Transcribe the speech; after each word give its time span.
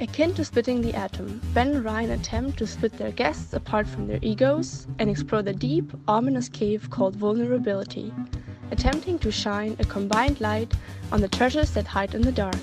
Akin 0.00 0.34
to 0.34 0.44
splitting 0.44 0.80
the 0.80 0.94
atom, 0.94 1.40
Ben 1.54 1.68
and 1.76 1.84
Ryan 1.84 2.10
attempt 2.12 2.58
to 2.58 2.66
split 2.66 2.92
their 2.94 3.12
guests 3.12 3.52
apart 3.52 3.86
from 3.86 4.06
their 4.06 4.18
egos 4.22 4.86
and 4.98 5.08
explore 5.08 5.42
the 5.42 5.52
deep, 5.52 5.92
ominous 6.08 6.48
cave 6.48 6.90
called 6.90 7.14
vulnerability, 7.14 8.12
attempting 8.70 9.18
to 9.20 9.30
shine 9.30 9.76
a 9.78 9.84
combined 9.84 10.40
light 10.40 10.72
on 11.12 11.20
the 11.20 11.28
treasures 11.28 11.70
that 11.72 11.86
hide 11.86 12.14
in 12.14 12.22
the 12.22 12.32
dark. 12.32 12.56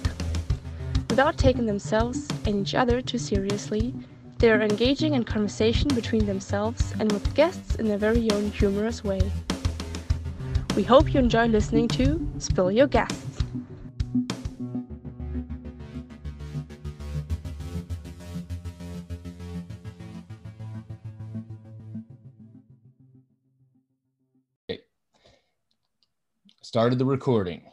Without 1.10 1.38
taking 1.38 1.66
themselves 1.66 2.28
and 2.46 2.56
each 2.56 2.76
other 2.76 3.02
too 3.02 3.18
seriously, 3.18 3.94
they 4.40 4.50
are 4.52 4.62
engaging 4.62 5.14
in 5.14 5.24
conversation 5.24 5.88
between 5.90 6.26
themselves 6.26 6.94
and 7.00 7.12
with 7.12 7.36
guests 7.36 7.76
in 7.76 7.88
their 7.88 7.98
very 7.98 8.30
own 8.32 8.52
humorous 8.52 9.04
way. 9.04 9.22
We 10.76 10.84
hope 10.84 11.14
you 11.14 11.20
enjoy 11.20 11.46
listening 11.46 11.88
to 11.90 12.28
Spill 12.38 12.72
Your 12.72 12.88
Guests. 12.88 13.29
Started 26.70 27.00
the 27.00 27.06
recording. 27.06 27.64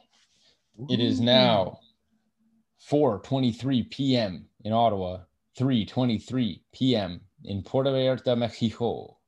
It 0.89 1.01
is 1.01 1.21
now 1.21 1.81
4:23 2.91 3.91
p.m. 3.91 4.47
in 4.65 4.73
Ottawa, 4.73 5.19
3:23 5.59 6.61
p.m. 6.73 7.21
in 7.45 7.63
Puerto 7.63 7.91
Vallarta, 7.91 8.39
Mexico, 8.39 9.19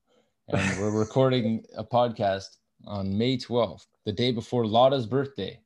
and 0.48 0.80
we're 0.80 0.98
recording 0.98 1.66
a 1.76 1.84
podcast 1.84 2.56
on 2.86 3.18
May 3.18 3.36
12th, 3.36 3.84
the 4.06 4.12
day 4.12 4.32
before 4.32 4.64
Lotta's 4.64 5.04
birthday. 5.04 5.60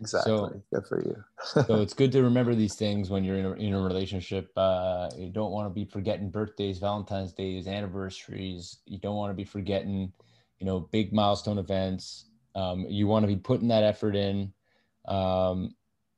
Exactly. 0.00 0.32
So, 0.32 0.62
good 0.74 0.86
for 0.88 1.04
you. 1.04 1.62
so 1.66 1.76
it's 1.82 1.94
good 1.94 2.10
to 2.12 2.24
remember 2.24 2.56
these 2.56 2.74
things 2.74 3.10
when 3.10 3.22
you're 3.22 3.38
in 3.38 3.46
a, 3.46 3.52
in 3.52 3.74
a 3.74 3.80
relationship. 3.80 4.50
Uh, 4.56 5.08
you 5.16 5.30
don't 5.30 5.52
want 5.52 5.66
to 5.66 5.72
be 5.72 5.84
forgetting 5.84 6.30
birthdays, 6.30 6.80
Valentine's 6.80 7.32
days, 7.32 7.68
anniversaries. 7.68 8.78
You 8.86 8.98
don't 8.98 9.14
want 9.14 9.30
to 9.30 9.34
be 9.34 9.44
forgetting, 9.44 10.12
you 10.58 10.66
know, 10.66 10.80
big 10.80 11.12
milestone 11.12 11.58
events 11.58 12.24
um, 12.56 12.86
you 12.88 13.06
want 13.06 13.22
to 13.22 13.26
be 13.28 13.36
putting 13.36 13.68
that 13.68 13.84
effort 13.84 14.16
in 14.16 14.52
um, 15.06 15.74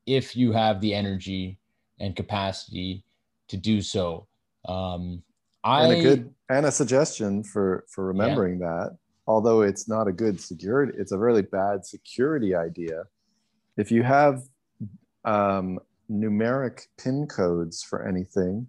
if 0.06 0.36
you 0.36 0.52
have 0.52 0.80
the 0.80 0.94
energy 0.94 1.58
and 2.00 2.16
capacity 2.16 3.04
to 3.48 3.56
do 3.56 3.82
so. 3.82 4.26
Um, 4.66 5.22
I, 5.64 5.84
and 5.84 5.92
a 5.92 6.02
good 6.02 6.34
and 6.48 6.66
a 6.66 6.70
suggestion 6.70 7.42
for 7.42 7.84
for 7.90 8.06
remembering 8.06 8.60
yeah. 8.60 8.68
that, 8.68 8.98
although 9.26 9.62
it's 9.62 9.88
not 9.88 10.06
a 10.06 10.12
good 10.12 10.40
security, 10.40 10.92
it's 10.96 11.12
a 11.12 11.18
really 11.18 11.42
bad 11.42 11.84
security 11.84 12.54
idea. 12.54 13.04
If 13.76 13.90
you 13.90 14.04
have 14.04 14.42
um, 15.24 15.80
numeric 16.10 16.86
pin 16.96 17.26
codes 17.26 17.82
for 17.82 18.06
anything, 18.06 18.68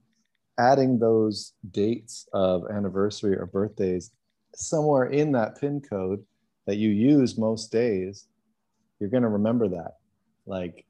adding 0.57 0.97
those 0.97 1.53
dates 1.71 2.27
of 2.33 2.63
anniversary 2.69 3.35
or 3.37 3.45
birthdays 3.45 4.11
somewhere 4.55 5.05
in 5.05 5.31
that 5.33 5.59
pin 5.59 5.79
code 5.79 6.23
that 6.69 6.77
you 6.77 6.89
use 6.89 7.35
most 7.35 7.71
days, 7.71 8.27
you're 8.99 9.09
going 9.09 9.23
to 9.23 9.29
remember 9.29 9.67
that. 9.69 9.93
Like 10.45 10.85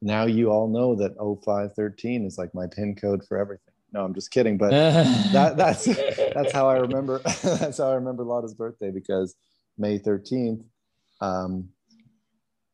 now 0.00 0.24
you 0.24 0.52
all 0.52 0.68
know 0.68 0.94
that 0.94 1.16
0513 1.16 2.24
is 2.24 2.38
like 2.38 2.54
my 2.54 2.68
pin 2.68 2.94
code 2.94 3.26
for 3.26 3.36
everything. 3.36 3.74
No, 3.92 4.04
I'm 4.04 4.14
just 4.14 4.30
kidding. 4.30 4.56
But 4.56 4.70
that, 5.32 5.56
that's, 5.56 5.86
that's 6.32 6.52
how 6.52 6.68
I 6.68 6.76
remember. 6.76 7.18
that's 7.42 7.78
how 7.78 7.90
I 7.90 7.94
remember 7.94 8.22
Lotta's 8.22 8.54
birthday 8.54 8.92
because 8.92 9.34
May 9.76 9.98
13th 9.98 10.62
um, 11.20 11.70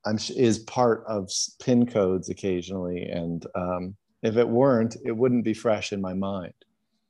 I'm, 0.05 0.19
is 0.37 0.59
part 0.59 1.05
of 1.09 1.31
pin 1.59 1.87
codes 1.87 2.29
occasionally. 2.29 3.05
And 3.05 3.47
um, 3.55 3.97
if 4.23 4.37
it 4.37 4.47
weren't, 4.47 4.99
it 5.07 5.13
wouldn't 5.13 5.45
be 5.45 5.55
fresh 5.55 5.95
in 5.95 6.03
my 6.03 6.13
mind. 6.13 6.53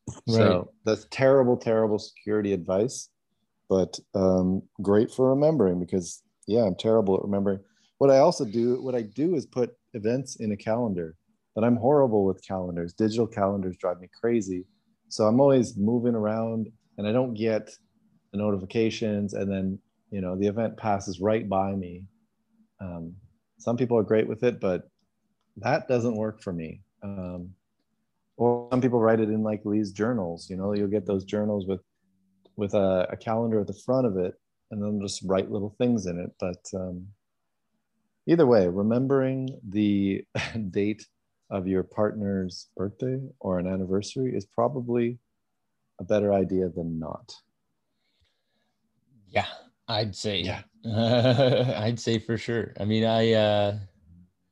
Right. 0.07 0.37
So 0.37 0.71
that's 0.85 1.09
terrible, 1.11 1.57
terrible 1.57 1.99
security 1.99 2.53
advice 2.53 3.09
but 3.73 3.99
um, 4.15 4.63
great 4.83 5.11
for 5.11 5.31
remembering 5.31 5.81
because 5.81 6.23
yeah, 6.47 6.65
I'm 6.65 6.75
terrible 6.75 7.15
at 7.17 7.23
remembering. 7.23 7.59
What 7.97 8.11
I 8.11 8.19
also 8.19 8.45
do, 8.45 8.83
what 8.83 8.95
I 8.95 9.01
do 9.01 9.35
is 9.35 9.47
put 9.47 9.71
events 9.95 10.37
in 10.37 10.53
a 10.53 10.57
calendar, 10.59 11.17
but 11.55 11.65
I'm 11.65 11.77
horrible 11.77 12.27
with 12.27 12.47
calendars. 12.47 12.93
Digital 12.93 13.27
calendars 13.27 13.79
drive 13.79 13.99
me 13.99 14.11
crazy. 14.21 14.67
So 15.09 15.25
I'm 15.25 15.41
always 15.41 15.75
moving 15.79 16.15
around 16.15 16.69
and 16.99 17.09
I 17.09 17.13
don't 17.13 17.33
get 17.33 17.71
the 18.33 18.39
notifications 18.39 19.33
and 19.33 19.51
then, 19.51 19.79
you 20.11 20.21
know, 20.21 20.37
the 20.37 20.49
event 20.49 20.77
passes 20.77 21.19
right 21.19 21.49
by 21.49 21.75
me. 21.75 22.05
Um, 22.79 23.15
some 23.57 23.79
people 23.79 23.97
are 23.97 24.03
great 24.03 24.29
with 24.29 24.43
it, 24.43 24.61
but 24.61 24.83
that 25.57 25.89
doesn't 25.89 26.17
work 26.17 26.43
for 26.43 26.53
me. 26.53 26.83
Um, 27.03 27.55
or 28.37 28.69
some 28.71 28.83
people 28.83 29.01
write 29.01 29.21
it 29.21 29.31
in 29.31 29.43
like 29.43 29.63
Lee's 29.65 29.93
journals, 29.93 30.51
you 30.51 30.59
know, 30.59 30.75
you'll 30.75 30.89
get 30.89 31.07
those 31.07 31.25
journals 31.25 31.67
with 31.67 31.81
with 32.57 32.75
a, 32.75 33.07
a, 33.11 33.17
calendar 33.17 33.61
at 33.61 33.67
the 33.67 33.81
front 33.85 34.07
of 34.07 34.17
it 34.17 34.35
and 34.71 34.83
then 34.83 35.01
just 35.01 35.23
write 35.25 35.51
little 35.51 35.75
things 35.79 36.07
in 36.07 36.19
it. 36.19 36.31
But 36.39 36.65
um, 36.75 37.07
either 38.27 38.47
way, 38.47 38.69
remembering 38.69 39.49
the 39.69 40.25
date 40.71 41.07
of 41.51 41.67
your 41.67 41.83
partner's 41.83 42.69
birthday 42.77 43.19
or 43.41 43.59
an 43.59 43.67
anniversary 43.67 44.35
is 44.35 44.47
probably 44.47 45.19
a 46.01 46.05
better 46.05 46.33
idea 46.33 46.69
than 46.69 46.99
not. 46.99 47.35
Yeah, 49.29 49.47
I'd 49.89 50.17
say. 50.17 50.41
Yeah. 50.41 50.63
I'd 51.79 52.01
say 52.01 52.19
for 52.19 52.37
sure. 52.37 52.75
I 52.79 52.85
mean, 52.85 53.05
I. 53.05 53.33
uh 53.33 53.79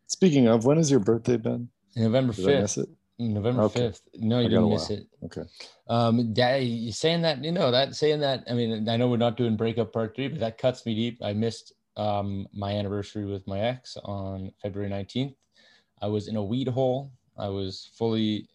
Speaking 0.06 0.48
of, 0.48 0.64
when 0.64 0.76
is 0.76 0.90
your 0.90 0.98
birthday, 0.98 1.36
Ben? 1.36 1.68
November 1.94 2.32
5th. 2.32 2.84
November 3.20 3.68
fifth. 3.68 4.02
Okay. 4.14 4.26
No, 4.26 4.40
you 4.40 4.46
I 4.46 4.48
didn't 4.48 4.70
miss 4.70 4.90
it. 4.90 5.06
Okay. 5.24 5.42
Um, 5.88 6.32
you 6.36 6.92
saying 6.92 7.22
that 7.22 7.44
you 7.44 7.52
know 7.52 7.70
that 7.70 7.94
saying 7.94 8.20
that. 8.20 8.44
I 8.48 8.54
mean, 8.54 8.88
I 8.88 8.96
know 8.96 9.08
we're 9.08 9.16
not 9.18 9.36
doing 9.36 9.56
breakup 9.56 9.92
part 9.92 10.16
three, 10.16 10.28
but 10.28 10.40
that 10.40 10.58
cuts 10.58 10.86
me 10.86 10.94
deep. 10.94 11.18
I 11.22 11.32
missed 11.32 11.74
um 11.96 12.46
my 12.52 12.72
anniversary 12.72 13.26
with 13.26 13.46
my 13.46 13.60
ex 13.60 13.96
on 14.04 14.52
February 14.62 14.88
nineteenth. 14.90 15.34
I 16.00 16.06
was 16.06 16.28
in 16.28 16.36
a 16.36 16.42
weed 16.42 16.68
hole. 16.68 17.12
I 17.36 17.48
was 17.48 17.90
fully 17.94 18.48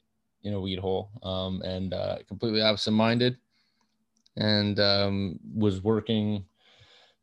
in 0.44 0.54
a 0.54 0.60
weed 0.60 0.80
hole, 0.80 1.10
um, 1.24 1.62
and 1.64 1.94
uh, 1.94 2.18
completely 2.28 2.62
absent-minded, 2.62 3.38
and 4.38 4.80
um, 4.80 5.40
was 5.54 5.82
working 5.84 6.46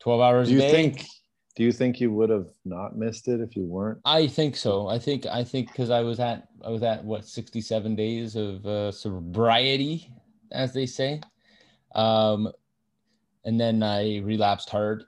twelve 0.01 0.21
hours 0.21 0.49
Do 0.49 0.55
you 0.55 0.61
a 0.61 0.63
day. 0.63 0.71
Think- 0.71 1.07
do 1.55 1.65
you 1.65 1.73
think 1.73 2.01
you 2.01 2.11
would 2.13 2.31
have 2.31 2.49
not 2.65 2.97
missed 2.97 3.29
it 3.29 3.41
if 3.41 3.57
you 3.57 3.65
weren't? 3.65 3.99
I 4.05 4.27
think 4.27 4.57
so. 4.57 4.89
I 4.89 4.99
think 4.99 5.27
I 5.27 5.45
think 5.45 5.69
because 5.69 5.91
I 5.91 6.01
was 6.01 6.19
at 6.19 6.49
I 6.65 6.71
was 6.71 6.83
at 6.83 7.05
what 7.05 7.27
67 7.27 7.95
days 7.95 8.37
of 8.37 8.65
uh, 8.67 8.91
sobriety, 8.91 10.11
as 10.51 10.73
they 10.73 10.87
say, 10.87 11.21
um, 11.95 12.51
and 13.45 13.61
then 13.61 13.83
I 13.83 14.19
relapsed 14.19 14.71
hard. 14.71 15.05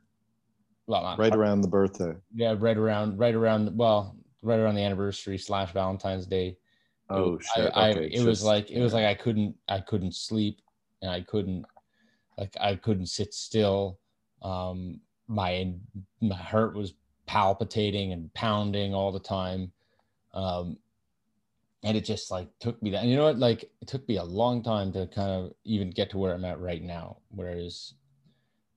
Well, 0.86 1.02
right 1.02 1.16
hard. 1.16 1.34
around 1.34 1.62
the 1.62 1.68
birthday. 1.68 2.12
Yeah, 2.34 2.56
right 2.58 2.76
around 2.76 3.18
right 3.18 3.34
around 3.34 3.76
well 3.76 4.16
right 4.42 4.60
around 4.60 4.74
the 4.74 4.82
anniversary 4.82 5.38
slash 5.38 5.72
Valentine's 5.72 6.26
Day. 6.26 6.58
Oh 7.08 7.38
shit! 7.38 7.72
I, 7.74 7.90
okay, 7.90 8.06
it 8.06 8.12
just, 8.12 8.26
was 8.26 8.44
like 8.44 8.70
it 8.70 8.82
was 8.82 8.92
like 8.92 9.06
I 9.06 9.14
couldn't 9.14 9.56
I 9.68 9.80
couldn't 9.80 10.14
sleep 10.14 10.60
and 11.00 11.10
I 11.10 11.22
couldn't 11.22 11.64
like 12.36 12.54
I 12.60 12.74
couldn't 12.76 13.06
sit 13.06 13.32
still. 13.32 13.98
Um, 14.42 15.00
my 15.28 15.72
my 16.20 16.36
heart 16.36 16.74
was 16.74 16.94
palpitating 17.26 18.12
and 18.12 18.32
pounding 18.34 18.94
all 18.94 19.12
the 19.12 19.20
time. 19.20 19.72
Um 20.32 20.78
and 21.84 21.96
it 21.98 22.04
just 22.04 22.30
like 22.30 22.48
took 22.60 22.82
me 22.82 22.90
that 22.90 23.02
and 23.02 23.10
you 23.10 23.16
know 23.16 23.24
what? 23.24 23.38
Like 23.38 23.70
it 23.80 23.88
took 23.88 24.08
me 24.08 24.16
a 24.16 24.24
long 24.24 24.62
time 24.62 24.90
to 24.92 25.06
kind 25.06 25.30
of 25.30 25.52
even 25.64 25.90
get 25.90 26.10
to 26.10 26.18
where 26.18 26.34
i'm 26.34 26.44
at 26.44 26.58
right 26.60 26.82
now 26.82 27.18
whereas 27.28 27.94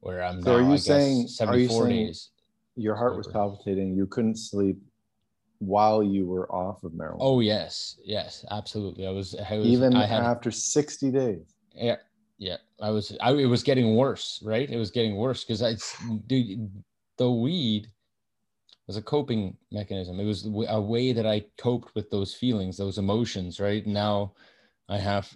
where 0.01 0.21
i'm 0.21 0.41
so 0.41 0.51
now, 0.51 0.57
are 0.57 0.69
you 0.69 0.73
I 0.73 0.77
saying 0.77 1.27
74 1.27 1.53
are 1.53 1.57
you 1.57 1.69
saying 1.69 2.05
days 2.05 2.29
your 2.75 2.95
heart 2.95 3.17
was 3.17 3.27
palpitating 3.27 3.95
you 3.95 4.05
couldn't 4.05 4.35
sleep 4.35 4.77
while 5.59 6.03
you 6.03 6.27
were 6.27 6.51
off 6.53 6.83
of 6.83 6.91
marijuana? 6.91 7.17
Oh 7.19 7.39
yes 7.39 7.97
yes 8.03 8.45
absolutely 8.51 9.07
i 9.07 9.09
was, 9.09 9.35
I 9.35 9.57
was 9.57 9.67
even 9.67 9.95
I 9.95 10.05
had, 10.05 10.21
after 10.21 10.51
60 10.51 11.11
days? 11.11 11.55
Yeah 11.73 11.95
yeah 12.37 12.57
i 12.81 12.89
was 12.89 13.15
I, 13.21 13.31
it 13.33 13.45
was 13.45 13.63
getting 13.63 13.95
worse 13.95 14.41
right? 14.43 14.69
It 14.69 14.77
was 14.77 14.91
getting 14.91 15.15
worse 15.15 15.43
because 15.43 15.61
i 15.63 15.75
dude 16.27 16.71
the 17.17 17.31
weed 17.31 17.89
was 18.85 18.95
a 18.95 19.01
coping 19.01 19.57
mechanism. 19.71 20.17
It 20.19 20.25
was 20.25 20.47
a 20.69 20.79
way 20.79 21.11
that 21.11 21.25
i 21.25 21.45
coped 21.57 21.93
with 21.95 22.09
those 22.09 22.33
feelings 22.33 22.77
those 22.77 22.97
emotions 22.97 23.59
right? 23.59 23.85
Now 23.85 24.33
i 24.89 24.97
have 24.97 25.35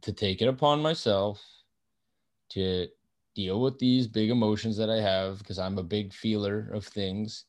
to 0.00 0.12
take 0.12 0.42
it 0.42 0.48
upon 0.48 0.80
myself 0.80 1.42
to 2.50 2.88
deal 3.34 3.60
with 3.60 3.78
these 3.78 4.06
big 4.06 4.30
emotions 4.30 4.76
that 4.76 4.90
i 4.90 5.00
have 5.00 5.38
because 5.38 5.58
i'm 5.58 5.78
a 5.78 5.82
big 5.82 6.12
feeler 6.12 6.70
of 6.74 6.84
things 6.84 7.46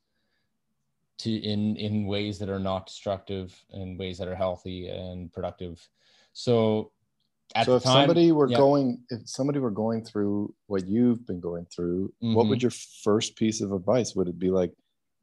to 1.23 1.31
in 1.31 1.75
in 1.77 2.05
ways 2.05 2.39
that 2.39 2.49
are 2.49 2.59
not 2.59 2.87
destructive 2.87 3.55
and 3.71 3.97
ways 3.97 4.17
that 4.17 4.27
are 4.27 4.35
healthy 4.35 4.89
and 4.89 5.31
productive. 5.31 5.87
So 6.33 6.91
so 7.63 7.75
if 7.75 7.83
time, 7.83 7.93
somebody 7.93 8.31
were 8.31 8.49
yeah. 8.49 8.57
going 8.57 8.99
if 9.09 9.21
somebody 9.25 9.59
were 9.59 9.71
going 9.71 10.03
through 10.03 10.53
what 10.67 10.87
you've 10.87 11.25
been 11.27 11.39
going 11.39 11.65
through 11.73 12.11
mm-hmm. 12.23 12.33
what 12.33 12.47
would 12.47 12.59
mm-hmm. 12.59 12.65
your 12.65 12.71
first 13.03 13.35
piece 13.35 13.61
of 13.61 13.71
advice? 13.71 14.15
Would 14.15 14.27
it 14.27 14.39
be 14.39 14.49
like 14.49 14.71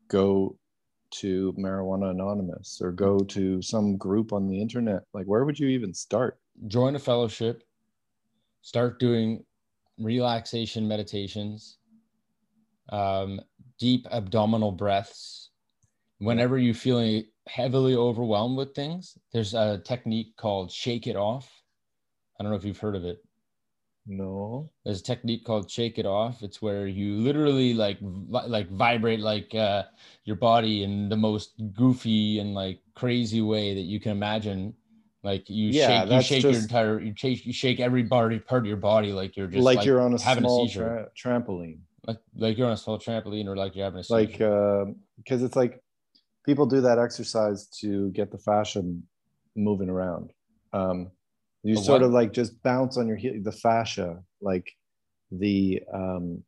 go 0.08 0.56
to 1.12 1.52
marijuana 1.58 2.10
anonymous 2.10 2.80
or 2.82 2.92
go 2.92 3.18
to 3.18 3.60
some 3.60 3.96
group 3.96 4.32
on 4.32 4.48
the 4.48 4.60
internet? 4.60 5.02
Like 5.12 5.26
where 5.26 5.44
would 5.44 5.58
you 5.58 5.68
even 5.68 5.92
start? 5.92 6.38
Join 6.68 6.94
a 6.94 7.00
fellowship. 7.00 7.64
Start 8.62 9.00
doing 9.00 9.44
relaxation 9.98 10.86
meditations. 10.86 11.78
Um, 12.90 13.40
deep 13.78 14.06
abdominal 14.10 14.72
breaths. 14.72 15.50
Whenever 16.18 16.58
you're 16.58 16.74
feeling 16.74 17.24
heavily 17.50 17.96
overwhelmed 17.96 18.56
with 18.56 18.74
things 18.74 19.18
there's 19.32 19.54
a 19.54 19.80
technique 19.84 20.36
called 20.36 20.70
shake 20.70 21.06
it 21.06 21.16
off 21.16 21.59
i 22.40 22.42
don't 22.42 22.50
know 22.50 22.56
if 22.56 22.64
you've 22.64 22.78
heard 22.78 22.96
of 22.96 23.04
it. 23.04 23.22
No. 24.06 24.70
There's 24.84 25.00
a 25.00 25.04
technique 25.04 25.44
called 25.44 25.70
shake 25.70 25.98
it 25.98 26.06
off. 26.06 26.42
It's 26.42 26.62
where 26.62 26.86
you 26.86 27.16
literally 27.18 27.74
like 27.74 27.98
vi- 28.00 28.46
like 28.46 28.70
vibrate 28.70 29.20
like 29.20 29.54
uh, 29.54 29.84
your 30.24 30.36
body 30.36 30.82
in 30.82 31.10
the 31.10 31.16
most 31.18 31.52
goofy 31.74 32.38
and 32.38 32.54
like 32.54 32.80
crazy 32.94 33.42
way 33.42 33.74
that 33.74 33.82
you 33.82 34.00
can 34.00 34.12
imagine. 34.12 34.74
Like 35.22 35.50
you 35.50 35.70
Yeah, 35.70 36.06
shake 36.06 36.10
you 36.12 36.22
shake 36.22 36.42
your 36.44 36.62
entire 36.62 36.98
you 37.00 37.12
shake 37.14 37.44
you 37.46 37.52
shake 37.52 37.78
every 37.78 38.02
body 38.02 38.38
part 38.38 38.62
of 38.62 38.66
your 38.66 38.78
body 38.78 39.12
like 39.12 39.36
you're 39.36 39.46
just 39.46 39.62
like, 39.64 39.84
you're 39.84 40.00
on 40.00 40.14
a 40.14 40.18
having 40.18 40.44
small 40.44 40.64
a 40.64 40.68
seizure. 40.68 41.10
tra- 41.22 41.42
trampoline. 41.42 41.80
Like 42.06 42.18
like 42.34 42.56
you're 42.56 42.68
on 42.68 42.72
a 42.72 42.78
small 42.78 42.98
trampoline 42.98 43.46
or 43.46 43.54
like 43.54 43.76
you're 43.76 43.84
having 43.84 44.00
a 44.00 44.02
seizure. 44.04 44.16
like 44.16 44.40
uh, 44.40 44.92
because 45.18 45.42
it's 45.42 45.56
like 45.56 45.82
people 46.46 46.64
do 46.64 46.80
that 46.80 46.98
exercise 46.98 47.66
to 47.80 48.10
get 48.12 48.32
the 48.32 48.38
fascia 48.38 48.82
moving 49.54 49.90
around. 49.90 50.32
Um 50.72 51.10
you 51.62 51.74
The 51.74 51.82
sort 51.82 52.00
what? 52.00 52.06
of 52.08 52.12
like 52.12 52.32
just 52.32 52.62
bounce 52.62 52.96
on 52.96 53.06
your 53.06 53.16
heel 53.16 53.34
the 53.42 53.52
fascia 53.52 54.22
like 54.40 54.72
the 55.30 55.82
um 55.92 56.42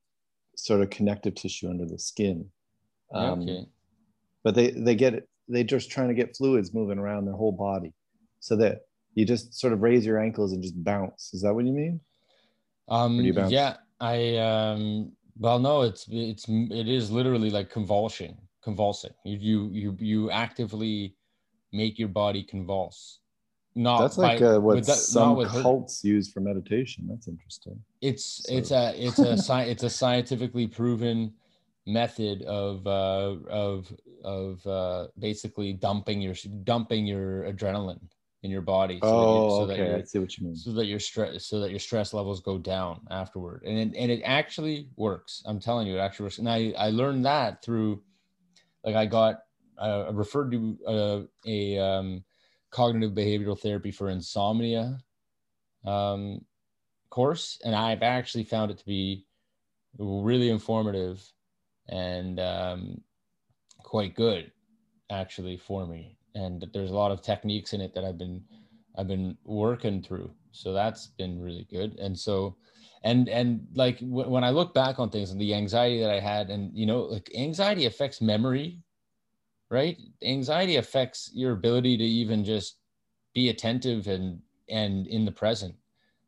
sort 0.56 0.80
of 0.80 0.90
connective 0.90 1.34
tissue 1.34 1.68
under 1.68 1.86
the 1.86 1.98
skin 1.98 2.50
um, 3.14 3.42
okay 3.42 3.66
but 4.44 4.54
they 4.54 4.70
they 4.70 4.94
get 4.94 5.14
it 5.14 5.28
they 5.48 5.64
just 5.64 5.90
trying 5.90 6.08
to 6.08 6.14
get 6.14 6.36
fluids 6.36 6.72
moving 6.74 6.98
around 6.98 7.24
their 7.24 7.34
whole 7.34 7.52
body 7.52 7.92
so 8.40 8.56
that 8.56 8.80
you 9.14 9.24
just 9.24 9.54
sort 9.54 9.72
of 9.72 9.82
raise 9.82 10.04
your 10.06 10.18
ankles 10.20 10.52
and 10.52 10.62
just 10.62 10.82
bounce 10.82 11.32
is 11.34 11.42
that 11.42 11.54
what 11.54 11.64
you 11.64 11.72
mean 11.72 12.00
Um, 12.88 13.20
you 13.20 13.32
yeah, 13.48 13.76
I 14.00 14.36
um, 14.36 15.12
well, 15.38 15.58
no, 15.58 15.82
it's 15.82 16.06
it's 16.10 16.46
it 16.48 16.88
is 16.88 17.10
literally 17.10 17.50
like 17.50 17.70
convulsion, 17.70 18.36
convulsing. 18.62 19.12
You 19.24 19.38
you 19.38 19.70
you 19.72 19.96
you 19.98 20.30
actively 20.30 21.16
make 21.72 21.98
your 21.98 22.08
body 22.08 22.42
convulse. 22.42 23.20
Not 23.74 24.00
that's 24.00 24.18
like 24.18 24.40
by- 24.40 24.46
uh, 24.46 24.60
what 24.60 24.76
with 24.76 24.86
that- 24.86 24.96
some 24.96 25.30
not 25.30 25.38
with 25.38 25.48
hurt- 25.48 25.62
cults 25.62 26.04
use 26.04 26.30
for 26.30 26.40
meditation. 26.40 27.06
That's 27.08 27.26
interesting. 27.28 27.82
It's 28.00 28.24
So- 28.46 28.54
it's 28.54 28.70
a 28.70 28.94
it's 29.06 29.18
a 29.18 29.32
sci- 29.38 29.62
it's 29.70 29.82
a 29.82 29.90
scientifically 29.90 30.66
proven 30.66 31.32
method 31.86 32.42
of 32.42 32.86
uh, 32.86 33.36
of 33.48 33.92
of 34.24 34.66
uh, 34.66 35.08
basically 35.18 35.72
dumping 35.72 36.20
your 36.20 36.34
dumping 36.64 37.06
your 37.06 37.44
adrenaline 37.50 38.00
in 38.42 38.50
your 38.50 38.60
body. 38.60 38.98
so 39.00 39.06
that 39.08 39.12
you- 39.14 39.22
oh 39.22 39.58
so 39.60 39.66
that 39.66 39.72
okay. 39.74 39.82
you're- 39.86 40.00
i 40.00 40.04
see 40.04 40.18
what 40.18 40.36
you 40.36 40.46
mean. 40.46 40.56
so 40.56 40.72
that 40.72 40.86
your 40.86 40.98
stress 41.00 41.46
so 41.46 41.60
that 41.60 41.70
your 41.70 41.78
stress 41.78 42.12
levels 42.12 42.40
go 42.40 42.58
down 42.58 43.00
afterward. 43.10 43.62
And 43.64 43.78
it, 43.78 43.96
and 43.98 44.10
it 44.10 44.20
actually 44.22 44.88
works. 44.96 45.42
I'm 45.46 45.58
telling 45.60 45.86
you 45.86 45.96
it 45.96 46.00
actually 46.00 46.24
works. 46.24 46.38
And 46.38 46.48
i 46.48 46.72
i 46.76 46.90
learned 46.90 47.24
that 47.24 47.62
through 47.64 48.02
like 48.84 48.96
i 48.96 49.06
got 49.06 49.40
uh, 49.78 50.10
referred 50.12 50.50
to 50.52 50.78
uh, 50.86 51.20
a 51.46 51.78
um, 51.78 52.22
cognitive 52.72 53.12
behavioral 53.12 53.58
therapy 53.58 53.90
for 53.90 54.08
insomnia 54.08 54.98
um, 55.86 56.40
course 57.10 57.60
and 57.64 57.74
i've 57.74 58.02
actually 58.02 58.44
found 58.44 58.70
it 58.70 58.78
to 58.78 58.86
be 58.86 59.24
really 59.98 60.48
informative 60.48 61.22
and 61.88 62.40
um, 62.40 63.00
quite 63.82 64.14
good 64.14 64.50
actually 65.10 65.56
for 65.56 65.86
me 65.86 66.16
and 66.34 66.66
there's 66.72 66.90
a 66.90 66.94
lot 66.94 67.12
of 67.12 67.22
techniques 67.22 67.72
in 67.74 67.80
it 67.80 67.94
that 67.94 68.04
i've 68.04 68.18
been 68.18 68.42
I've 68.96 69.08
been 69.08 69.36
working 69.44 70.02
through. 70.02 70.32
So 70.52 70.72
that's 70.72 71.06
been 71.06 71.40
really 71.40 71.66
good. 71.70 71.98
And 71.98 72.18
so, 72.18 72.56
and 73.04 73.28
and 73.28 73.66
like 73.74 74.00
w- 74.00 74.28
when 74.28 74.44
I 74.44 74.50
look 74.50 74.74
back 74.74 74.98
on 74.98 75.10
things 75.10 75.30
and 75.30 75.40
the 75.40 75.54
anxiety 75.54 76.00
that 76.00 76.10
I 76.10 76.20
had, 76.20 76.50
and 76.50 76.76
you 76.76 76.86
know, 76.86 77.00
like 77.02 77.30
anxiety 77.36 77.86
affects 77.86 78.20
memory, 78.20 78.80
right? 79.72 79.98
Anxiety 80.22 80.76
affects 80.76 81.30
your 81.32 81.52
ability 81.52 81.96
to 81.96 82.04
even 82.04 82.44
just 82.44 82.76
be 83.34 83.48
attentive 83.48 84.06
and 84.06 84.40
and 84.68 85.06
in 85.06 85.24
the 85.24 85.32
present. 85.32 85.74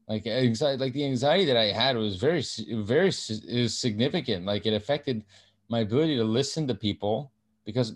Like 0.08 0.26
anxiety, 0.26 0.78
like 0.78 0.92
the 0.94 1.04
anxiety 1.04 1.44
that 1.44 1.56
I 1.56 1.66
had 1.66 1.96
was 1.96 2.16
very 2.16 2.42
very 2.70 3.08
is 3.08 3.78
significant. 3.78 4.46
Like 4.46 4.66
it 4.66 4.74
affected 4.74 5.24
my 5.68 5.80
ability 5.80 6.16
to 6.16 6.24
listen 6.24 6.66
to 6.68 6.74
people 6.74 7.32
because 7.64 7.94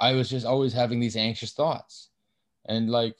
I 0.00 0.12
was 0.14 0.30
just 0.30 0.46
always 0.46 0.72
having 0.72 1.00
these 1.00 1.16
anxious 1.16 1.52
thoughts, 1.52 2.10
and 2.66 2.90
like 2.90 3.16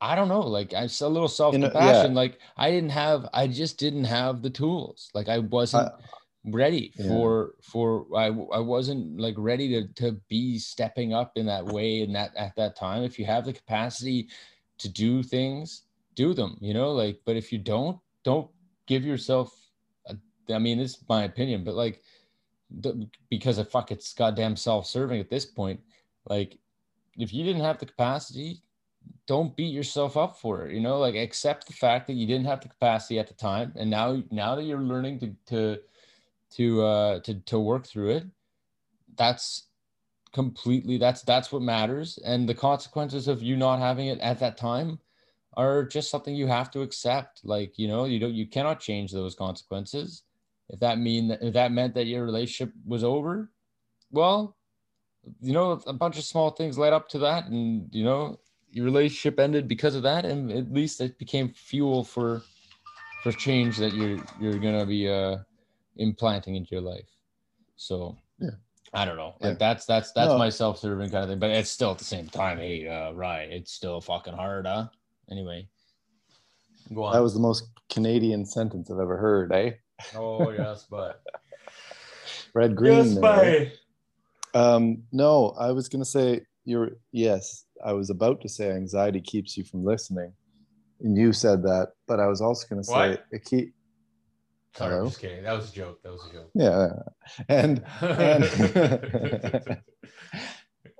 I 0.00 0.14
don't 0.14 0.28
know, 0.28 0.42
like 0.42 0.74
I'm 0.74 0.88
a 1.00 1.08
little 1.08 1.28
self 1.28 1.54
compassion. 1.54 2.14
Like 2.14 2.38
I 2.56 2.70
didn't 2.70 2.90
have, 2.90 3.28
I 3.32 3.46
just 3.46 3.78
didn't 3.78 4.04
have 4.04 4.42
the 4.42 4.50
tools. 4.50 5.10
Like 5.14 5.28
I 5.28 5.38
wasn't 5.38 5.88
ready 6.44 6.92
yeah. 6.96 7.08
for 7.08 7.54
for 7.62 8.06
I 8.14 8.26
I 8.26 8.58
wasn't 8.58 9.18
like 9.18 9.34
ready 9.38 9.68
to 9.70 9.88
to 9.94 10.12
be 10.28 10.58
stepping 10.58 11.14
up 11.14 11.32
in 11.36 11.46
that 11.46 11.64
way 11.64 12.02
and 12.02 12.14
that 12.14 12.34
at 12.36 12.54
that 12.56 12.76
time. 12.76 13.02
If 13.02 13.18
you 13.18 13.24
have 13.24 13.44
the 13.44 13.52
capacity 13.52 14.28
to 14.78 14.88
do 14.88 15.22
things, 15.22 15.82
do 16.14 16.34
them. 16.34 16.58
You 16.60 16.74
know, 16.74 16.92
like 16.92 17.20
but 17.24 17.36
if 17.36 17.52
you 17.52 17.58
don't, 17.58 17.98
don't 18.22 18.50
give 18.86 19.04
yourself. 19.04 19.54
A, 20.06 20.16
I 20.52 20.58
mean, 20.58 20.78
this 20.78 20.92
is 20.92 21.04
my 21.08 21.24
opinion, 21.24 21.64
but 21.64 21.74
like 21.74 22.02
the, 22.70 23.08
because 23.30 23.58
of 23.58 23.70
fuck, 23.70 23.90
it's 23.90 24.12
goddamn 24.12 24.56
self 24.56 24.86
serving 24.86 25.20
at 25.20 25.30
this 25.30 25.46
point. 25.46 25.80
Like 26.26 26.58
if 27.18 27.32
you 27.32 27.44
didn't 27.44 27.62
have 27.62 27.78
the 27.78 27.86
capacity 27.86 28.60
don't 29.26 29.56
beat 29.56 29.72
yourself 29.72 30.16
up 30.16 30.38
for 30.38 30.66
it 30.66 30.74
you 30.74 30.80
know 30.80 30.98
like 30.98 31.14
accept 31.14 31.66
the 31.66 31.72
fact 31.72 32.06
that 32.06 32.14
you 32.14 32.26
didn't 32.26 32.46
have 32.46 32.60
the 32.60 32.68
capacity 32.68 33.18
at 33.18 33.28
the 33.28 33.34
time 33.34 33.72
and 33.76 33.90
now 33.90 34.22
now 34.30 34.54
that 34.54 34.64
you're 34.64 34.80
learning 34.80 35.18
to 35.18 35.34
to 35.46 35.78
to 36.56 36.82
uh 36.82 37.20
to 37.20 37.34
to 37.34 37.58
work 37.58 37.86
through 37.86 38.10
it. 38.10 38.24
That's 39.16 39.68
completely 40.32 40.98
that's 40.98 41.22
that's 41.22 41.52
what 41.52 41.62
matters. 41.62 42.18
And 42.24 42.48
the 42.48 42.54
consequences 42.54 43.28
of 43.28 43.42
you 43.42 43.56
not 43.56 43.78
having 43.78 44.08
it 44.08 44.20
at 44.20 44.40
that 44.40 44.56
time 44.56 44.98
are 45.56 45.84
just 45.84 46.10
something 46.10 46.34
you 46.34 46.46
have 46.46 46.70
to 46.72 46.82
accept. 46.82 47.40
Like 47.44 47.78
you 47.78 47.88
know 47.88 48.04
you 48.04 48.18
don't 48.18 48.34
you 48.34 48.46
cannot 48.46 48.80
change 48.80 49.12
those 49.12 49.34
consequences. 49.34 50.22
If 50.68 50.80
that 50.80 50.98
mean 50.98 51.28
that 51.28 51.42
if 51.42 51.54
that 51.54 51.72
meant 51.72 51.94
that 51.94 52.06
your 52.06 52.24
relationship 52.24 52.72
was 52.86 53.04
over 53.04 53.50
well 54.10 54.56
you 55.40 55.52
know 55.52 55.80
a 55.86 55.92
bunch 55.92 56.18
of 56.18 56.24
small 56.24 56.50
things 56.50 56.78
led 56.78 56.92
up 56.92 57.08
to 57.10 57.18
that. 57.18 57.46
And 57.46 57.88
you 57.92 58.04
know 58.04 58.38
your 58.70 58.84
relationship 58.84 59.38
ended 59.38 59.68
because 59.68 59.94
of 59.94 60.02
that. 60.02 60.24
And 60.24 60.50
at 60.50 60.72
least 60.72 61.00
it 61.00 61.18
became 61.18 61.50
fuel 61.50 62.04
for 62.04 62.42
for 63.22 63.32
change 63.32 63.76
that 63.78 63.94
you're 63.94 64.18
you're 64.40 64.58
gonna 64.58 64.86
be 64.86 65.08
uh 65.08 65.38
implanting 65.96 66.54
into 66.56 66.70
your 66.72 66.80
life 66.80 67.08
so 67.76 68.16
Yeah. 68.38 68.50
i 68.92 69.04
don't 69.04 69.16
know 69.16 69.34
Yeah. 69.40 69.52
that's 69.54 69.84
that's 69.86 70.12
that's 70.12 70.30
No. 70.30 70.38
my 70.38 70.48
self-serving 70.50 71.10
kind 71.10 71.24
of 71.24 71.30
thing 71.30 71.38
but 71.38 71.50
it's 71.50 71.70
still 71.70 71.90
at 71.92 71.98
the 71.98 72.04
same 72.04 72.28
time 72.28 72.58
hey 72.58 72.86
uh 72.88 73.12
right 73.12 73.48
it's 73.50 73.72
still 73.72 74.00
fucking 74.00 74.34
hard 74.34 74.66
huh 74.66 74.88
anyway 75.30 75.68
go 76.92 77.04
on 77.04 77.12
That 77.14 77.22
was 77.22 77.34
the 77.34 77.40
most 77.40 77.68
Canadian 77.90 78.44
sentence 78.44 78.90
I've 78.90 78.98
ever 78.98 79.16
heard, 79.16 79.52
eh? 79.52 79.72
oh 80.16 80.50
yes 80.50 80.86
but 80.90 81.22
Red 82.54 82.76
Green. 82.76 82.96
yes 83.06 83.14
there, 83.14 83.44
eh? 83.44 83.68
but 84.52 84.60
Um, 84.60 85.02
no, 85.12 85.50
I 85.58 85.72
was 85.72 85.88
gonna 85.88 86.04
say 86.04 86.42
you're 86.64 86.92
yes. 87.12 87.64
I 87.84 87.92
was 87.92 88.08
about 88.10 88.40
to 88.42 88.48
say 88.48 88.70
anxiety 88.70 89.20
keeps 89.20 89.56
you 89.56 89.64
from 89.64 89.84
listening, 89.84 90.32
and 91.00 91.16
you 91.18 91.32
said 91.32 91.62
that, 91.64 91.88
but 92.06 92.20
I 92.20 92.26
was 92.28 92.40
also 92.40 92.66
gonna 92.68 92.84
say 92.84 92.92
What? 93.10 93.26
it 93.32 93.44
keep 93.44 93.74
sorry 94.74 94.90
Hello? 94.90 95.02
i'm 95.02 95.08
just 95.08 95.20
kidding 95.20 95.42
that 95.42 95.52
was 95.52 95.70
a 95.70 95.72
joke 95.72 96.02
that 96.02 96.12
was 96.12 96.26
a 96.26 96.32
joke 96.32 96.50
yeah, 96.54 96.88
and 97.48 97.82
and 98.00 99.80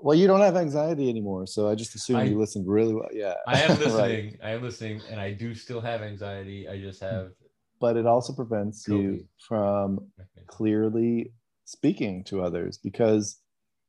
well, 0.02 0.16
you 0.16 0.26
don't 0.26 0.40
have 0.40 0.56
anxiety 0.56 1.08
anymore, 1.08 1.46
so 1.46 1.68
I 1.68 1.74
just 1.74 1.94
assumed 1.94 2.20
I- 2.20 2.24
you 2.24 2.38
listened 2.38 2.66
really 2.68 2.92
well. 2.94 3.08
Yeah, 3.12 3.34
I 3.46 3.60
am 3.60 3.70
Right. 3.78 3.78
listening. 3.78 4.38
I 4.42 4.50
am 4.50 4.62
listening, 4.62 5.00
and 5.08 5.20
I 5.20 5.30
do 5.32 5.54
still 5.54 5.80
have 5.80 6.02
anxiety. 6.02 6.68
I 6.68 6.78
just 6.78 7.00
have 7.00 7.30
But 7.80 7.96
it 7.96 8.06
also 8.06 8.32
prevents 8.32 8.86
you 8.88 9.24
from 9.48 10.06
clearly 10.46 11.32
speaking 11.64 12.24
to 12.24 12.42
others 12.42 12.78
because 12.78 13.38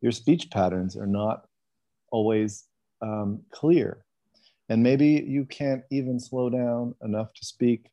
your 0.01 0.11
speech 0.11 0.49
patterns 0.51 0.95
are 0.95 1.07
not 1.07 1.47
always 2.11 2.65
um, 3.01 3.41
clear. 3.51 4.05
And 4.69 4.81
maybe 4.81 5.07
you 5.27 5.45
can't 5.45 5.83
even 5.91 6.19
slow 6.19 6.49
down 6.49 6.95
enough 7.03 7.33
to 7.33 7.45
speak 7.45 7.89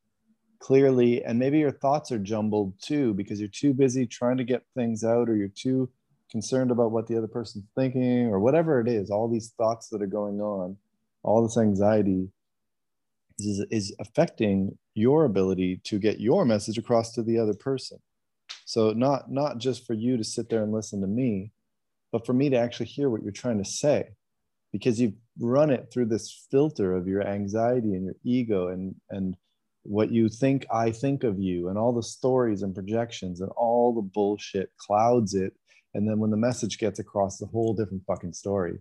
clearly. 0.62 1.24
And 1.24 1.38
maybe 1.38 1.58
your 1.58 1.72
thoughts 1.72 2.12
are 2.12 2.18
jumbled 2.18 2.74
too 2.80 3.12
because 3.14 3.40
you're 3.40 3.48
too 3.48 3.74
busy 3.74 4.06
trying 4.06 4.36
to 4.36 4.44
get 4.44 4.62
things 4.74 5.04
out 5.04 5.28
or 5.28 5.36
you're 5.36 5.48
too 5.48 5.90
concerned 6.30 6.70
about 6.70 6.92
what 6.92 7.06
the 7.06 7.18
other 7.18 7.26
person's 7.26 7.64
thinking 7.74 8.28
or 8.28 8.38
whatever 8.38 8.80
it 8.80 8.88
is. 8.88 9.10
All 9.10 9.28
these 9.28 9.52
thoughts 9.58 9.88
that 9.88 10.00
are 10.00 10.06
going 10.06 10.40
on, 10.40 10.76
all 11.22 11.42
this 11.42 11.58
anxiety 11.58 12.28
is, 13.38 13.64
is 13.70 13.94
affecting 13.98 14.78
your 14.94 15.24
ability 15.24 15.80
to 15.84 15.98
get 15.98 16.20
your 16.20 16.44
message 16.44 16.78
across 16.78 17.12
to 17.12 17.22
the 17.22 17.38
other 17.38 17.54
person 17.54 17.98
so 18.64 18.92
not 18.92 19.30
not 19.30 19.58
just 19.58 19.86
for 19.86 19.94
you 19.94 20.16
to 20.16 20.24
sit 20.24 20.48
there 20.48 20.62
and 20.62 20.72
listen 20.72 21.00
to 21.00 21.06
me 21.06 21.50
but 22.10 22.26
for 22.26 22.32
me 22.32 22.50
to 22.50 22.56
actually 22.56 22.86
hear 22.86 23.08
what 23.08 23.22
you're 23.22 23.32
trying 23.32 23.62
to 23.62 23.68
say 23.68 24.08
because 24.72 25.00
you've 25.00 25.14
run 25.38 25.70
it 25.70 25.88
through 25.90 26.06
this 26.06 26.46
filter 26.50 26.94
of 26.94 27.06
your 27.06 27.26
anxiety 27.26 27.94
and 27.94 28.04
your 28.04 28.16
ego 28.24 28.68
and 28.68 28.94
and 29.10 29.36
what 29.84 30.10
you 30.10 30.28
think 30.28 30.66
I 30.72 30.90
think 30.90 31.24
of 31.24 31.38
you 31.38 31.68
and 31.68 31.76
all 31.76 31.92
the 31.92 32.02
stories 32.02 32.62
and 32.62 32.74
projections 32.74 33.40
and 33.40 33.50
all 33.56 33.94
the 33.94 34.02
bullshit 34.02 34.70
clouds 34.76 35.34
it. 35.34 35.54
And 35.94 36.08
then 36.08 36.18
when 36.18 36.30
the 36.30 36.36
message 36.36 36.78
gets 36.78 36.98
across, 36.98 37.38
the 37.38 37.46
whole 37.46 37.74
different 37.74 38.04
fucking 38.06 38.32
story. 38.32 38.78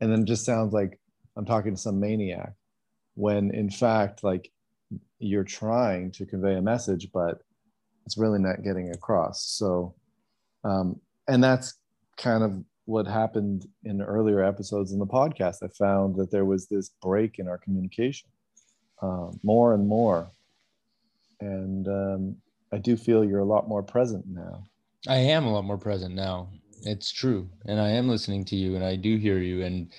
And 0.00 0.10
then 0.10 0.22
it 0.22 0.26
just 0.26 0.44
sounds 0.44 0.72
like 0.72 0.98
I'm 1.36 1.46
talking 1.46 1.74
to 1.74 1.80
some 1.80 2.00
maniac 2.00 2.52
when 3.14 3.54
in 3.54 3.70
fact, 3.70 4.24
like 4.24 4.50
you're 5.18 5.44
trying 5.44 6.10
to 6.12 6.26
convey 6.26 6.54
a 6.54 6.62
message, 6.62 7.08
but 7.12 7.42
it's 8.06 8.18
really 8.18 8.40
not 8.40 8.64
getting 8.64 8.90
across. 8.90 9.44
So, 9.44 9.94
um, 10.64 11.00
and 11.28 11.42
that's 11.42 11.74
kind 12.16 12.42
of 12.42 12.64
what 12.86 13.06
happened 13.06 13.66
in 13.84 14.02
earlier 14.02 14.42
episodes 14.42 14.92
in 14.92 14.98
the 14.98 15.06
podcast. 15.06 15.62
I 15.62 15.68
found 15.68 16.16
that 16.16 16.30
there 16.32 16.44
was 16.44 16.66
this 16.66 16.90
break 17.00 17.38
in 17.38 17.46
our 17.46 17.58
communication 17.58 18.28
uh, 19.00 19.28
more 19.42 19.74
and 19.74 19.86
more 19.86 20.30
and 21.40 21.88
um, 21.88 22.36
I 22.72 22.78
do 22.78 22.96
feel 22.96 23.24
you're 23.24 23.40
a 23.40 23.44
lot 23.44 23.68
more 23.68 23.82
present 23.82 24.24
now. 24.26 24.64
I 25.08 25.16
am 25.16 25.46
a 25.46 25.52
lot 25.52 25.64
more 25.64 25.78
present 25.78 26.14
now. 26.14 26.50
It's 26.82 27.10
true, 27.12 27.48
and 27.66 27.80
I 27.80 27.90
am 27.90 28.08
listening 28.08 28.44
to 28.46 28.56
you, 28.56 28.74
and 28.74 28.84
I 28.84 28.96
do 28.96 29.16
hear 29.16 29.38
you. 29.38 29.64
And 29.64 29.92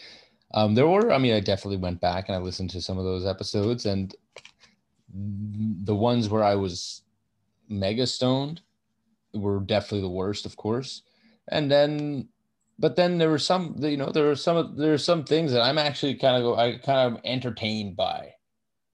um, 0.54 0.76
there 0.76 0.88
were, 0.88 1.12
I 1.12 1.18
mean, 1.18 1.34
I 1.34 1.40
definitely 1.40 1.78
went 1.78 2.02
back 2.02 2.28
and 2.28 2.36
I 2.36 2.40
listened 2.40 2.72
to 2.72 2.82
some 2.82 2.98
of 2.98 3.06
those 3.06 3.26
episodes, 3.26 3.86
and 3.86 4.16
the 5.14 5.96
ones 5.96 6.30
where 6.30 6.44
I 6.44 6.56
was 6.56 7.02
mega 7.68 8.08
stoned 8.08 8.62
were 9.34 9.60
definitely 9.60 10.02
the 10.02 10.10
worst, 10.10 10.46
of 10.46 10.56
course. 10.56 11.04
And 11.50 11.72
then, 11.72 12.30
but 12.80 12.96
then 12.96 13.18
there 13.18 13.30
were 13.30 13.40
some, 13.40 13.76
you 13.80 13.98
know, 13.98 14.10
there 14.10 14.26
were 14.26 14.36
some, 14.36 14.76
there 14.78 14.94
are 14.94 14.98
some 14.98 15.24
things 15.24 15.52
that 15.52 15.62
I'm 15.62 15.78
actually 15.78 16.16
kind 16.16 16.44
of, 16.44 16.58
I 16.58 16.78
kind 16.78 17.14
of 17.14 17.22
entertained 17.24 17.96
by 17.96 18.34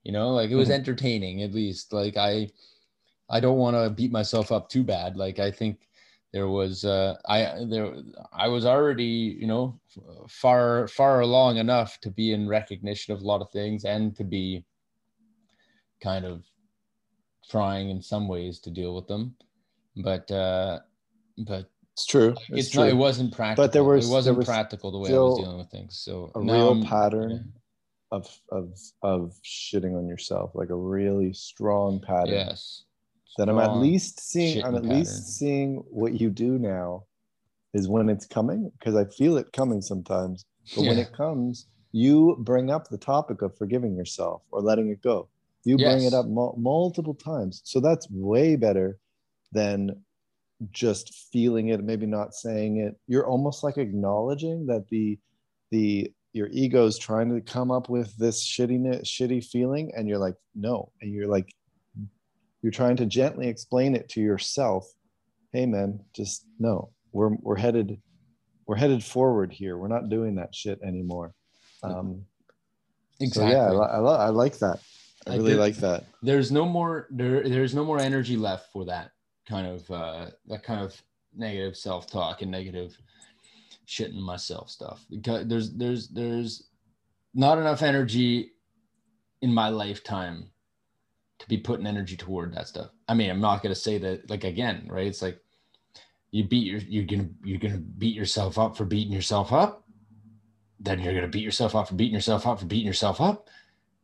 you 0.08 0.12
know 0.14 0.30
like 0.30 0.50
it 0.50 0.56
was 0.56 0.70
mm-hmm. 0.70 0.80
entertaining 0.80 1.42
at 1.42 1.52
least 1.52 1.92
like 1.92 2.16
i 2.16 2.48
i 3.28 3.38
don't 3.38 3.58
want 3.58 3.76
to 3.76 3.90
beat 3.90 4.10
myself 4.10 4.50
up 4.50 4.70
too 4.70 4.82
bad 4.82 5.16
like 5.18 5.38
i 5.38 5.50
think 5.50 5.86
there 6.32 6.48
was 6.48 6.82
uh 6.86 7.14
i 7.28 7.54
there 7.68 7.94
i 8.32 8.48
was 8.48 8.64
already 8.64 9.36
you 9.38 9.46
know 9.46 9.78
far 10.26 10.88
far 10.88 11.20
along 11.20 11.58
enough 11.58 12.00
to 12.00 12.10
be 12.10 12.32
in 12.32 12.48
recognition 12.48 13.12
of 13.12 13.20
a 13.20 13.26
lot 13.26 13.42
of 13.42 13.50
things 13.50 13.84
and 13.84 14.16
to 14.16 14.24
be 14.24 14.64
kind 16.02 16.24
of 16.24 16.42
trying 17.50 17.90
in 17.90 18.00
some 18.00 18.28
ways 18.28 18.60
to 18.60 18.70
deal 18.70 18.94
with 18.94 19.06
them 19.08 19.36
but 19.96 20.30
uh 20.30 20.78
but 21.36 21.68
it's 21.92 22.06
true 22.06 22.30
it's, 22.30 22.60
it's 22.60 22.70
true. 22.70 22.84
not 22.84 22.88
it 22.88 22.96
wasn't 22.96 23.30
practical 23.30 23.64
but 23.64 23.72
there 23.74 23.84
was 23.84 24.08
it 24.08 24.12
wasn't 24.12 24.38
was 24.38 24.46
practical 24.46 24.90
the 24.90 24.98
way 24.98 25.10
i 25.10 25.18
was 25.18 25.38
dealing 25.38 25.58
with 25.58 25.70
things 25.70 25.98
so 25.98 26.32
a 26.34 26.40
real 26.40 26.82
pattern 26.82 27.52
of 28.10 28.28
of 28.50 28.78
of 29.02 29.34
shitting 29.44 29.96
on 29.96 30.08
yourself, 30.08 30.52
like 30.54 30.70
a 30.70 30.76
really 30.76 31.32
strong 31.32 32.00
pattern. 32.00 32.34
Yes. 32.34 32.84
That 33.36 33.48
I'm 33.48 33.58
at 33.58 33.76
least 33.76 34.20
seeing. 34.20 34.64
I'm 34.64 34.74
at 34.74 34.82
pattern. 34.82 34.98
least 34.98 35.38
seeing 35.38 35.76
what 35.90 36.20
you 36.20 36.30
do 36.30 36.58
now, 36.58 37.04
is 37.74 37.88
when 37.88 38.08
it's 38.08 38.26
coming 38.26 38.72
because 38.78 38.96
I 38.96 39.04
feel 39.04 39.36
it 39.36 39.52
coming 39.52 39.80
sometimes. 39.80 40.44
But 40.74 40.82
yeah. 40.82 40.90
when 40.90 40.98
it 40.98 41.12
comes, 41.12 41.66
you 41.92 42.36
bring 42.40 42.70
up 42.70 42.88
the 42.88 42.98
topic 42.98 43.42
of 43.42 43.56
forgiving 43.56 43.96
yourself 43.96 44.42
or 44.50 44.60
letting 44.60 44.90
it 44.90 45.02
go. 45.02 45.28
You 45.64 45.76
yes. 45.78 45.94
bring 45.94 46.06
it 46.06 46.14
up 46.14 46.26
mu- 46.26 46.56
multiple 46.56 47.14
times, 47.14 47.60
so 47.64 47.80
that's 47.80 48.08
way 48.10 48.56
better 48.56 48.98
than 49.52 50.02
just 50.72 51.14
feeling 51.32 51.68
it, 51.68 51.84
maybe 51.84 52.06
not 52.06 52.34
saying 52.34 52.78
it. 52.78 52.96
You're 53.06 53.26
almost 53.26 53.62
like 53.62 53.78
acknowledging 53.78 54.66
that 54.66 54.88
the 54.88 55.18
the 55.70 56.12
your 56.32 56.48
ego 56.52 56.86
is 56.86 56.98
trying 56.98 57.34
to 57.34 57.40
come 57.40 57.70
up 57.70 57.88
with 57.88 58.16
this 58.16 58.46
shitty 58.46 58.80
shitty 59.02 59.44
feeling 59.44 59.92
and 59.96 60.08
you're 60.08 60.18
like 60.18 60.36
no. 60.54 60.92
And 61.00 61.12
you're 61.12 61.28
like 61.28 61.54
you're 62.62 62.72
trying 62.72 62.96
to 62.96 63.06
gently 63.06 63.48
explain 63.48 63.94
it 63.94 64.08
to 64.10 64.20
yourself. 64.20 64.86
Hey 65.52 65.66
man 65.66 66.00
just 66.14 66.46
no. 66.58 66.90
We're 67.12 67.30
we're 67.40 67.56
headed 67.56 68.00
we're 68.66 68.76
headed 68.76 69.02
forward 69.02 69.52
here. 69.52 69.78
We're 69.78 69.88
not 69.88 70.10
doing 70.10 70.36
that 70.36 70.54
shit 70.54 70.80
anymore. 70.82 71.32
Um 71.82 72.24
exactly 73.20 73.54
so 73.54 73.72
yeah 73.72 73.78
I, 73.78 73.98
I, 73.98 74.26
I 74.26 74.28
like 74.28 74.58
that. 74.58 74.80
I 75.26 75.36
really 75.36 75.54
like 75.54 75.76
that. 75.76 76.04
there's 76.22 76.50
no 76.50 76.64
more 76.64 77.06
there 77.10 77.46
there's 77.48 77.74
no 77.74 77.84
more 77.84 78.00
energy 78.00 78.36
left 78.36 78.72
for 78.72 78.84
that 78.86 79.10
kind 79.46 79.66
of 79.66 79.90
uh 79.90 80.26
that 80.46 80.62
kind 80.62 80.80
of 80.80 81.00
negative 81.36 81.76
self-talk 81.76 82.42
and 82.42 82.50
negative 82.50 82.96
shitting 83.88 84.20
myself 84.20 84.70
stuff 84.70 85.04
because 85.10 85.48
there's 85.48 85.72
there's 85.72 86.08
there's 86.08 86.68
not 87.34 87.58
enough 87.58 87.82
energy 87.82 88.52
in 89.40 89.52
my 89.52 89.68
lifetime 89.68 90.50
to 91.38 91.48
be 91.48 91.56
putting 91.56 91.86
energy 91.86 92.16
toward 92.16 92.52
that 92.54 92.68
stuff. 92.68 92.90
I 93.08 93.14
mean, 93.14 93.30
I'm 93.30 93.40
not 93.40 93.62
gonna 93.62 93.74
say 93.74 93.98
that 93.98 94.28
like 94.28 94.44
again, 94.44 94.86
right? 94.90 95.06
It's 95.06 95.22
like 95.22 95.40
you 96.30 96.44
beat 96.44 96.66
your 96.66 96.80
you're 96.80 97.06
gonna 97.06 97.28
you're 97.42 97.58
gonna 97.58 97.78
beat 97.78 98.14
yourself 98.14 98.58
up 98.58 98.76
for 98.76 98.84
beating 98.84 99.12
yourself 99.12 99.52
up. 99.52 99.84
Then 100.80 101.00
you're 101.00 101.14
gonna 101.14 101.28
beat 101.28 101.44
yourself 101.44 101.74
up 101.74 101.88
for 101.88 101.94
beating 101.94 102.14
yourself 102.14 102.46
up 102.46 102.60
for 102.60 102.66
beating 102.66 102.86
yourself 102.86 103.20
up. 103.20 103.48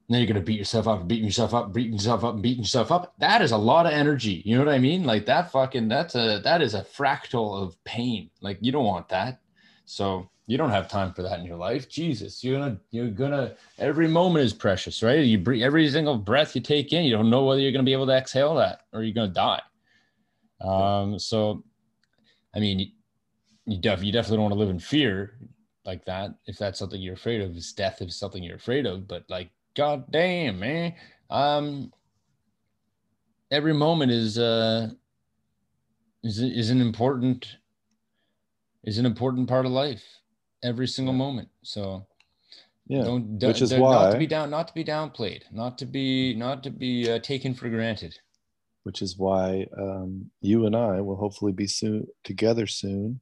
And 0.09 0.15
then 0.15 0.21
you're 0.23 0.29
gonna 0.29 0.45
beat 0.45 0.59
yourself 0.59 0.87
up 0.89 1.01
for 1.01 1.05
beating 1.07 1.25
yourself 1.25 1.53
up, 1.55 1.73
beating 1.73 1.93
yourself 1.93 2.25
up, 2.25 2.35
and 2.35 2.43
beating 2.43 2.63
yourself 2.63 2.93
up. 2.93 3.15
That 3.19 3.43
is 3.43 3.53
a 3.53 3.59
lot 3.59 3.87
of 3.87 3.93
energy. 3.93 4.43
You 4.45 4.57
know 4.57 4.65
what 4.65 4.75
I 4.75 4.79
mean? 4.79 5.05
Like 5.05 5.27
that 5.27 5.53
fucking 5.53 5.89
that's 5.89 6.15
a 6.15 6.41
that 6.45 6.63
is 6.63 6.75
a 6.75 6.83
fractal 6.83 7.61
of 7.63 7.83
pain. 7.85 8.31
Like 8.41 8.59
you 8.61 8.73
don't 8.73 8.87
want 8.87 9.09
that. 9.11 9.41
So 9.85 10.29
you 10.47 10.59
don't 10.59 10.71
have 10.71 10.89
time 10.89 11.13
for 11.13 11.23
that 11.23 11.39
in 11.39 11.45
your 11.45 11.57
life. 11.57 11.89
Jesus, 11.89 12.45
you're 12.45 12.59
gonna 12.59 12.79
you're 12.91 13.11
gonna 13.11 13.55
every 13.79 14.09
moment 14.09 14.45
is 14.45 14.53
precious, 14.53 15.03
right? 15.03 15.21
You 15.21 15.39
breathe 15.39 15.63
every 15.63 15.89
single 15.89 16.17
breath 16.19 16.55
you 16.55 16.61
take 16.61 16.93
in, 16.93 17.05
you 17.05 17.13
don't 17.13 17.31
know 17.31 17.45
whether 17.45 17.61
you're 17.61 17.73
gonna 17.73 17.85
be 17.85 17.93
able 17.93 18.07
to 18.07 18.13
exhale 18.13 18.55
that 18.57 18.83
or 18.93 19.03
you're 19.03 19.15
gonna 19.15 19.29
die. 19.29 19.63
Um, 20.61 21.19
so 21.19 21.65
I 22.55 22.61
mean 22.61 22.93
you, 23.67 23.79
def, 23.79 24.03
you 24.03 24.13
definitely 24.13 24.37
don't 24.37 24.45
want 24.45 24.55
to 24.55 24.61
live 24.61 24.71
in 24.71 24.79
fear 24.79 25.39
like 25.87 26.05
that. 26.05 26.35
If 26.47 26.59
that's 26.59 26.79
something 26.79 27.01
you're 27.01 27.15
afraid 27.15 27.41
of, 27.41 27.57
is 27.57 27.73
death 27.73 28.03
is 28.03 28.17
something 28.17 28.43
you're 28.43 28.57
afraid 28.57 28.87
of, 28.87 29.09
but 29.09 29.25
like 29.31 29.51
god 29.75 30.11
damn, 30.11 30.59
man. 30.59 30.95
Um 31.31 31.93
every 33.51 33.73
moment 33.73 34.13
is 34.13 34.39
uh 34.39 34.91
is 36.23 36.39
is 36.39 36.71
an 36.71 36.83
important 36.83 37.57
is 38.85 38.99
an 38.99 39.07
important 39.07 39.49
part 39.49 39.67
of 39.67 39.73
life 39.73 40.05
every 40.63 40.87
single 40.87 41.15
moment. 41.15 41.49
So 41.63 42.07
yeah 42.87 43.05
don't, 43.05 43.39
which 43.39 43.63
is 43.63 43.73
why 43.73 43.95
not 43.95 44.13
to 44.13 44.19
be 44.19 44.27
down 44.27 44.51
not 44.51 44.69
to 44.69 44.75
be 44.75 44.85
downplayed 44.85 45.43
not 45.51 45.79
to 45.79 45.87
be 45.87 46.35
not 46.35 46.63
to 46.63 46.71
be 46.71 47.11
uh, 47.11 47.19
taken 47.21 47.55
for 47.55 47.69
granted. 47.69 48.15
Which 48.83 49.01
is 49.01 49.17
why 49.17 49.67
um, 49.79 50.31
you 50.41 50.67
and 50.67 50.77
i 50.77 51.01
will 51.01 51.17
hopefully 51.17 51.53
be 51.53 51.67
soon 51.67 52.07
together 52.23 52.67
soon 52.67 53.21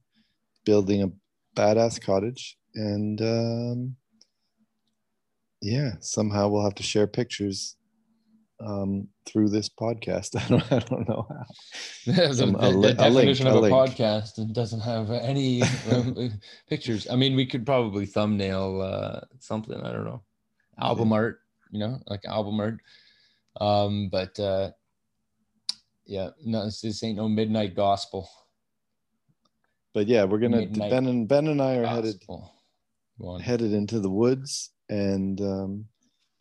building 0.64 1.02
a 1.02 1.12
badass 1.56 2.00
cottage 2.00 2.58
and 2.74 3.20
um, 3.20 3.96
yeah 5.60 5.92
somehow 6.00 6.48
we'll 6.48 6.64
have 6.64 6.74
to 6.74 6.82
share 6.82 7.06
pictures 7.06 7.76
um, 8.64 9.08
through 9.26 9.48
this 9.48 9.68
podcast. 9.68 10.36
I 10.40 10.48
don't, 10.48 10.72
I 10.72 10.78
don't 10.78 11.08
know 11.08 11.26
how. 11.28 11.44
the, 12.06 12.34
Some, 12.34 12.52
the, 12.52 12.70
the 12.80 12.94
definition 12.94 13.46
link, 13.46 13.56
of 13.56 13.64
a, 13.64 13.66
a 13.66 13.70
podcast 13.70 14.38
and 14.38 14.54
doesn't 14.54 14.80
have 14.80 15.10
any 15.10 15.62
um, 15.90 16.32
pictures. 16.68 17.06
I 17.10 17.16
mean, 17.16 17.34
we 17.34 17.46
could 17.46 17.66
probably 17.66 18.06
thumbnail 18.06 18.80
uh, 18.80 19.20
something. 19.38 19.80
I 19.80 19.92
don't 19.92 20.04
know, 20.04 20.22
album 20.80 21.10
yeah. 21.10 21.16
art. 21.16 21.38
You 21.70 21.78
know, 21.80 21.98
like 22.06 22.24
album 22.26 22.60
art. 22.60 22.80
Um, 23.60 24.08
but 24.10 24.38
uh, 24.38 24.70
yeah, 26.06 26.30
no, 26.44 26.64
this 26.64 27.02
ain't 27.02 27.16
no 27.16 27.28
midnight 27.28 27.74
gospel. 27.74 28.28
But 29.94 30.06
yeah, 30.06 30.24
we're 30.24 30.38
gonna 30.38 30.58
midnight 30.58 30.90
Ben 30.90 31.06
and 31.06 31.28
Ben 31.28 31.48
and 31.48 31.60
I 31.60 31.76
are 31.76 31.82
gospel. 31.82 32.50
headed 33.18 33.42
headed 33.42 33.72
into 33.72 34.00
the 34.00 34.10
woods 34.10 34.70
and 34.88 35.40
um, 35.40 35.86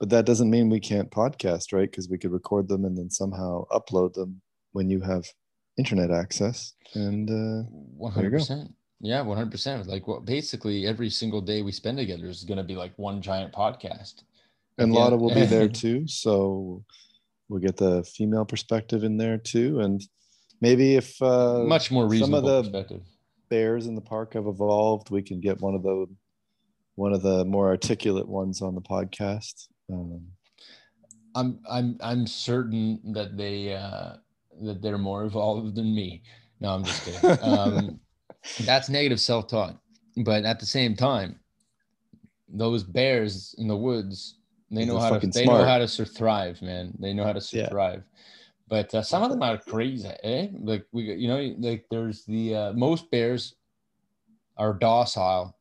but 0.02 0.10
that 0.10 0.26
doesn't 0.26 0.50
mean 0.50 0.68
we 0.68 0.80
can't 0.80 1.12
podcast 1.12 1.72
right? 1.72 1.90
Because 1.90 2.10
we 2.10 2.18
could 2.18 2.32
record 2.32 2.68
them 2.68 2.86
and 2.86 2.98
then 2.98 3.12
somehow 3.12 3.66
upload 3.72 4.14
them 4.14 4.42
when 4.72 4.90
you 4.90 5.00
have 5.00 5.26
internet 5.78 6.10
access 6.12 6.74
and 6.96 7.30
uh 7.30 7.64
100% 8.02 8.74
yeah 9.00 9.20
100% 9.24 9.88
like 9.88 10.08
what 10.08 10.26
basically 10.26 10.86
every 10.86 11.10
single 11.10 11.40
day 11.40 11.62
we 11.62 11.72
spend 11.72 11.98
together 11.98 12.26
is 12.26 12.44
going 12.44 12.58
to 12.58 12.64
be 12.64 12.76
like 12.76 12.92
one 12.98 13.22
giant 13.22 13.54
podcast. 13.54 14.24
And 14.80 14.92
Lada 14.92 15.16
will 15.16 15.34
be 15.34 15.46
there 15.46 15.70
too 15.70 16.08
so 16.08 16.84
we'll 17.48 17.62
get 17.62 17.78
the 17.78 18.04
female 18.04 18.46
perspective 18.46 19.04
in 19.04 19.18
there 19.18 19.38
too. 19.38 19.82
And 19.82 20.02
maybe 20.62 20.96
if 20.96 21.22
uh 21.22 21.60
much 21.60 21.92
more 21.92 22.08
reasonable 22.08 22.64
some 22.64 22.74
of 22.74 22.90
the 22.90 23.02
bears 23.50 23.86
in 23.86 23.94
the 23.94 24.02
park 24.02 24.34
have 24.34 24.48
evolved 24.48 25.12
we 25.12 25.22
can 25.22 25.40
get 25.40 25.62
one 25.62 25.76
of 25.76 25.84
the 25.84 26.08
one 26.96 27.14
of 27.14 27.22
the 27.22 27.46
more 27.46 27.68
articulate 27.68 28.28
ones 28.28 28.64
on 28.64 28.74
the 28.74 28.82
podcast 28.82 29.68
um, 29.92 30.22
I'm 31.36 31.60
I'm 31.70 31.98
I'm 32.02 32.28
certain 32.28 33.00
that 33.14 33.38
they 33.38 33.74
uh, 33.74 34.18
that 34.62 34.82
they're 34.82 34.98
more 34.98 35.24
evolved 35.24 35.76
than 35.76 35.94
me. 35.96 36.24
No, 36.60 36.74
I'm 36.74 36.86
just 36.86 37.04
kidding. 37.04 37.22
Um, 37.40 38.00
that's 38.60 38.90
negative 38.90 39.20
self-talk. 39.20 39.80
but 40.24 40.46
at 40.46 40.60
the 40.60 40.66
same 40.66 40.96
time, 40.96 41.40
those 42.48 42.84
bears 42.84 43.56
in 43.58 43.68
the 43.68 43.78
woods, 43.78 44.38
they 44.70 44.86
know 44.86 45.00
They're 45.00 45.12
how 45.12 45.20
to 45.20 45.28
they 45.28 45.46
know 45.48 45.64
how 45.64 45.78
to 45.78 45.88
thrive, 45.88 46.62
man. 46.62 46.94
They 47.00 47.14
know 47.14 47.24
how 47.24 47.34
to 47.34 47.42
Yeah. 47.52 47.70
thrive. 47.70 48.04
But 48.68 48.94
uh, 48.94 49.02
some 49.02 49.24
of 49.24 49.30
them 49.30 49.44
are 49.44 49.58
crazy, 49.58 50.08
eh? 50.24 50.48
Like 50.60 50.86
we, 50.92 51.04
you 51.14 51.28
know, 51.28 51.56
like 51.60 51.86
there's 51.92 52.24
the 52.26 52.56
uh, 52.56 52.74
most 52.74 53.10
bears 53.12 53.56
are 54.58 54.74
docile 54.74 55.58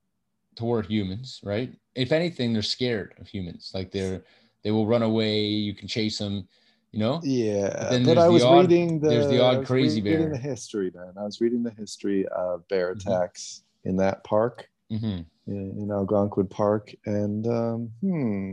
toward 0.56 0.86
humans, 0.86 1.40
right? 1.44 1.72
If 1.94 2.12
anything, 2.12 2.52
they're 2.52 2.62
scared 2.62 3.14
of 3.18 3.26
humans. 3.28 3.70
Like 3.74 3.90
they're 3.90 4.24
they 4.62 4.70
will 4.70 4.86
run 4.86 5.02
away. 5.02 5.40
You 5.40 5.74
can 5.74 5.88
chase 5.88 6.18
them, 6.18 6.46
you 6.92 6.98
know. 7.00 7.20
Yeah, 7.22 7.88
then 7.90 8.02
but 8.02 8.14
there's 8.14 8.24
I 8.24 8.26
the 8.28 8.32
was 8.34 8.44
odd- 8.44 8.60
reading 8.70 9.00
the 9.00 9.08
there's 9.08 9.28
the 9.28 9.40
odd 9.40 9.56
I 9.56 9.58
was 9.60 9.66
crazy 9.68 10.00
reading 10.02 10.18
bear. 10.20 10.30
the 10.30 10.38
history, 10.38 10.90
man. 10.94 11.12
I 11.16 11.24
was 11.24 11.40
reading 11.40 11.62
the 11.62 11.70
history 11.70 12.26
of 12.28 12.66
bear 12.68 12.94
Mhm. 12.94 13.00
attacks 13.00 13.62
in 13.84 13.96
that 13.96 14.22
park 14.24 14.68
hmm 14.90 15.20
in, 15.46 15.76
in 15.78 15.90
Algonquin 15.90 16.46
Park, 16.48 16.92
and 17.06 17.46
um, 17.46 17.90
hmm, 18.00 18.52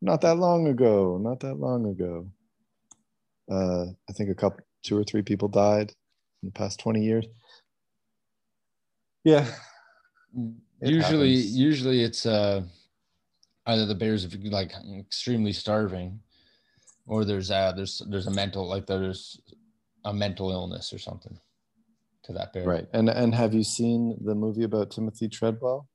not 0.00 0.20
that 0.20 0.36
long 0.36 0.66
ago, 0.68 1.18
not 1.18 1.40
that 1.40 1.54
long 1.54 1.86
ago. 1.86 2.28
Uh, 3.50 3.86
I 4.08 4.12
think 4.12 4.30
a 4.30 4.34
couple, 4.34 4.60
two 4.82 4.96
or 4.96 5.04
three 5.04 5.22
people 5.22 5.48
died 5.48 5.90
in 6.42 6.48
the 6.48 6.52
past 6.52 6.78
twenty 6.80 7.02
years. 7.04 7.26
Yeah, 9.24 9.46
It 10.82 10.90
usually 10.90 11.34
happens. 11.36 11.56
usually 11.58 12.02
it's 12.02 12.26
uh 12.26 12.62
either 13.66 13.86
the 13.86 13.94
bears 13.94 14.24
are 14.24 14.38
like 14.50 14.72
extremely 14.98 15.52
starving 15.52 16.20
or 17.06 17.24
there's 17.24 17.50
uh 17.50 17.72
there's 17.72 18.02
there's 18.08 18.26
a 18.26 18.30
mental 18.30 18.66
like 18.68 18.86
there's 18.86 19.40
a 20.04 20.12
mental 20.12 20.50
illness 20.50 20.92
or 20.92 20.98
something 20.98 21.38
to 22.24 22.32
that 22.32 22.52
bear 22.52 22.66
right. 22.66 22.86
And 22.92 23.08
and 23.08 23.34
have 23.34 23.54
you 23.54 23.62
seen 23.64 24.16
the 24.24 24.34
movie 24.34 24.64
about 24.64 24.90
Timothy 24.90 25.28
Treadwell? 25.28 25.88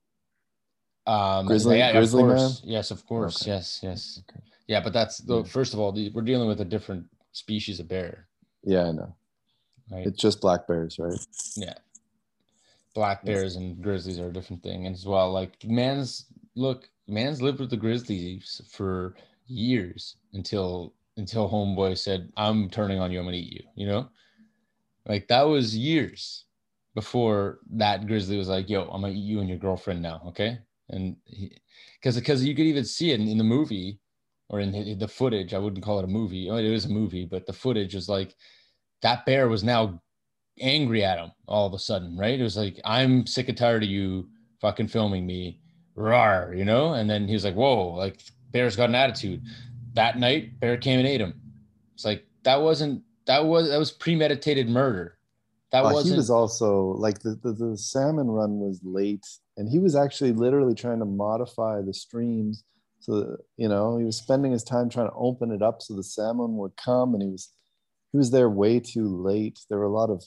um 1.06 1.46
Grizzly- 1.48 1.78
yeah, 1.78 1.92
grizzly 1.92 2.24
of 2.24 2.30
man? 2.30 2.52
yes 2.64 2.92
of 2.92 3.06
course 3.06 3.42
Okay. 3.42 3.52
yes 3.52 3.80
yes 3.84 4.22
Okay. 4.30 4.42
yeah 4.68 4.80
but 4.82 4.94
that's 4.94 5.18
the 5.20 5.44
first 5.46 5.74
of 5.74 5.80
all 5.80 5.92
the, 5.92 6.10
we're 6.12 6.22
dealing 6.22 6.48
with 6.48 6.62
a 6.62 6.66
different 6.66 7.06
species 7.34 7.80
of 7.80 7.88
bear 7.88 8.28
Yeah, 8.64 8.86
I 8.88 8.92
know. 8.92 9.16
right 9.92 10.08
It's 10.08 10.20
just 10.22 10.42
black 10.42 10.68
bears, 10.68 10.98
right? 11.00 11.20
yeah 11.56 11.74
black 12.98 13.24
bears 13.24 13.58
and 13.58 13.80
grizzlies 13.80 14.20
are 14.20 14.30
a 14.30 14.34
different 14.34 14.64
thing 14.64 14.88
and 14.88 14.96
as 14.96 15.06
well. 15.06 15.32
Like 15.32 15.64
man's 15.64 16.26
look 16.56 16.90
man's 17.08 17.44
lived 17.44 17.60
with 17.60 17.70
the 17.70 17.78
grizzlies 17.78 18.60
for 18.72 19.16
years 19.46 20.16
until 20.34 20.96
until 21.16 21.48
homeboy 21.48 21.96
said 21.96 22.32
i'm 22.38 22.70
turning 22.70 23.00
on 23.00 23.12
you. 23.12 23.20
I'm 23.20 23.26
gonna 23.26 23.38
eat 23.38 23.54
you 23.54 23.64
you 23.76 23.88
know? 23.88 24.10
Like 25.06 25.28
that 25.28 25.44
was 25.44 25.78
years 25.78 26.46
before 26.96 27.60
that 27.70 28.08
grizzly 28.08 28.36
was 28.36 28.50
like 28.50 28.68
yo 28.68 28.90
i'm 28.90 29.02
gonna 29.02 29.14
eat 29.14 29.30
you 29.32 29.42
and 29.42 29.48
your 29.48 29.60
girlfriend 29.60 30.02
now 30.02 30.20
okay? 30.30 30.58
And 30.90 31.18
because 32.02 32.16
because 32.16 32.44
you 32.44 32.56
could 32.56 32.66
even 32.66 32.84
see 32.84 33.12
it 33.12 33.20
in, 33.20 33.28
in 33.28 33.38
the 33.38 33.44
movie 33.44 34.00
or 34.50 34.60
in 34.60 34.72
the, 34.72 34.96
the 34.96 35.08
footage. 35.08 35.54
I 35.54 35.60
wouldn't 35.60 35.84
call 35.84 36.00
it 36.00 36.06
a 36.06 36.08
movie. 36.20 36.50
Oh, 36.50 36.56
was 36.56 36.86
a 36.86 36.90
movie 36.90 37.26
but 37.26 37.46
the 37.46 37.54
footage 37.54 37.94
was 37.94 38.10
like 38.10 38.36
that 39.04 39.24
bear 39.28 39.50
was 39.50 39.64
now 39.64 40.02
angry 40.60 41.04
at 41.04 41.18
him 41.18 41.32
all 41.48 41.68
of 41.68 41.74
a 41.74 41.80
sudden, 41.80 42.18
right? 42.18 42.40
It 42.40 42.44
was 42.44 42.58
like, 42.58 42.80
I'm 42.86 43.26
sick 43.26 43.50
and 43.50 43.58
tired 43.58 43.84
of 43.84 43.90
you 43.90 44.30
fucking 44.62 44.88
filming 44.88 45.26
me. 45.26 45.60
Rar, 45.96 46.54
you 46.56 46.64
know? 46.64 46.94
And 46.94 47.10
then 47.10 47.28
he 47.28 47.34
was 47.34 47.44
like, 47.44 47.56
Whoa, 47.56 47.90
like 47.90 48.22
Bear's 48.52 48.76
got 48.76 48.90
an 48.90 48.96
attitude. 48.96 49.42
That 49.94 50.20
night, 50.20 50.60
Bear 50.60 50.78
came 50.78 51.00
and 51.00 51.08
ate 51.08 51.22
him. 51.22 51.34
It's 51.96 52.06
like 52.06 52.26
that 52.44 52.62
wasn't 52.62 53.04
that 53.26 53.44
was 53.44 53.70
that 53.70 53.80
was 53.80 53.92
premeditated 53.92 54.70
murder. 54.70 55.18
That 55.72 55.84
Uh, 55.84 55.94
wasn't 55.94 56.14
he 56.14 56.18
was 56.18 56.30
also 56.30 56.94
like 56.98 57.20
the, 57.20 57.36
the 57.44 57.52
the 57.52 57.78
salmon 57.78 58.28
run 58.28 58.60
was 58.60 58.80
late, 58.84 59.26
and 59.58 59.68
he 59.68 59.80
was 59.80 59.96
actually 59.96 60.34
literally 60.34 60.76
trying 60.76 61.00
to 61.00 61.06
modify 61.06 61.82
the 61.82 61.94
streams. 61.94 62.64
So 63.00 63.38
you 63.58 63.68
know 63.68 63.98
he 63.98 64.06
was 64.06 64.18
spending 64.18 64.52
his 64.52 64.64
time 64.64 64.90
trying 64.90 65.10
to 65.10 65.16
open 65.16 65.52
it 65.52 65.62
up 65.62 65.82
so 65.82 65.96
the 65.96 66.04
salmon 66.04 66.58
would 66.58 66.78
come, 66.78 67.16
and 67.16 67.24
he 67.24 67.30
was 67.30 67.52
he 68.12 68.18
was 68.18 68.32
there 68.32 68.50
way 68.50 68.80
too 68.80 69.08
late. 69.08 69.60
There 69.68 69.80
were 69.80 69.86
a 69.86 69.92
lot 69.92 70.10
of 70.10 70.24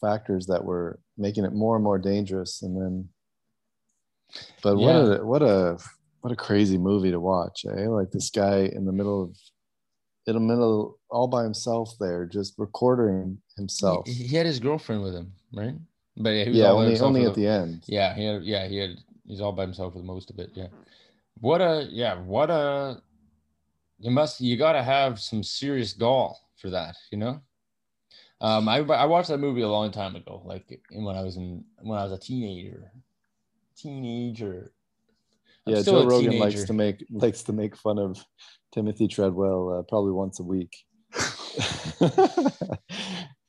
factors 0.00 0.46
that 0.46 0.64
were 0.64 0.98
making 1.16 1.44
it 1.44 1.52
more 1.52 1.76
and 1.76 1.84
more 1.84 1.98
dangerous, 1.98 2.62
and 2.62 2.80
then. 2.80 3.08
But 4.62 4.76
what 4.76 4.94
Yeah. 4.94 5.16
a 5.16 5.24
what 5.24 5.42
a 5.42 5.78
what 6.20 6.32
a 6.32 6.36
crazy 6.36 6.78
movie 6.78 7.10
to 7.10 7.20
watch, 7.20 7.64
eh? 7.66 7.88
Like 7.88 8.10
this 8.10 8.30
guy 8.30 8.64
in 8.72 8.84
the 8.84 8.92
middle 8.92 9.22
of 9.22 9.36
in 10.26 10.34
the 10.34 10.40
middle 10.40 10.98
all 11.08 11.28
by 11.28 11.44
himself 11.44 11.94
there, 12.00 12.26
just 12.26 12.54
recording 12.58 13.38
himself. 13.56 14.06
he, 14.06 14.12
he 14.12 14.36
had 14.36 14.46
his 14.46 14.58
girlfriend 14.58 15.02
with 15.02 15.14
him, 15.14 15.32
right? 15.54 15.74
But 16.16 16.30
yeah, 16.30 16.44
he 16.44 16.50
was 16.50 16.58
yeah, 16.58 16.70
only 16.70 17.00
only 17.00 17.24
at 17.24 17.34
the 17.34 17.46
end. 17.46 17.84
Yeah, 17.86 18.14
he 18.14 18.24
had, 18.24 18.42
yeah, 18.42 18.66
he 18.66 18.76
had 18.78 18.96
he's 19.26 19.40
all 19.40 19.52
by 19.52 19.62
himself 19.62 19.92
for 19.92 20.00
the 20.00 20.04
most 20.04 20.30
of 20.30 20.38
it. 20.38 20.50
Yeah. 20.54 20.68
What 21.40 21.60
a 21.60 21.86
yeah, 21.90 22.18
what 22.20 22.50
a 22.50 23.00
you 23.98 24.10
must 24.10 24.40
you 24.40 24.56
gotta 24.56 24.82
have 24.82 25.20
some 25.20 25.42
serious 25.42 25.92
gall 25.92 26.40
for 26.56 26.70
that, 26.70 26.96
you 27.12 27.18
know? 27.18 27.40
Um 28.40 28.68
I 28.68 28.78
I 28.78 29.06
watched 29.06 29.28
that 29.28 29.38
movie 29.38 29.62
a 29.62 29.68
long 29.68 29.90
time 29.90 30.14
ago, 30.16 30.42
like 30.44 30.80
in- 30.90 31.04
when 31.04 31.16
I 31.16 31.22
was 31.22 31.36
in 31.36 31.64
when 31.80 31.98
I 31.98 32.04
was 32.04 32.12
a 32.12 32.18
teenager. 32.18 32.92
Teenager. 33.76 34.72
I'm 35.66 35.74
yeah, 35.74 35.82
still 35.82 36.02
Joe 36.02 36.06
a 36.06 36.10
Rogan 36.10 36.38
likes 36.38 36.54
teenager. 36.54 36.66
to 36.66 36.72
make 36.72 37.04
likes 37.10 37.42
to 37.44 37.52
make 37.52 37.76
fun 37.76 37.98
of 37.98 38.24
Timothy 38.72 39.08
Treadwell 39.08 39.78
uh, 39.78 39.82
probably 39.82 40.12
once 40.12 40.38
a 40.38 40.44
week. 40.44 40.84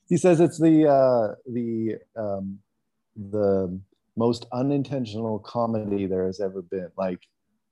he 0.07 0.17
says 0.17 0.39
it's 0.39 0.59
the 0.59 0.87
uh, 0.87 1.35
the 1.51 1.97
um, 2.15 2.59
the 3.15 3.79
most 4.15 4.45
unintentional 4.51 5.39
comedy 5.39 6.05
there 6.05 6.25
has 6.25 6.39
ever 6.39 6.61
been. 6.61 6.89
Like 6.97 7.19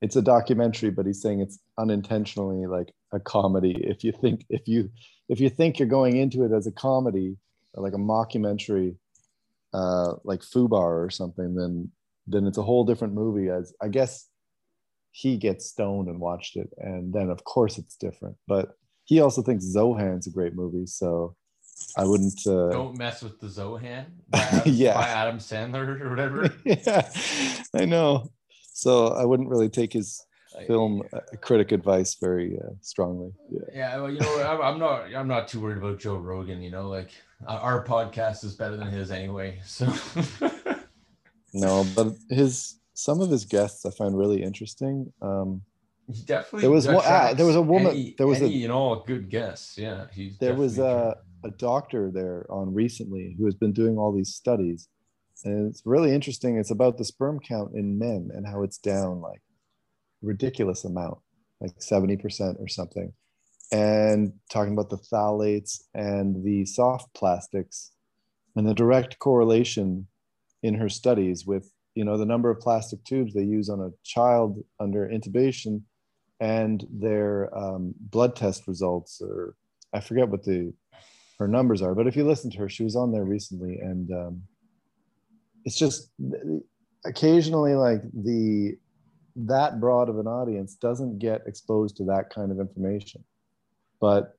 it's 0.02 0.16
a 0.16 0.22
documentary, 0.22 0.92
but 0.92 1.06
he's 1.06 1.22
saying 1.22 1.40
it's 1.40 1.60
unintentionally 1.78 2.68
like 2.68 2.94
a 3.16 3.20
comedy. 3.20 3.76
If 3.80 4.04
you 4.04 4.12
think 4.12 4.46
if 4.50 4.68
you 4.68 4.90
if 5.30 5.40
you 5.40 5.50
think 5.50 5.80
you're 5.80 5.88
going 5.88 6.18
into 6.18 6.44
it 6.44 6.52
as 6.52 6.68
a 6.68 6.72
comedy 6.72 7.38
like 7.76 7.94
a 7.94 7.98
mockumentary, 7.98 8.96
uh, 9.74 10.14
like 10.24 10.42
Fubar 10.42 11.06
or 11.06 11.10
something, 11.10 11.56
then 11.56 11.92
then 12.28 12.46
it's 12.48 12.58
a 12.58 12.64
whole 12.64 12.86
different 12.86 13.14
movie. 13.14 13.50
As 13.50 13.74
I 13.82 13.88
guess 13.88 14.28
he 15.12 15.38
gets 15.38 15.66
stoned 15.68 16.08
and 16.10 16.20
watched 16.20 16.56
it, 16.58 16.70
and 16.78 17.14
then 17.14 17.30
of 17.30 17.44
course 17.44 17.78
it's 17.78 17.96
different. 17.96 18.36
But 18.48 18.70
he 19.06 19.20
also 19.20 19.42
thinks 19.42 19.66
Zohan's 19.66 20.28
a 20.28 20.32
great 20.32 20.56
movie, 20.56 20.86
so 20.86 21.36
I 21.98 22.06
wouldn't. 22.06 22.40
Uh, 22.46 22.70
Don't 22.70 22.98
mess 22.98 23.22
with 23.22 23.40
the 23.40 23.48
Zohan 23.48 24.06
Yeah. 24.66 24.94
by 24.96 25.08
Adam 25.08 25.40
Sandler 25.40 26.02
or 26.02 26.10
whatever. 26.10 26.54
yeah, 26.66 27.10
I 27.76 27.86
know. 27.86 28.32
So 28.74 29.08
I 29.08 29.24
wouldn't 29.26 29.50
really 29.50 29.70
take 29.70 29.94
his 29.94 30.22
film 30.68 31.04
uh, 31.14 31.20
critic 31.42 31.72
advice 31.72 32.16
very 32.16 32.58
uh, 32.58 32.70
strongly. 32.82 33.32
Yeah. 33.50 33.60
Yeah, 33.74 33.98
well, 33.98 34.12
you 34.12 34.20
know, 34.20 34.62
I'm, 34.62 34.80
not. 34.80 35.14
I'm 35.14 35.28
not 35.28 35.48
too 35.48 35.60
worried 35.60 35.78
about 35.78 36.00
Joe 36.00 36.18
Rogan. 36.18 36.62
You 36.62 36.72
know, 36.72 36.90
like 36.90 37.12
uh, 37.48 37.54
our 37.56 37.84
podcast 37.84 38.44
is 38.44 38.56
better 38.56 38.78
than 38.78 38.88
his 38.88 39.12
anyway. 39.12 39.60
So 39.66 39.86
No, 41.54 41.86
but 41.96 42.16
his 42.30 42.80
some 42.94 43.22
of 43.22 43.30
his 43.30 43.46
guests 43.46 43.86
I 43.86 43.92
find 43.92 44.18
really 44.18 44.44
interesting. 44.44 45.12
Um, 45.22 45.62
he 46.12 46.22
definitely. 46.24 46.62
There 46.62 46.72
was 46.72 46.88
one- 46.88 47.04
ah, 47.06 47.34
there 47.34 47.46
was 47.46 47.56
a 47.56 47.62
woman- 47.62 47.92
Any, 47.92 48.16
there 48.18 48.28
was 48.28 48.42
a- 48.42 48.46
any 48.46 48.64
and 48.64 48.72
all 48.74 49.04
good 49.06 49.30
guests. 49.30 49.78
Yeah, 49.78 50.06
he's. 50.14 50.38
there 50.38 50.54
was 50.56 50.78
a, 50.80 51.18
a 51.44 51.52
doctor 51.52 52.12
there 52.14 52.46
on 52.50 52.74
recently 52.74 53.36
who 53.38 53.46
has 53.46 53.56
been 53.56 53.74
doing 53.74 53.98
all 53.98 54.12
these 54.12 54.34
studies 54.34 54.88
and 55.44 55.70
it's 55.70 55.82
really 55.86 56.14
interesting 56.14 56.58
it's 56.58 56.72
about 56.72 56.98
the 56.98 57.04
sperm 57.06 57.40
count 57.40 57.74
in 57.76 58.00
men 58.00 58.30
and 58.34 58.48
how 58.48 58.64
it's 58.64 58.78
down 58.78 59.20
like 59.22 59.42
ridiculous 60.26 60.84
amount 60.84 61.20
like 61.62 61.78
70% 61.80 62.60
or 62.60 62.68
something. 62.68 63.14
And 63.72 64.34
talking 64.52 64.74
about 64.74 64.90
the 64.90 64.98
phthalates 64.98 65.82
and 65.94 66.44
the 66.44 66.66
soft 66.66 67.14
plastics 67.14 67.92
and 68.56 68.68
the 68.68 68.74
direct 68.74 69.20
correlation 69.20 70.08
in 70.64 70.76
her 70.76 70.90
studies 70.90 71.46
with 71.46 71.72
you 71.96 72.04
know 72.04 72.18
the 72.18 72.26
number 72.26 72.50
of 72.50 72.60
plastic 72.60 73.04
tubes 73.06 73.34
they 73.34 73.44
use 73.44 73.70
on 73.70 73.80
a 73.80 73.92
child 74.04 74.64
under 74.80 75.08
intubation 75.08 75.82
and 76.40 76.86
their 76.92 77.56
um, 77.58 77.94
blood 78.00 78.36
test 78.36 78.68
results 78.68 79.22
or 79.22 79.56
i 79.94 80.00
forget 80.00 80.28
what 80.28 80.44
the 80.44 80.74
her 81.40 81.48
numbers 81.48 81.82
are 81.82 81.96
but 81.96 82.08
if 82.08 82.16
you 82.16 82.26
listen 82.26 82.52
to 82.52 82.58
her 82.58 82.70
she 82.70 82.84
was 82.84 82.96
on 82.96 83.12
there 83.12 83.24
recently 83.24 83.78
and 83.80 84.12
um, 84.12 84.42
it's 85.64 85.78
just 85.78 86.12
occasionally 87.06 87.76
like 87.76 88.02
the 88.14 88.78
that 89.36 89.80
broad 89.80 90.10
of 90.10 90.18
an 90.18 90.28
audience 90.28 90.76
doesn't 90.76 91.20
get 91.20 91.42
exposed 91.46 91.98
to 91.98 92.06
that 92.06 92.30
kind 92.30 92.52
of 92.52 92.60
information. 92.60 93.24
But 94.00 94.34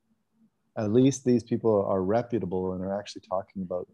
at 0.77 0.91
least 0.91 1.25
these 1.25 1.43
people 1.43 1.85
are 1.85 2.01
reputable 2.01 2.73
and 2.73 2.83
are 2.83 2.97
actually 2.99 3.23
talking 3.27 3.61
about 3.63 3.87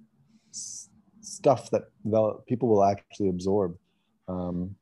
s- 0.51 0.89
stuff 1.21 1.69
that 1.71 1.83
people 2.47 2.69
will 2.69 2.83
actually 2.83 3.29
absorb. 3.29 3.75
Um, 4.27 4.75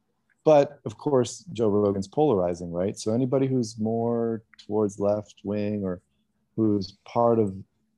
but 0.44 0.80
of 0.86 0.98
course 0.98 1.46
joe 1.54 1.68
rogan's 1.68 2.08
polarizing 2.08 2.72
right? 2.72 2.98
So 2.98 3.14
anybody 3.14 3.48
who's 3.48 3.80
more 3.80 4.44
towards 4.66 5.00
left 5.00 5.36
wing 5.44 5.84
or 5.84 6.02
who's 6.56 6.98
part 7.06 7.40
of 7.40 7.56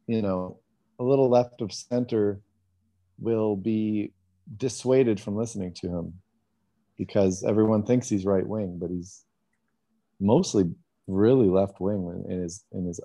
you 0.08 0.22
know 0.22 0.60
a 1.00 1.04
little 1.04 1.30
left 1.30 1.62
of 1.62 1.72
center 1.72 2.42
will 3.20 3.56
be 3.56 4.14
dissuaded 4.58 5.20
from 5.20 5.36
listening 5.36 5.74
to 5.74 5.88
him 5.88 6.14
because 6.98 7.44
everyone 7.44 7.84
thinks 7.84 8.10
he's 8.10 8.26
right 8.26 8.48
wing, 8.48 8.78
but 8.80 8.90
he's 8.90 9.24
mostly 10.20 10.72
really 11.08 11.48
left 11.48 11.80
wing 11.80 12.26
in 12.30 12.42
his 12.42 12.64
in 12.72 12.86
his 12.86 13.00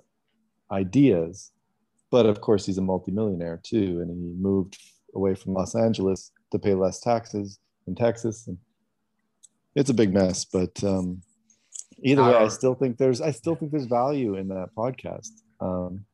ideas. 0.71 1.51
But 2.11 2.25
of 2.25 2.41
course, 2.41 2.65
he's 2.65 2.77
a 2.77 2.81
multimillionaire 2.81 3.61
too, 3.63 3.99
and 4.01 4.09
he 4.09 4.41
moved 4.41 4.77
away 5.15 5.35
from 5.35 5.53
Los 5.53 5.75
Angeles 5.75 6.31
to 6.51 6.59
pay 6.59 6.73
less 6.73 6.99
taxes 6.99 7.59
in 7.87 7.95
Texas, 7.95 8.47
and 8.47 8.57
it's 9.75 9.89
a 9.89 9.93
big 9.93 10.13
mess. 10.13 10.45
But 10.45 10.83
um, 10.83 11.21
either 12.01 12.23
way, 12.23 12.35
I 12.35 12.47
still 12.47 12.75
think 12.75 12.97
there's 12.97 13.21
I 13.21 13.31
still 13.31 13.55
think 13.55 13.71
there's 13.71 13.85
value 13.85 14.35
in 14.35 14.47
that 14.49 14.69
podcast. 14.75 15.31
Um, 15.59 16.05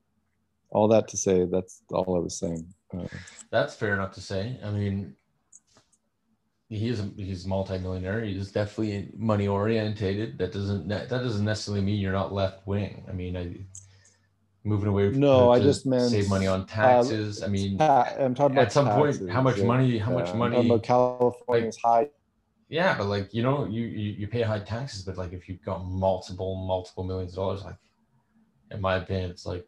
all 0.70 0.88
that 0.90 1.08
to 1.10 1.18
say, 1.18 1.46
that's 1.46 1.82
all 1.92 2.18
I 2.18 2.20
was 2.20 2.38
saying. 2.38 2.68
Uh, 2.94 3.08
that's 3.50 3.76
fair 3.76 3.94
enough 3.94 4.12
to 4.14 4.22
say. 4.22 4.60
I 4.64 4.72
mean, 4.72 5.16
he 6.70 6.90
is 6.90 7.00
a, 7.00 7.12
he's 7.16 7.46
multimillionaire. 7.46 8.24
He's 8.24 8.52
definitely 8.52 9.10
money 9.16 9.48
orientated. 9.48 10.38
That 10.38 10.52
doesn't 10.52 10.88
that 10.88 11.10
doesn't 11.10 11.46
necessarily 11.46 11.84
mean 11.84 12.00
you're 12.00 12.12
not 12.12 12.34
left 12.34 12.66
wing. 12.66 13.06
I 13.08 13.12
mean, 13.12 13.38
I 13.38 13.58
moving 14.64 14.88
away. 14.88 15.12
From, 15.12 15.20
no, 15.20 15.52
I 15.52 15.60
just 15.60 15.86
meant 15.86 16.10
save 16.10 16.28
money 16.28 16.48
on 16.48 16.62
uh, 16.62 16.66
taxes. 16.66 17.42
Uh, 17.42 17.46
I 17.46 17.50
mean, 17.50 17.80
I'm 17.80 18.34
talking 18.34 18.58
about 18.58 18.68
at 18.68 18.72
some 18.72 18.88
taxes, 18.88 19.20
point 19.20 19.32
how 19.32 19.42
much 19.42 19.58
yeah. 19.60 19.66
money 19.66 19.98
how 19.98 20.12
much 20.12 20.30
Yeah, 20.30 20.36
money 20.36 20.58
I'm 20.58 20.68
talking 20.68 20.72
about 20.72 20.84
California's 20.84 21.78
high. 21.78 22.10
Yeah, 22.68 22.98
but 22.98 23.06
like 23.06 23.34
you 23.34 23.44
know, 23.44 23.66
you, 23.66 23.84
you 23.84 24.12
you 24.14 24.28
pay 24.28 24.42
high 24.42 24.60
taxes, 24.60 25.04
but 25.04 25.18
like 25.18 25.34
if 25.34 25.48
you've 25.48 25.64
got 25.64 25.86
multiple 25.86 26.56
multiple 26.68 27.04
millions 27.04 27.34
of 27.34 27.38
dollars, 27.38 27.64
like 27.64 27.78
in 28.72 28.82
my 28.82 28.96
opinion, 28.96 29.30
it's 29.30 29.46
like 29.46 29.68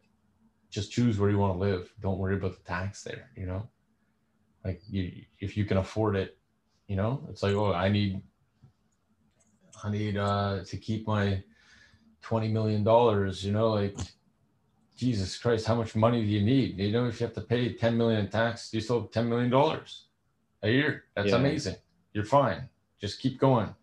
just 0.68 0.90
choose 0.90 1.18
where 1.18 1.30
you 1.30 1.38
want 1.38 1.54
to 1.54 1.58
live. 1.58 1.92
Don't 2.00 2.18
worry 2.18 2.34
about 2.34 2.56
the 2.56 2.64
tax 2.64 3.04
there. 3.04 3.30
You 3.36 3.46
know, 3.46 3.68
like 4.64 4.82
you 4.90 5.22
if 5.38 5.56
you 5.56 5.64
can 5.64 5.76
afford 5.76 6.16
it, 6.16 6.37
you 6.88 6.96
know, 6.96 7.24
it's 7.30 7.42
like 7.42 7.54
oh 7.54 7.72
I 7.72 7.88
need 7.88 8.20
I 9.84 9.90
need 9.90 10.16
uh 10.16 10.64
to 10.64 10.76
keep 10.76 11.06
my 11.06 11.42
twenty 12.20 12.48
million 12.48 12.82
dollars. 12.82 13.44
You 13.44 13.52
know, 13.52 13.70
like 13.70 13.96
Jesus 14.96 15.38
Christ, 15.38 15.66
how 15.66 15.76
much 15.76 15.94
money 15.94 16.22
do 16.22 16.28
you 16.28 16.42
need? 16.42 16.78
You 16.78 16.90
know, 16.90 17.06
if 17.06 17.20
you 17.20 17.26
have 17.26 17.34
to 17.36 17.42
pay 17.42 17.74
ten 17.74 17.96
million 17.96 18.20
in 18.20 18.28
tax, 18.28 18.74
you 18.74 18.80
still 18.80 19.02
have 19.02 19.10
ten 19.12 19.28
million 19.28 19.50
dollars 19.50 20.06
a 20.62 20.70
year. 20.70 21.04
That's 21.14 21.28
Yeah. 21.30 21.36
amazing. 21.36 21.76
You're 22.12 22.24
fine 22.24 22.68
just 23.00 23.20
keep 23.20 23.38
going. 23.38 23.74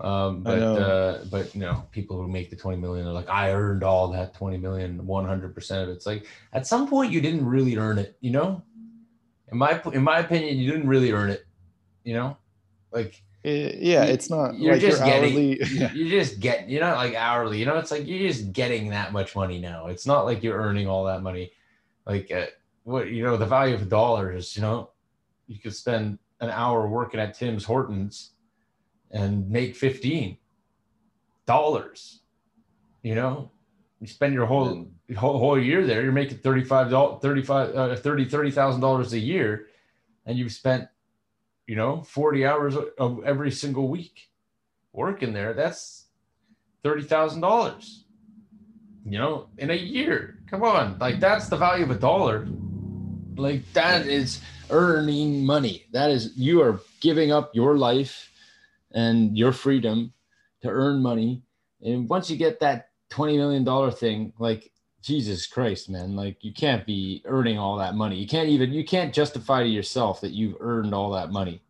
Um, 0.00 0.44
but 0.44 0.62
uh, 0.62 1.24
but 1.30 1.52
you 1.54 1.60
know, 1.60 1.82
people 1.90 2.20
who 2.22 2.28
make 2.28 2.50
the 2.50 2.56
20 2.56 2.78
million 2.78 3.06
are 3.06 3.12
like, 3.12 3.28
I 3.28 3.52
earned 3.52 3.82
all 3.82 4.08
that 4.12 4.32
20 4.34 4.56
million, 4.58 5.04
100 5.04 5.54
percent 5.54 5.82
of 5.82 5.88
it. 5.88 5.92
It's 5.92 6.06
like 6.06 6.26
at 6.52 6.66
some 6.66 6.88
point 6.88 7.12
you 7.12 7.20
didn't 7.20 7.44
really 7.44 7.76
earn 7.76 7.98
it, 7.98 8.16
you 8.20 8.30
know. 8.30 8.62
In 9.50 9.58
my 9.58 9.80
in 9.92 10.02
my 10.04 10.20
opinion, 10.20 10.58
you 10.58 10.70
didn't 10.70 10.86
really 10.88 11.10
earn 11.10 11.30
it, 11.30 11.46
you 12.08 12.14
know. 12.14 12.36
Like 12.90 13.22
Eh, 13.44 13.72
Yeah, 13.80 14.04
you- 14.06 14.12
it's 14.14 14.30
not 14.30 14.58
You're 14.58 14.72
like 14.72 14.80
just 14.80 14.98
you're 14.98 15.06
getting. 15.06 15.34
hourly. 15.34 15.62
you- 15.70 15.88
You're 15.94 16.20
just 16.20 16.40
getting. 16.40 16.68
You're 16.70 16.80
not 16.88 16.96
like 16.96 17.14
hourly. 17.14 17.58
You 17.60 17.66
know, 17.66 17.76
it's 17.78 17.90
like 17.92 18.06
you're 18.06 18.26
just 18.28 18.52
getting 18.52 18.88
that 18.90 19.12
much 19.12 19.36
money 19.36 19.58
now. 19.60 19.86
It's 19.86 20.06
not 20.06 20.24
like 20.24 20.42
you're 20.42 20.58
earning 20.58 20.88
all 20.88 21.04
that 21.04 21.22
money. 21.22 21.52
Like 22.06 22.30
uh, 22.32 22.46
what 22.84 23.08
you 23.10 23.22
know, 23.22 23.36
the 23.36 23.46
value 23.46 23.74
of 23.74 23.82
a 23.82 23.90
dollar 24.00 24.32
is. 24.32 24.56
You 24.56 24.62
know, 24.62 24.90
you 25.46 25.58
could 25.58 25.74
spend 25.74 26.18
an 26.40 26.50
hour 26.50 26.88
working 26.88 27.20
at 27.20 27.34
Tim's 27.34 27.64
Hortons 27.64 28.30
and 29.10 29.48
make 29.50 29.76
fifteen 29.76 30.38
dollars. 31.46 32.20
You 33.02 33.14
know, 33.14 33.50
you 34.00 34.06
spend 34.06 34.34
your 34.34 34.46
whole 34.46 34.68
And- 34.68 35.16
whole, 35.16 35.38
whole 35.38 35.58
year 35.58 35.86
there. 35.86 36.02
You're 36.02 36.12
making 36.12 36.38
thirty 36.38 36.64
five 36.64 36.90
dollars, 36.90 37.20
thirty 37.22 37.42
five, 37.42 37.74
uh, 37.74 37.94
thirty 37.96 38.24
thirty 38.24 38.50
thousand 38.50 38.80
dollars 38.80 39.12
a 39.12 39.18
year, 39.18 39.66
and 40.26 40.36
you've 40.38 40.52
spent, 40.52 40.88
you 41.68 41.76
know, 41.76 42.00
forty 42.02 42.46
hours 42.46 42.74
of 42.98 43.22
every 43.24 43.52
single 43.52 43.88
week 43.88 44.30
working 44.92 45.34
there. 45.34 45.52
That's 45.52 46.06
thirty 46.82 47.02
thousand 47.02 47.42
dollars. 47.42 48.06
You 49.04 49.18
know, 49.18 49.48
in 49.58 49.70
a 49.70 49.74
year. 49.74 50.38
Come 50.50 50.64
on, 50.64 50.98
like 50.98 51.20
that's 51.20 51.48
the 51.48 51.58
value 51.58 51.84
of 51.84 51.90
a 51.90 51.94
dollar. 51.94 52.48
Like 53.36 53.70
that 53.74 54.06
is 54.06 54.40
earning 54.70 55.44
money. 55.44 55.84
That 55.92 56.10
is 56.10 56.32
you 56.36 56.62
are 56.62 56.80
giving 57.00 57.30
up 57.32 57.54
your 57.54 57.76
life 57.76 58.32
and 58.92 59.36
your 59.36 59.52
freedom 59.52 60.14
to 60.62 60.68
earn 60.70 61.02
money. 61.02 61.42
And 61.82 62.08
once 62.08 62.30
you 62.30 62.38
get 62.38 62.60
that 62.60 62.88
twenty 63.10 63.36
million 63.36 63.62
dollar 63.62 63.90
thing, 63.90 64.32
like 64.38 64.72
Jesus 65.02 65.46
Christ, 65.46 65.88
man, 65.88 66.16
like 66.16 66.42
you 66.42 66.52
can't 66.52 66.84
be 66.84 67.22
earning 67.24 67.58
all 67.58 67.76
that 67.76 67.94
money. 67.94 68.16
You 68.16 68.26
can't 68.26 68.48
even 68.48 68.72
you 68.72 68.84
can't 68.84 69.14
justify 69.14 69.62
to 69.62 69.68
yourself 69.68 70.20
that 70.20 70.32
you've 70.32 70.56
earned 70.60 70.94
all 70.94 71.10
that 71.12 71.30
money 71.30 71.62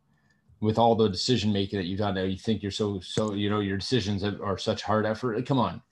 with 0.61 0.79
all 0.79 0.95
the 0.95 1.09
decision 1.09 1.53
making 1.53 1.79
that 1.79 1.87
you've 1.87 1.99
done. 1.99 2.15
Now 2.15 2.23
you 2.23 2.39
think 2.39 2.63
you're 2.63 2.73
so 2.73 3.01
so 3.01 3.35
you 3.35 3.51
know 3.51 3.61
your 3.61 3.77
decisions 3.77 4.25
are 4.25 4.43
are 4.43 4.59
such 4.59 4.83
hard 4.83 5.07
effort. 5.07 5.45
Come 5.47 5.59
on, 5.59 5.83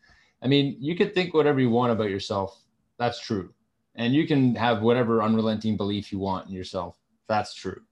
I 0.43 0.49
mean 0.49 0.77
you 0.81 0.97
could 0.97 1.15
think 1.15 1.35
whatever 1.35 1.61
you 1.61 1.71
want 1.71 1.93
about 1.93 2.11
yourself. 2.11 2.63
That's 2.99 3.21
true, 3.21 3.53
and 3.95 4.15
you 4.15 4.27
can 4.27 4.55
have 4.55 4.83
whatever 4.83 5.23
unrelenting 5.23 5.77
belief 5.77 6.13
you 6.13 6.19
want 6.19 6.49
in 6.49 6.55
yourself. 6.55 6.99
That's 7.29 7.55
true. 7.55 7.83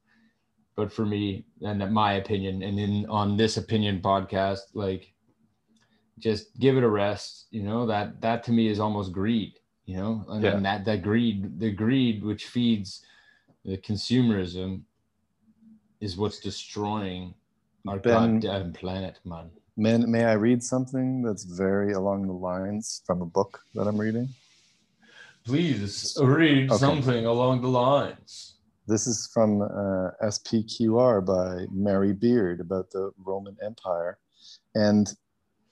But 0.76 0.92
for 0.92 1.06
me, 1.06 1.44
and 1.60 1.92
my 1.92 2.14
opinion, 2.14 2.62
and 2.62 2.80
in 2.80 3.06
on 3.06 3.36
this 3.36 3.58
opinion 3.58 4.00
podcast, 4.00 4.60
like 4.72 5.13
just 6.18 6.58
give 6.58 6.76
it 6.76 6.84
a 6.84 6.88
rest. 6.88 7.46
You 7.50 7.62
know 7.62 7.86
that 7.86 8.20
that 8.20 8.42
to 8.44 8.52
me 8.52 8.68
is 8.68 8.80
almost 8.80 9.12
greed. 9.12 9.58
You 9.86 9.96
know, 9.98 10.24
and 10.28 10.42
then 10.42 10.62
that 10.62 10.84
that 10.86 11.02
greed, 11.02 11.60
the 11.60 11.70
greed 11.70 12.24
which 12.24 12.46
feeds 12.46 13.04
the 13.64 13.76
consumerism, 13.76 14.82
is 16.00 16.16
what's 16.16 16.40
destroying 16.40 17.34
our 17.86 17.98
Ben- 17.98 18.40
goddamn 18.40 18.72
planet, 18.72 19.18
man. 19.24 19.50
May, 19.76 19.98
may 19.98 20.24
I 20.24 20.34
read 20.34 20.62
something 20.62 21.22
that's 21.22 21.44
very 21.44 21.92
along 21.94 22.26
the 22.28 22.32
lines 22.32 23.02
from 23.04 23.22
a 23.22 23.26
book 23.26 23.60
that 23.74 23.86
I'm 23.88 23.98
reading? 23.98 24.28
Please 25.44 26.16
read 26.22 26.70
Okay. 26.70 26.78
something 26.78 27.26
along 27.26 27.60
the 27.60 27.68
lines. 27.68 28.54
This 28.86 29.06
is 29.06 29.28
from 29.32 29.62
uh, 29.62 30.10
SPQR 30.22 31.24
by 31.26 31.66
Mary 31.72 32.12
Beard 32.12 32.60
about 32.60 32.90
the 32.90 33.10
Roman 33.18 33.56
Empire. 33.62 34.18
And 34.74 35.12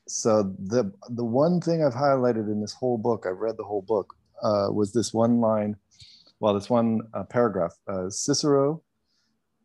so 0.08 0.54
the 0.58 0.92
the 1.10 1.24
one 1.24 1.60
thing 1.60 1.84
I've 1.84 1.94
highlighted 1.94 2.50
in 2.50 2.60
this 2.60 2.74
whole 2.74 2.98
book, 2.98 3.26
I've 3.26 3.38
read 3.38 3.56
the 3.56 3.64
whole 3.64 3.82
book, 3.82 4.14
uh, 4.42 4.68
was 4.70 4.92
this 4.92 5.14
one 5.14 5.40
line, 5.40 5.76
well, 6.40 6.54
this 6.54 6.70
one 6.70 7.02
uh, 7.14 7.24
paragraph. 7.24 7.72
Uh, 7.86 8.10
Cicero, 8.10 8.82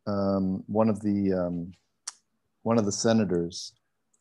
um, 0.05 0.63
one 0.67 0.89
of 0.89 1.01
the 1.01 1.33
um, 1.33 1.71
one 2.63 2.77
of 2.77 2.85
the 2.85 2.91
senators, 2.91 3.73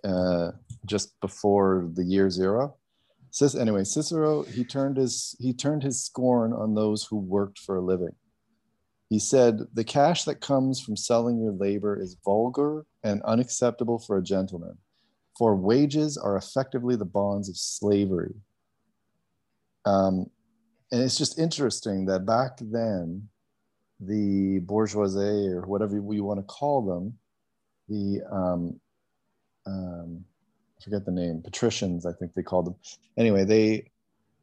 uh, 0.04 0.52
just 0.86 1.18
before 1.20 1.88
the 1.94 2.04
year 2.04 2.30
zero. 2.30 2.76
says 3.30 3.54
anyway, 3.54 3.84
Cicero 3.84 4.42
he 4.42 4.64
turned 4.64 4.96
his 4.96 5.36
he 5.38 5.52
turned 5.52 5.82
his 5.82 6.04
scorn 6.04 6.52
on 6.52 6.74
those 6.74 7.04
who 7.04 7.16
worked 7.16 7.58
for 7.58 7.76
a 7.76 7.82
living. 7.82 8.14
He 9.08 9.18
said, 9.18 9.60
The 9.74 9.84
cash 9.84 10.24
that 10.24 10.40
comes 10.40 10.80
from 10.80 10.96
selling 10.96 11.38
your 11.38 11.52
labor 11.52 12.00
is 12.00 12.16
vulgar 12.24 12.86
and 13.04 13.22
unacceptable 13.22 13.98
for 13.98 14.18
a 14.18 14.22
gentleman, 14.22 14.78
for 15.36 15.54
wages 15.54 16.16
are 16.16 16.36
effectively 16.36 16.96
the 16.96 17.04
bonds 17.04 17.48
of 17.48 17.56
slavery. 17.56 18.34
Um, 19.84 20.30
and 20.92 21.02
it's 21.02 21.18
just 21.18 21.38
interesting 21.38 22.06
that 22.06 22.26
back 22.26 22.58
then, 22.60 23.28
the 24.00 24.60
bourgeoisie, 24.60 25.48
or 25.48 25.62
whatever 25.62 26.00
we 26.00 26.20
want 26.20 26.38
to 26.40 26.44
call 26.44 26.82
them, 26.82 27.18
the, 27.88 28.22
um, 28.30 28.80
um, 29.66 30.24
I 30.78 30.84
forget 30.84 31.04
the 31.04 31.12
name, 31.12 31.42
patricians, 31.42 32.06
I 32.06 32.12
think 32.12 32.34
they 32.34 32.42
called 32.42 32.66
them. 32.66 32.76
Anyway, 33.16 33.44
they, 33.44 33.90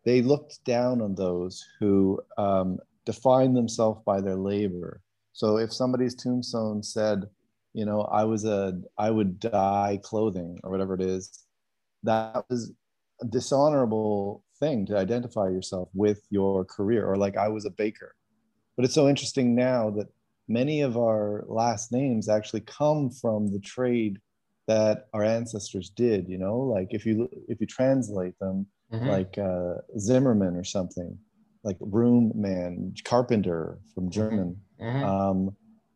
they 0.06 0.21
looked 0.21 0.63
down 0.65 1.01
on 1.01 1.15
those 1.15 1.65
who 1.79 2.19
um, 2.38 2.79
define 3.06 3.53
themselves 3.53 4.01
by 4.06 4.21
their 4.21 4.36
labor. 4.36 5.01
So 5.34 5.58
if 5.58 5.73
somebody's 5.73 6.15
tombstone 6.15 6.84
said, 6.84 7.25
you 7.73 7.86
know, 7.86 8.01
I 8.01 8.23
was 8.23 8.45
a, 8.45 8.79
I 8.97 9.09
would 9.12 9.39
dye 9.39 9.99
clothing 10.03 10.59
or 10.63 10.71
whatever 10.71 10.93
it 10.93 11.01
is, 11.01 11.45
that 12.03 12.45
was 12.49 12.71
a 13.21 13.25
dishonorable 13.25 14.43
thing 14.59 14.86
to 14.88 14.97
identify 14.97 15.47
yourself 15.49 15.89
with 15.93 16.21
your 16.29 16.65
career, 16.65 17.05
or 17.05 17.15
like 17.17 17.38
I 17.38 17.47
was 17.49 17.65
a 17.65 17.69
baker. 17.71 18.15
But 18.75 18.86
it's 18.86 18.93
so 18.93 19.07
interesting 19.07 19.55
now 19.55 19.89
that 19.91 20.07
many 20.47 20.81
of 20.81 20.97
our 20.97 21.45
last 21.47 21.91
names 21.91 22.27
actually 22.27 22.62
come 22.62 23.09
from 23.09 23.51
the 23.51 23.59
trade 23.59 24.19
that 24.67 25.07
our 25.13 25.23
ancestors 25.23 25.89
did. 25.89 26.27
You 26.27 26.38
know, 26.38 26.57
like 26.59 26.88
if 26.91 27.05
you 27.05 27.29
if 27.47 27.59
you 27.62 27.67
translate 27.67 28.38
them, 28.39 28.67
Mhm. 28.91 29.07
like 29.07 29.38
uh, 29.38 29.75
Zimmerman 29.99 30.55
or 30.55 30.63
something, 30.63 31.17
like 31.63 31.77
room 31.79 32.31
man, 32.36 32.93
carpenter 33.03 33.79
from 33.93 34.09
German, 34.09 34.57
Mhm. 34.81 35.03
um, 35.03 35.55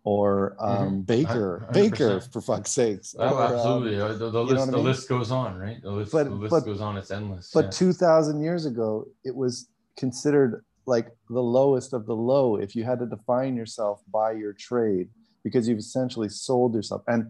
or 0.09 0.55
um, 0.59 1.01
Mhm. 1.01 1.05
Baker, 1.05 1.67
Baker 1.73 2.19
100%. 2.21 2.31
for 2.31 2.39
fuck's 2.41 2.71
sakes. 2.71 3.13
Oh, 3.19 3.27
or, 3.27 3.41
um, 3.43 3.53
absolutely. 3.53 3.99
Uh, 3.99 4.13
the 4.13 4.29
the 4.29 4.41
list, 4.41 4.55
what 4.59 4.61
I 4.61 4.71
the 4.71 4.77
mean? 4.77 4.85
list 4.85 5.09
goes 5.09 5.31
on, 5.31 5.57
right? 5.59 5.81
The 5.83 5.91
list, 5.91 6.11
But- 6.13 6.23
the 6.29 6.35
list 6.43 6.51
but- 6.51 6.65
goes 6.65 6.79
on. 6.79 6.95
It's 6.97 7.11
endless. 7.11 7.51
but 7.53 7.65
yeah. 7.65 7.71
2,000 7.71 8.39
years 8.39 8.65
ago, 8.65 9.05
it 9.25 9.35
was 9.35 9.67
considered 9.97 10.63
like 10.85 11.07
the 11.29 11.41
lowest 11.43 11.91
of 11.91 12.05
the 12.05 12.15
low 12.15 12.55
if 12.55 12.73
you 12.73 12.85
had 12.85 12.99
to 12.99 13.05
define 13.05 13.57
yourself 13.57 14.01
by 14.09 14.31
your 14.31 14.53
trade, 14.53 15.09
because 15.43 15.67
you've 15.67 15.79
essentially 15.79 16.29
sold 16.29 16.73
yourself. 16.73 17.01
And 17.09 17.29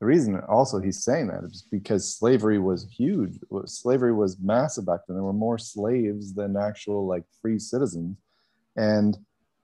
the 0.00 0.04
reason 0.06 0.38
also 0.56 0.80
he's 0.80 1.02
saying 1.02 1.28
that 1.28 1.44
is 1.44 1.62
because 1.70 2.02
slavery 2.14 2.58
was 2.58 2.80
huge. 2.90 3.38
Slavery 3.64 4.12
was 4.12 4.38
massive 4.38 4.84
back 4.84 5.00
then. 5.06 5.16
There 5.16 5.24
were 5.24 5.32
more 5.32 5.56
slaves 5.56 6.34
than 6.34 6.58
actual 6.58 7.06
like 7.06 7.24
free 7.40 7.58
citizens. 7.58 8.18
And 8.76 9.16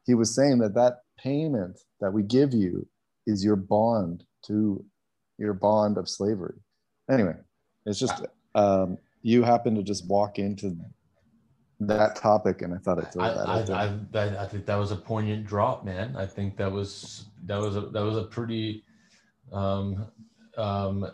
he 0.07 0.15
was 0.15 0.35
saying 0.35 0.61
that 0.61 0.73
that 0.75 1.01
payment 1.19 1.81
that 2.01 2.13
we 2.13 2.23
give 2.23 2.55
you 2.55 2.87
is 3.27 3.45
your 3.45 3.57
bond 3.57 4.25
to 4.47 4.85
your 5.39 5.53
bond 5.53 5.99
of 5.99 6.09
slavery. 6.09 6.55
Anyway, 7.11 7.37
it's 7.87 7.99
just 7.99 8.27
um, 8.55 8.99
you 9.23 9.43
happen 9.43 9.75
to 9.75 9.83
just 9.83 10.07
walk 10.07 10.39
into 10.39 10.77
that 11.81 12.17
topic, 12.17 12.63
and 12.63 12.75
I 12.75 12.79
thought 12.79 12.99
I'd 12.99 13.13
throw 13.13 13.25
I, 13.25 13.29
that 13.35 13.49
I, 13.49 13.61
out 13.61 13.67
there. 14.13 14.31
I, 14.37 14.41
I, 14.41 14.45
I 14.45 14.49
think 14.49 14.67
that 14.67 14.77
was 14.77 14.91
a 14.91 14.97
poignant 14.97 15.47
drop, 15.47 15.85
man. 15.85 16.17
I 16.17 16.27
think 16.27 16.57
that 16.57 16.71
was 16.71 17.27
that 17.45 17.61
was 17.61 17.77
a 17.77 17.83
that 17.83 18.03
was 18.03 18.17
a 18.17 18.25
pretty 18.25 18.85
um, 19.53 20.07
um, 20.57 21.07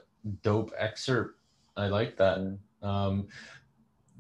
dope 0.43 0.73
excerpt. 0.79 1.39
I 1.77 1.89
like 1.89 2.17
that. 2.17 2.59
Um, 2.83 3.29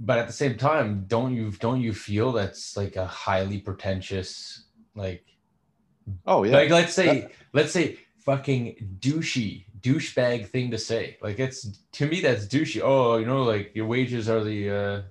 but 0.00 0.18
at 0.18 0.26
the 0.26 0.32
same 0.32 0.56
time, 0.56 1.04
don't 1.06 1.34
you 1.34 1.50
don't 1.52 1.80
you 1.80 1.92
feel 1.94 2.32
that's 2.32 2.76
like 2.76 2.96
a 2.96 3.06
highly 3.06 3.58
pretentious 3.58 4.64
like 4.94 5.24
oh 6.26 6.44
yeah, 6.44 6.52
like 6.52 6.70
let's 6.70 6.92
say 6.94 7.28
let's 7.52 7.72
say 7.72 7.98
fucking 8.24 8.96
douchey 9.00 9.64
douchebag 9.80 10.48
thing 10.48 10.70
to 10.70 10.78
say. 10.78 11.16
Like 11.22 11.38
it's 11.38 11.78
to 11.92 12.06
me 12.06 12.20
that's 12.20 12.46
douchey. 12.46 12.80
Oh, 12.82 13.16
you 13.16 13.26
know, 13.26 13.42
like 13.42 13.72
your 13.74 13.86
wages 13.86 14.28
are 14.28 14.42
the 14.42 14.70
uh 14.70 15.02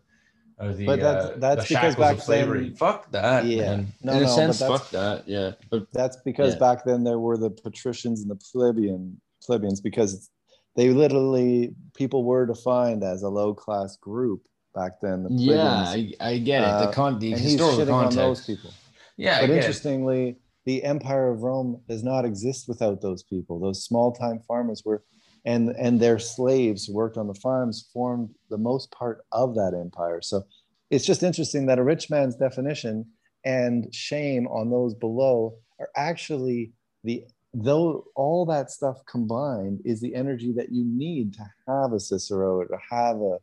are 0.59 0.73
the 0.73 0.85
But 0.85 0.99
that's- 0.99 1.25
uh, 1.25 1.35
that's 1.39 1.67
the 1.67 1.75
because 1.75 1.95
back 1.95 2.15
of 2.17 2.23
slavery. 2.23 2.65
then- 2.69 2.75
fuck 2.75 3.11
that, 3.11 3.45
Yeah. 3.45 3.61
man. 3.77 3.93
No, 4.03 4.13
In 4.13 4.23
no, 4.23 4.25
a 4.29 4.29
sense, 4.29 4.59
fuck 4.59 4.89
that. 4.91 5.27
Yeah. 5.27 5.51
But 5.69 5.91
that's 5.91 6.17
because 6.17 6.53
Yeah. 6.53 6.59
back 6.59 6.85
then 6.85 7.03
there 7.03 7.19
were 7.19 7.37
the 7.37 7.49
patricians 7.49 8.21
and 8.21 8.29
the 8.31 8.35
plebeian 8.35 9.19
plebeians 9.45 9.81
because 9.81 10.29
they 10.75 10.89
literally 10.89 11.73
people 11.95 12.23
were 12.23 12.45
defined 12.45 13.03
as 13.03 13.21
a 13.23 13.29
low 13.29 13.53
class 13.53 13.97
group 13.97 14.41
back 14.73 15.01
then. 15.01 15.23
The 15.23 15.29
yeah. 15.33 15.83
I, 15.87 16.13
I 16.19 16.37
get 16.39 16.61
it. 16.63 16.67
Uh, 16.67 16.85
The 16.87 16.91
con 16.93 17.19
the 17.19 17.31
and 17.33 17.41
he's 17.41 17.51
historical 17.53 17.85
shitting 17.85 17.89
context. 17.89 18.17
on 18.19 18.25
those 18.29 18.45
people. 18.45 18.71
Yeah, 19.17 19.37
I 19.37 19.41
but 19.41 19.47
get 19.47 19.53
it. 19.53 19.57
interestingly, 19.57 20.37
the 20.65 20.83
Empire 20.83 21.29
of 21.29 21.43
Rome 21.43 21.81
does 21.87 22.03
not 22.03 22.25
exist 22.25 22.67
without 22.67 23.01
those 23.01 23.23
people. 23.23 23.59
Those 23.59 23.83
small 23.83 24.13
time 24.13 24.39
farmers 24.47 24.83
were, 24.85 25.03
and 25.45 25.69
and 25.77 25.99
their 25.99 26.19
slaves 26.19 26.89
worked 26.89 27.17
on 27.17 27.27
the 27.27 27.33
farms 27.33 27.89
formed 27.93 28.29
the 28.49 28.57
most 28.57 28.91
part 28.91 29.25
of 29.31 29.55
that 29.55 29.73
empire. 29.73 30.21
So 30.21 30.43
it's 30.89 31.05
just 31.05 31.23
interesting 31.23 31.65
that 31.65 31.79
a 31.79 31.83
rich 31.83 32.09
man's 32.09 32.35
definition 32.35 33.05
and 33.45 33.93
shame 33.93 34.47
on 34.47 34.69
those 34.69 34.93
below 34.93 35.55
are 35.79 35.89
actually 35.95 36.71
the 37.03 37.25
though 37.53 38.05
all 38.15 38.45
that 38.45 38.71
stuff 38.71 38.97
combined 39.05 39.81
is 39.85 40.01
the 40.01 40.15
energy 40.15 40.53
that 40.53 40.71
you 40.71 40.83
need 40.85 41.33
to 41.33 41.45
have 41.67 41.93
a 41.93 41.99
Cicero 41.99 42.57
or 42.57 42.65
to 42.65 42.77
have 42.89 43.17
a 43.17 43.37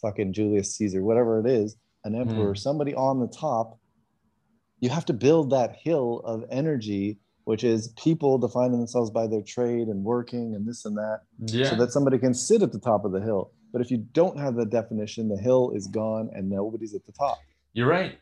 fucking 0.00 0.32
Julius 0.32 0.76
Caesar, 0.76 1.02
whatever 1.02 1.38
it 1.38 1.46
is, 1.46 1.76
an 2.04 2.14
hmm. 2.14 2.22
emperor, 2.22 2.54
somebody 2.54 2.94
on 2.94 3.20
the 3.20 3.28
top 3.28 3.78
you 4.82 4.90
have 4.90 5.06
to 5.06 5.12
build 5.12 5.50
that 5.50 5.76
hill 5.82 6.20
of 6.24 6.44
energy 6.50 7.18
which 7.44 7.64
is 7.64 7.88
people 8.00 8.38
defining 8.38 8.78
themselves 8.78 9.10
by 9.10 9.26
their 9.26 9.42
trade 9.42 9.88
and 9.88 10.04
working 10.04 10.54
and 10.54 10.68
this 10.68 10.84
and 10.84 10.96
that 10.96 11.20
yeah. 11.46 11.70
so 11.70 11.76
that 11.76 11.90
somebody 11.90 12.18
can 12.18 12.34
sit 12.34 12.62
at 12.62 12.72
the 12.72 12.78
top 12.78 13.04
of 13.04 13.12
the 13.12 13.20
hill 13.20 13.50
but 13.72 13.80
if 13.80 13.90
you 13.90 13.96
don't 14.12 14.38
have 14.38 14.54
the 14.54 14.66
definition 14.66 15.28
the 15.28 15.42
hill 15.42 15.72
is 15.74 15.86
gone 15.86 16.28
and 16.34 16.50
nobody's 16.50 16.94
at 16.94 17.04
the 17.06 17.12
top 17.12 17.38
You're 17.72 17.88
right. 17.88 18.18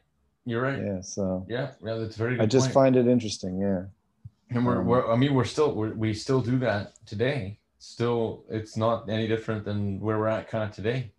You're 0.46 0.62
right. 0.62 0.78
Yeah, 0.78 0.94
yeah 0.94 1.00
so 1.00 1.44
yeah, 1.48 1.72
that's 1.82 2.14
a 2.14 2.18
very 2.18 2.36
good. 2.36 2.42
i 2.42 2.46
just 2.46 2.66
point. 2.66 2.74
find 2.74 2.96
it 2.96 3.08
interesting 3.08 3.60
yeah 3.60 3.82
and 4.50 4.66
we're, 4.66 4.80
um, 4.80 4.86
we're 4.86 5.12
I 5.12 5.16
mean 5.16 5.34
we're 5.34 5.44
still 5.44 5.74
we're, 5.74 5.94
we 5.94 6.12
still 6.12 6.40
do 6.40 6.58
that 6.58 6.92
today. 7.06 7.58
Still, 7.78 8.44
it's 8.50 8.76
not 8.76 9.08
any 9.08 9.26
different 9.26 9.64
than 9.64 10.00
where 10.00 10.18
we're 10.18 10.28
at 10.28 10.50
kind 10.50 10.64
of 10.64 10.74
today. 10.74 11.12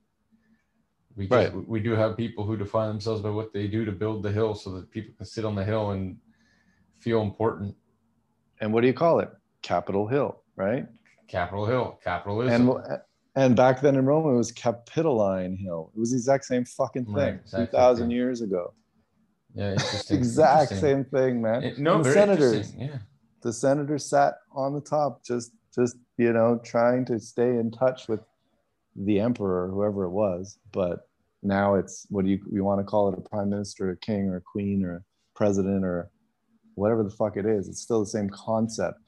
We 1.15 1.27
just, 1.27 1.53
Right. 1.53 1.67
we 1.67 1.79
do 1.81 1.91
have 1.91 2.15
people 2.17 2.45
who 2.45 2.55
define 2.57 2.87
themselves 2.89 3.21
by 3.21 3.29
what 3.29 3.51
they 3.53 3.67
do 3.67 3.83
to 3.85 3.91
build 3.91 4.23
the 4.23 4.31
hill, 4.31 4.55
so 4.55 4.71
that 4.75 4.89
people 4.91 5.13
can 5.17 5.25
sit 5.25 5.43
on 5.45 5.55
the 5.55 5.63
hill 5.63 5.91
and 5.91 6.17
feel 6.99 7.21
important. 7.21 7.75
and 8.61 8.71
what 8.73 8.81
do 8.81 8.87
you 8.87 8.93
call 8.93 9.19
it 9.19 9.29
capitol 9.63 10.07
hill 10.07 10.43
right 10.55 10.85
Capitol 11.27 11.65
Hill, 11.65 11.97
capitalism. 12.03 12.69
and 12.69 12.99
and 13.35 13.55
back 13.55 13.79
then 13.81 13.95
in 13.95 14.05
rome 14.05 14.29
it 14.33 14.37
was 14.37 14.51
capitoline 14.51 15.55
hill 15.55 15.91
it 15.95 15.99
was 15.99 16.11
the 16.11 16.17
exact 16.17 16.45
same 16.45 16.65
fucking 16.65 17.05
thing 17.05 17.13
Right, 17.15 17.33
exact 17.35 17.49
same 17.51 17.65
2000 17.67 18.03
thing. 18.07 18.11
years 18.11 18.41
ago 18.41 18.73
yeah, 19.55 19.71
interesting. 19.77 20.17
exact 20.17 20.71
interesting. 20.73 20.77
same 20.79 21.05
thing 21.05 21.41
man 21.41 21.63
It- 21.63 21.79
no, 21.79 22.01
very 22.03 22.13
senators. 22.15 22.73
Yeah. 22.75 22.97
the 23.41 23.53
senator 23.53 23.97
sat 23.97 24.35
on 24.53 24.73
the 24.73 24.81
top 24.81 25.23
just 25.23 25.51
just 25.73 25.95
you 26.17 26.33
know 26.33 26.59
trying 26.63 27.05
to 27.05 27.19
stay 27.19 27.51
in 27.61 27.71
touch 27.71 28.07
with 28.07 28.21
the 28.95 29.19
emperor 29.19 29.69
whoever 29.69 30.03
it 30.03 30.09
was 30.11 30.57
but 30.71 31.07
now 31.43 31.75
it's 31.75 32.05
what 32.09 32.25
do 32.25 32.31
you 32.31 32.39
you 32.51 32.63
want 32.63 32.79
to 32.79 32.83
call 32.83 33.09
it 33.11 33.17
a 33.17 33.29
prime 33.29 33.49
minister 33.49 33.89
a 33.91 33.97
king 33.97 34.27
or 34.29 34.37
a 34.37 34.41
queen 34.41 34.83
or 34.83 34.95
a 34.95 35.01
president 35.35 35.83
or 35.85 36.09
whatever 36.75 37.03
the 37.03 37.09
fuck 37.09 37.37
it 37.37 37.45
is 37.45 37.67
it's 37.67 37.81
still 37.81 37.99
the 38.01 38.05
same 38.05 38.29
concept 38.29 38.99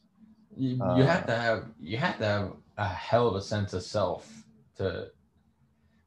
You, 0.58 0.70
you 0.70 0.82
Uh, 0.82 1.04
have 1.04 1.26
to 1.28 1.36
have 1.36 1.66
you 1.80 1.98
have 1.98 2.18
to 2.20 2.26
have 2.26 2.54
a 2.78 2.88
hell 2.88 3.28
of 3.28 3.36
a 3.36 3.42
sense 3.42 3.74
of 3.74 3.84
self 3.84 4.46
to 4.78 5.08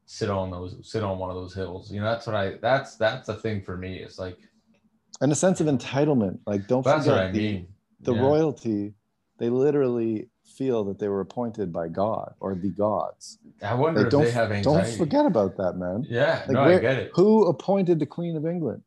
sit 0.05 0.29
on 0.29 0.49
those 0.49 0.75
sit 0.89 1.03
on 1.03 1.19
one 1.19 1.29
of 1.29 1.35
those 1.35 1.53
hills. 1.53 1.91
You 1.91 1.99
know, 1.99 2.05
that's 2.05 2.25
what 2.27 2.35
I 2.35 2.51
that's 2.61 2.95
that's 2.95 3.27
the 3.27 3.35
thing 3.35 3.61
for 3.61 3.77
me. 3.77 3.97
It's 3.99 4.17
like 4.17 4.37
and 5.21 5.31
a 5.31 5.35
sense 5.35 5.59
of 5.61 5.67
entitlement 5.67 6.39
like 6.45 6.67
don't 6.67 6.83
forget 6.83 7.07
I 7.13 7.31
the, 7.31 7.39
mean. 7.39 7.67
the 8.01 8.13
Yeah. 8.13 8.21
royalty 8.21 8.93
they 9.39 9.49
literally 9.49 10.29
feel 10.47 10.83
that 10.85 10.97
they 10.99 11.07
were 11.07 11.21
appointed 11.21 11.71
by 11.73 11.87
god 11.87 12.33
or 12.39 12.55
the 12.55 12.69
gods 12.69 13.39
I 13.61 13.73
wonder 13.73 13.99
Like, 14.01 14.07
if 14.07 14.11
don't 14.11 14.23
they 14.23 14.31
have 14.31 14.51
anxiety. 14.51 14.89
don't 14.91 14.97
forget 14.97 15.25
about 15.25 15.57
that 15.57 15.73
man 15.77 16.05
Yeah, 16.09 16.39
Like, 16.47 16.49
no, 16.49 16.63
where- 16.65 16.77
I 16.77 16.81
get 16.81 16.97
it. 16.97 17.11
Who 17.15 17.47
appointed 17.47 17.99
the 17.99 18.05
Queen 18.05 18.35
of 18.37 18.45
England? 18.45 18.83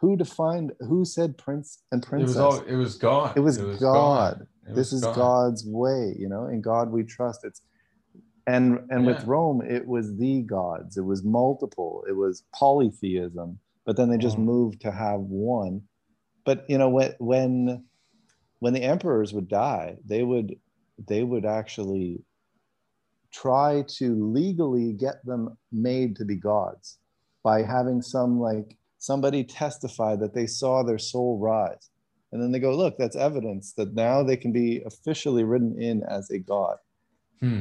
Who 0.00 0.16
defined? 0.16 0.72
Who 0.80 1.04
said 1.04 1.38
prince 1.38 1.82
and 1.92 2.02
It 2.02 2.06
princess? 2.08 2.36
was 2.36 2.36
all 2.36 2.60
it 2.66 2.76
was 2.76 2.96
God. 2.96 3.36
It 3.36 3.40
was 3.40 3.58
God. 3.58 4.46
It 4.68 4.74
this 4.74 4.92
was 4.92 4.94
is 4.94 5.00
God's 5.02 5.64
way, 5.66 6.14
you 6.18 6.28
know. 6.28 6.46
In 6.46 6.60
God 6.60 6.90
we 6.90 7.04
trust. 7.04 7.44
It's 7.44 7.62
and 8.46 8.80
and 8.90 9.06
with 9.06 9.24
Rome, 9.24 9.62
it 9.62 9.86
was 9.86 10.16
the 10.16 10.42
gods. 10.42 10.96
It 10.96 11.04
was 11.04 11.22
multiple. 11.24 12.04
It 12.08 12.12
was 12.16 12.44
polytheism. 12.54 13.58
But 13.86 13.96
then 13.96 14.08
they 14.10 14.18
just 14.18 14.36
Mm. 14.38 14.44
moved 14.44 14.80
to 14.82 14.90
have 14.90 15.20
one. 15.20 15.82
But 16.44 16.68
you 16.68 16.76
know 16.78 16.88
when 16.90 17.14
when 17.18 17.84
when 18.60 18.72
the 18.74 18.82
emperors 18.82 19.32
would 19.34 19.48
die, 19.48 19.96
they 20.04 20.22
would 20.22 20.56
they 21.08 21.22
would 21.22 21.44
actually 21.44 22.22
try 23.32 23.84
to 23.88 24.14
legally 24.32 24.92
get 24.92 25.24
them 25.24 25.56
made 25.72 26.16
to 26.16 26.24
be 26.24 26.36
gods 26.36 26.98
by 27.42 27.62
having 27.62 28.00
some 28.00 28.38
like 28.38 28.76
somebody 28.98 29.44
testify 29.44 30.16
that 30.16 30.34
they 30.34 30.46
saw 30.46 30.82
their 30.82 30.98
soul 30.98 31.38
rise. 31.38 31.90
And 32.32 32.42
then 32.42 32.50
they 32.52 32.58
go 32.58 32.76
look 32.76 32.96
that's 32.96 33.16
evidence 33.16 33.72
that 33.74 33.94
now 33.94 34.22
they 34.22 34.36
can 34.36 34.52
be 34.52 34.82
officially 34.86 35.44
written 35.44 35.80
in 35.80 36.02
as 36.04 36.30
a 36.30 36.38
god. 36.38 36.76
Hmm. 37.40 37.60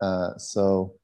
uh, 0.00 0.36
so 0.38 0.94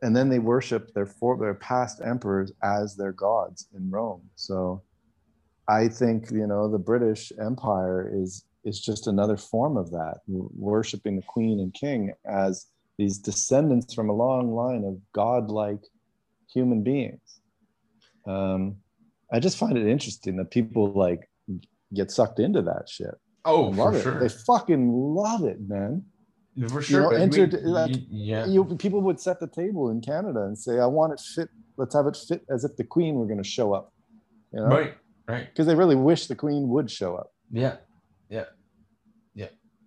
and 0.00 0.16
then 0.16 0.28
they 0.28 0.38
worship 0.38 0.94
their 0.94 1.06
for 1.06 1.36
their 1.36 1.54
past 1.54 2.00
emperors 2.04 2.52
as 2.62 2.94
their 2.94 3.12
gods 3.12 3.66
in 3.74 3.90
rome. 3.90 4.22
So 4.36 4.82
i 5.68 5.86
think 5.86 6.30
you 6.30 6.46
know 6.46 6.66
the 6.68 6.78
british 6.78 7.30
empire 7.38 8.10
is 8.12 8.44
is 8.68 8.80
just 8.80 9.06
another 9.06 9.36
form 9.36 9.76
of 9.76 9.90
that 9.90 10.16
worshiping 10.72 11.16
the 11.16 11.22
queen 11.34 11.56
and 11.60 11.72
king 11.74 12.12
as 12.44 12.66
these 12.98 13.16
descendants 13.18 13.94
from 13.94 14.08
a 14.10 14.12
long 14.12 14.44
line 14.62 14.84
of 14.84 14.94
godlike 15.12 15.84
human 16.54 16.82
beings 16.82 17.28
um, 18.26 18.76
i 19.32 19.38
just 19.46 19.56
find 19.58 19.76
it 19.78 19.86
interesting 19.86 20.36
that 20.36 20.50
people 20.50 20.92
like 20.92 21.22
get 21.94 22.10
sucked 22.10 22.38
into 22.40 22.62
that 22.62 22.84
shit 22.88 23.14
Oh, 23.44 23.62
love 23.82 23.92
for 23.94 23.98
it 23.98 24.02
sure. 24.02 24.20
they 24.20 24.28
fucking 24.28 24.90
love 24.92 25.44
it 25.44 25.58
man 25.74 26.04
for 26.68 26.82
sure. 26.82 27.02
know, 27.02 27.08
but 27.10 27.16
we- 27.18 27.22
entered- 27.22 27.62
like, 27.62 27.96
yeah. 28.10 28.44
you 28.44 28.64
people 28.86 29.00
would 29.02 29.20
set 29.20 29.38
the 29.38 29.46
table 29.46 29.90
in 29.90 30.00
Canada 30.00 30.42
and 30.42 30.58
say, 30.58 30.80
"I 30.80 30.86
want 30.86 31.12
it 31.14 31.20
fit. 31.20 31.48
Let's 31.76 31.94
have 31.94 32.06
it 32.08 32.16
fit 32.16 32.42
as 32.50 32.64
if 32.64 32.72
the 32.76 32.82
Queen 32.82 33.14
were 33.14 33.26
going 33.26 33.40
to 33.40 33.48
show 33.48 33.72
up." 33.78 33.92
You 34.52 34.58
know, 34.62 34.66
right. 34.66 34.94
Right. 35.28 35.46
because 35.48 35.66
they 35.68 35.76
really 35.76 35.94
wish 35.94 36.26
the 36.26 36.34
Queen 36.34 36.68
would 36.70 36.90
show 36.90 37.14
up. 37.14 37.28
Yeah, 37.52 37.76
yeah. 38.28 38.46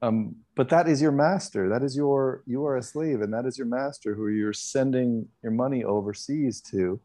Um, 0.02 0.36
but 0.56 0.70
that 0.70 0.88
is 0.88 1.02
your 1.02 1.12
master. 1.12 1.70
That 1.70 1.84
is 1.84 1.96
your 1.96 2.44
you 2.48 2.66
are 2.66 2.78
a 2.78 2.82
slave, 2.84 3.22
and 3.22 3.34
that 3.34 3.46
is 3.46 3.58
your 3.58 3.68
master 3.68 4.16
who 4.16 4.28
you're 4.30 4.54
sending 4.54 5.28
your 5.44 5.52
money 5.52 5.84
overseas 5.84 6.62
to. 6.72 7.00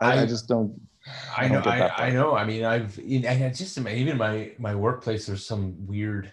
I, 0.00 0.12
I 0.18 0.22
I- 0.22 0.26
just 0.26 0.48
don't. 0.48 0.80
I 1.36 1.44
I 1.44 1.48
know. 1.48 1.60
I, 1.60 2.06
I 2.06 2.10
know. 2.10 2.34
I 2.34 2.44
mean, 2.44 2.64
I've 2.64 2.98
in- 2.98 3.26
I 3.26 3.48
just 3.50 3.78
even 3.78 4.16
my 4.16 4.52
my 4.58 4.74
workplace. 4.74 5.26
There's 5.26 5.46
some 5.46 5.74
weird 5.86 6.32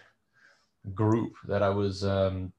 group 0.94 1.32
that 1.46 1.62
I 1.62 1.68
was 1.70 2.04
um 2.04 2.52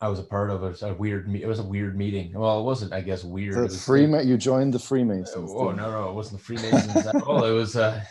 I 0.00 0.08
was 0.08 0.18
a 0.18 0.24
part 0.24 0.50
of. 0.50 0.62
It 0.64 0.68
was 0.70 0.82
a 0.82 0.94
weird. 0.94 1.28
me- 1.28 1.42
It 1.42 1.46
was 1.48 1.58
a 1.60 1.64
weird 1.64 1.96
meeting. 1.96 2.32
Well, 2.34 2.60
it 2.60 2.64
wasn't. 2.64 2.92
I 2.92 3.00
guess 3.00 3.22
weird. 3.22 3.54
The 3.54 3.68
Freema, 3.68 4.24
you 4.26 4.36
joined 4.36 4.74
the 4.74 4.78
Freemasons. 4.80 5.50
Oh 5.54 5.70
no, 5.72 5.90
no, 5.90 6.10
it 6.10 6.14
wasn't 6.14 6.38
the 6.38 6.44
Freemasons 6.44 7.06
at 7.06 7.22
all. 7.22 7.44
It 7.44 7.52
was 7.52 7.76
uh, 7.76 8.02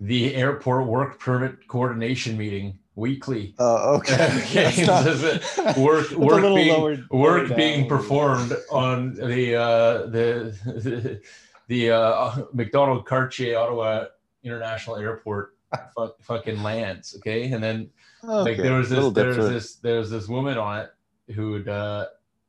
the 0.00 0.34
airport 0.34 0.86
work 0.86 1.18
permit 1.18 1.66
coordination 1.68 2.36
meeting 2.36 2.78
weekly. 2.96 3.54
Oh, 3.58 3.96
okay. 3.96 4.42
Okay, 4.56 4.84
not- 4.86 5.76
work 5.76 6.10
work 6.12 6.42
being 6.42 6.72
lower- 6.72 6.96
work 7.10 7.48
lower 7.48 7.56
being 7.56 7.88
performed 7.88 8.52
on 8.72 9.14
the 9.14 9.54
uh, 9.54 10.06
the 10.06 11.20
the 11.68 11.90
uh, 11.90 12.44
Macdonald 12.52 13.06
Cartier 13.06 13.56
Ottawa 13.58 14.06
International 14.42 14.96
Airport 14.96 15.54
fu- 15.94 16.12
fucking 16.22 16.62
lands. 16.62 17.14
Okay, 17.18 17.52
and 17.52 17.62
then 17.62 17.90
like 18.22 18.56
there 18.56 18.74
was 18.78 18.88
this 18.88 18.96
little 18.96 19.10
there 19.12 19.28
was 19.28 19.48
this 19.48 19.74
there 19.76 19.98
was 19.98 20.10
this 20.10 20.26
woman 20.26 20.58
on 20.58 20.80
it 20.80 20.90
who'd 21.34 21.68
uh 21.68 22.06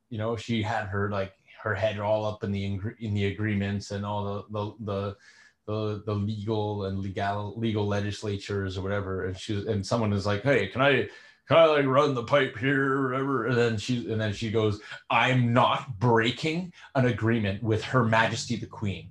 you 0.08 0.18
know 0.18 0.34
she 0.36 0.62
had 0.62 0.86
her 0.86 1.10
like 1.10 1.32
her 1.62 1.74
head 1.74 1.98
all 1.98 2.24
up 2.24 2.42
in 2.44 2.50
the 2.52 2.64
in 3.00 3.14
the 3.14 3.26
agreements 3.26 3.90
and 3.90 4.04
all 4.06 4.24
the 4.24 4.42
the 4.50 4.84
the 4.92 5.16
the, 5.68 6.02
the 6.06 6.14
legal 6.14 6.86
and 6.86 6.98
legal 6.98 7.54
legal 7.56 7.86
legislatures 7.86 8.78
or 8.78 8.82
whatever 8.82 9.26
and 9.26 9.38
she 9.38 9.52
was, 9.52 9.66
and 9.66 9.86
someone 9.86 10.14
is 10.14 10.24
like 10.24 10.42
hey 10.42 10.66
can 10.66 10.80
i 10.80 11.06
can 11.46 11.58
i 11.58 11.66
like 11.66 11.84
run 11.84 12.14
the 12.14 12.24
pipe 12.24 12.56
here 12.56 12.94
or 12.94 13.10
whatever 13.10 13.46
and 13.46 13.56
then 13.56 13.76
she 13.76 14.10
and 14.10 14.18
then 14.18 14.32
she 14.32 14.50
goes 14.50 14.80
i'm 15.10 15.52
not 15.52 15.98
breaking 16.00 16.72
an 16.94 17.04
agreement 17.04 17.62
with 17.62 17.84
her 17.84 18.02
majesty 18.02 18.56
the 18.56 18.66
queen 18.66 19.10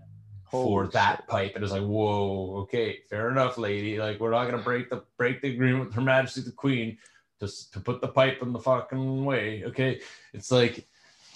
for 0.50 0.84
Holy 0.84 0.90
that 0.94 1.18
shit. 1.18 1.28
pipe. 1.28 1.52
And 1.56 1.64
it's 1.64 1.74
like, 1.74 1.84
whoa, 1.84 2.56
okay, 2.62 3.00
fair 3.10 3.30
enough, 3.30 3.58
lady. 3.58 4.00
Like, 4.00 4.22
we're 4.22 4.32
not 4.32 4.50
gonna 4.50 4.64
break 4.64 4.90
the 4.90 5.04
break 5.18 5.42
the 5.42 5.54
agreement 5.54 5.88
with 5.88 5.94
Her 5.94 6.02
Majesty 6.02 6.40
the 6.40 6.52
Queen 6.52 6.98
just 7.38 7.74
to 7.74 7.82
put 7.82 8.00
the 8.00 8.08
pipe 8.08 8.42
in 8.42 8.54
the 8.54 8.60
fucking 8.60 9.26
way. 9.26 9.64
Okay, 9.66 10.00
it's 10.34 10.50
like 10.50 10.88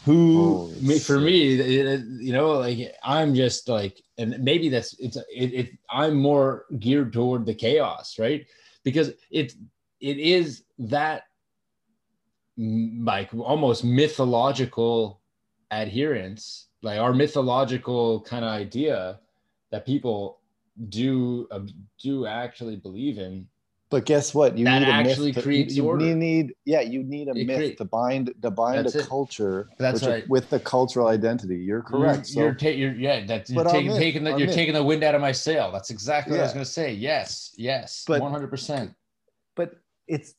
who 0.05 0.35
Holy 0.35 0.99
for 0.99 1.19
shit. 1.19 1.21
me, 1.21 2.25
you 2.25 2.33
know, 2.33 2.53
like 2.53 2.93
I'm 3.03 3.35
just 3.35 3.69
like, 3.69 4.01
and 4.17 4.39
maybe 4.39 4.69
that's 4.69 4.95
it's 4.99 5.17
it, 5.17 5.53
it. 5.53 5.69
I'm 5.89 6.15
more 6.15 6.65
geared 6.79 7.13
toward 7.13 7.45
the 7.45 7.53
chaos, 7.53 8.17
right? 8.17 8.45
Because 8.83 9.11
it 9.29 9.53
it 9.99 10.17
is 10.17 10.63
that 10.79 11.23
like 12.57 13.29
almost 13.33 13.83
mythological 13.83 15.21
adherence, 15.69 16.67
like 16.81 16.99
our 16.99 17.13
mythological 17.13 18.21
kind 18.21 18.43
of 18.43 18.51
idea 18.51 19.19
that 19.71 19.85
people 19.85 20.39
do 20.89 21.47
uh, 21.51 21.59
do 22.01 22.25
actually 22.25 22.75
believe 22.75 23.19
in. 23.19 23.47
But 23.91 24.05
guess 24.05 24.33
what? 24.33 24.57
You 24.57 24.63
That 24.65 24.79
need 24.79 24.87
a 24.87 24.91
actually 24.91 25.27
myth. 25.27 25.35
to- 25.35 25.41
creates 25.43 25.75
you, 25.75 25.83
you 25.83 25.89
order. 25.89 26.05
need, 26.05 26.15
need 26.15 26.53
yeah, 26.65 26.79
you 26.79 27.03
need 27.03 27.27
a 27.27 27.31
It 27.31 27.45
myth 27.45 27.57
create- 27.57 27.77
to 27.79 27.85
bind 27.85 28.33
to 28.41 28.49
bind 28.49 28.85
That's 28.85 28.95
a 28.95 28.99
it. 28.99 29.07
culture 29.07 29.69
That's 29.77 30.01
right. 30.07 30.27
with 30.29 30.49
the 30.49 30.59
cultural 30.61 31.07
identity. 31.07 31.57
You're 31.57 31.81
correct. 31.83 32.33
You're, 32.33 32.45
you're, 32.45 32.55
ta- 32.55 32.67
you're 32.69 32.93
yeah, 32.95 33.25
that's 33.25 33.49
you're 33.51 33.65
taking 33.65 33.87
myth- 33.91 33.97
taking 33.99 34.23
the 34.23 34.31
our 34.31 34.37
you're 34.39 34.47
myth- 34.47 34.55
taking 34.55 34.73
the 34.73 34.83
wind 34.83 35.03
out 35.03 35.13
of 35.13 35.19
my 35.21 35.33
sail. 35.33 35.71
That's 35.73 35.89
exactly 35.89 36.31
what 36.31 36.39
I 36.39 36.43
was 36.43 36.53
gonna 36.53 36.65
say. 36.65 36.93
Yes, 36.93 37.53
yes, 37.57 38.05
one 38.07 38.31
hundred 38.31 38.49
percent. 38.49 38.93
but 39.55 39.73
it's 40.07 40.33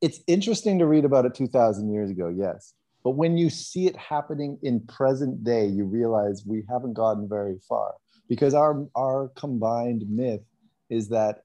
it's 0.00 0.20
interesting 0.28 0.78
to 0.78 0.86
read 0.86 1.04
about 1.04 1.24
it 1.26 1.34
2000 1.34 1.90
years 1.92 2.10
ago 2.10 2.28
yes 2.28 2.74
but 3.02 3.10
when 3.12 3.36
you 3.38 3.48
see 3.50 3.86
it 3.86 3.96
happening 3.96 4.58
in 4.62 4.78
present 4.80 5.42
day 5.42 5.64
you 5.66 5.84
realize 5.84 6.44
we 6.46 6.62
haven't 6.68 6.92
gotten 6.92 7.26
very 7.28 7.56
far 7.68 7.94
because 8.28 8.52
our 8.54 8.86
our 8.94 9.28
combined 9.36 10.04
myth 10.08 10.42
is 10.90 11.08
that 11.08 11.42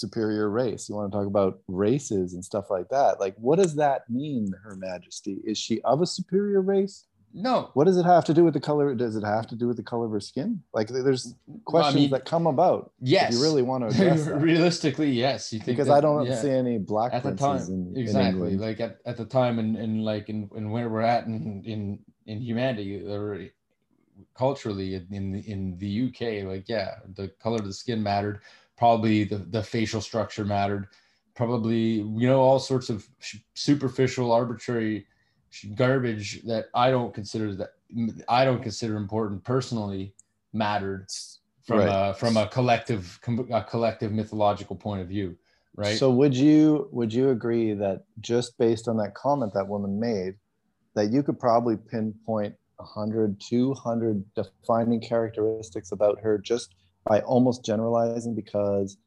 superior 0.00 0.50
race. 0.50 0.88
You 0.88 0.94
want 0.94 1.10
to 1.10 1.18
talk 1.18 1.26
about 1.26 1.60
races 1.68 2.34
and 2.34 2.44
stuff 2.44 2.70
like 2.70 2.88
that. 2.90 3.20
Like 3.20 3.34
what 3.36 3.58
does 3.58 3.74
that 3.76 4.08
mean 4.08 4.52
her 4.62 4.76
majesty? 4.76 5.40
Is 5.44 5.58
she 5.58 5.80
of 5.82 6.02
a 6.02 6.06
superior 6.06 6.60
race? 6.60 7.06
No, 7.38 7.70
what 7.74 7.84
does 7.84 7.98
it 7.98 8.06
have 8.06 8.24
to 8.26 8.34
do 8.34 8.44
with 8.44 8.54
the 8.54 8.60
color 8.60 8.94
does 8.94 9.14
it 9.14 9.22
have 9.22 9.46
to 9.48 9.56
do 9.56 9.66
with 9.66 9.76
the 9.76 9.82
color 9.82 10.06
of 10.06 10.12
her 10.12 10.20
skin? 10.20 10.62
Like 10.72 10.88
there's 10.88 11.34
questions 11.66 11.94
mean, 11.96 12.10
that 12.10 12.24
come 12.24 12.46
about 12.46 12.92
yes, 12.98 13.28
if 13.28 13.34
you 13.34 13.44
really 13.44 13.60
want 13.60 13.90
to 13.90 13.94
address 13.94 14.26
realistically, 14.42 15.10
yes. 15.10 15.52
You 15.52 15.58
think 15.58 15.76
because 15.76 15.88
that- 15.88 15.98
I 15.98 16.00
don't 16.00 16.24
yeah. 16.24 16.40
see 16.40 16.48
any 16.48 16.78
black 16.78 17.12
at 17.12 17.22
the 17.22 17.34
time 17.34 17.60
in, 17.68 17.92
in 17.94 17.96
exactly. 17.98 18.52
England. 18.52 18.60
like 18.60 18.80
at, 18.80 19.00
at 19.04 19.18
the 19.18 19.26
time 19.26 19.58
and, 19.58 19.76
and 19.76 20.02
like 20.02 20.30
in, 20.30 20.48
in 20.56 20.70
where 20.70 20.88
we're 20.88 21.02
at 21.02 21.26
in 21.26 21.62
in, 21.66 21.98
in 22.24 22.40
humanity 22.40 23.06
or 23.06 23.48
culturally 24.34 24.94
in 24.94 25.06
in 25.12 25.32
the, 25.32 25.50
in 25.50 25.76
the 25.78 26.08
uk 26.08 26.48
like 26.48 26.66
yeah 26.68 26.94
the 27.16 27.28
color 27.42 27.56
of 27.56 27.66
the 27.66 27.72
skin 27.72 28.02
mattered 28.02 28.40
probably 28.76 29.24
the, 29.24 29.38
the 29.38 29.62
facial 29.62 30.00
structure 30.00 30.44
mattered 30.44 30.88
probably 31.34 31.78
you 31.78 32.26
know 32.26 32.40
all 32.40 32.58
sorts 32.58 32.88
of 32.88 33.06
superficial 33.54 34.32
arbitrary 34.32 35.06
garbage 35.74 36.42
that 36.42 36.66
i 36.74 36.90
don't 36.90 37.14
consider 37.14 37.54
that 37.54 37.70
i 38.28 38.44
don't 38.44 38.62
consider 38.62 38.96
important 38.96 39.42
personally 39.44 40.14
mattered 40.52 41.06
from 41.64 41.78
Right. 41.78 41.88
a 41.88 42.14
from 42.14 42.36
a 42.36 42.46
collective 42.48 43.18
a 43.52 43.62
collective 43.62 44.12
mythological 44.12 44.76
point 44.76 45.02
of 45.02 45.08
view 45.08 45.36
right 45.76 45.96
So 45.98 46.10
would 46.10 46.34
you 46.34 46.88
would 46.92 47.12
you 47.12 47.30
agree 47.30 47.74
that 47.74 48.04
just 48.20 48.56
based 48.58 48.88
on 48.88 48.96
that 48.98 49.14
comment 49.14 49.52
that 49.54 49.68
woman 49.68 49.98
made, 50.00 50.34
that 50.94 51.10
you 51.10 51.22
could 51.22 51.38
probably 51.38 51.76
pinpoint 51.76 52.54
100, 52.76 53.40
200 53.40 54.24
defining 54.34 55.00
characteristics 55.00 55.92
about 55.92 56.20
her 56.20 56.38
just 56.38 56.74
by 57.06 57.20
almost 57.20 57.64
generalizing 57.64 58.34
because 58.34 58.98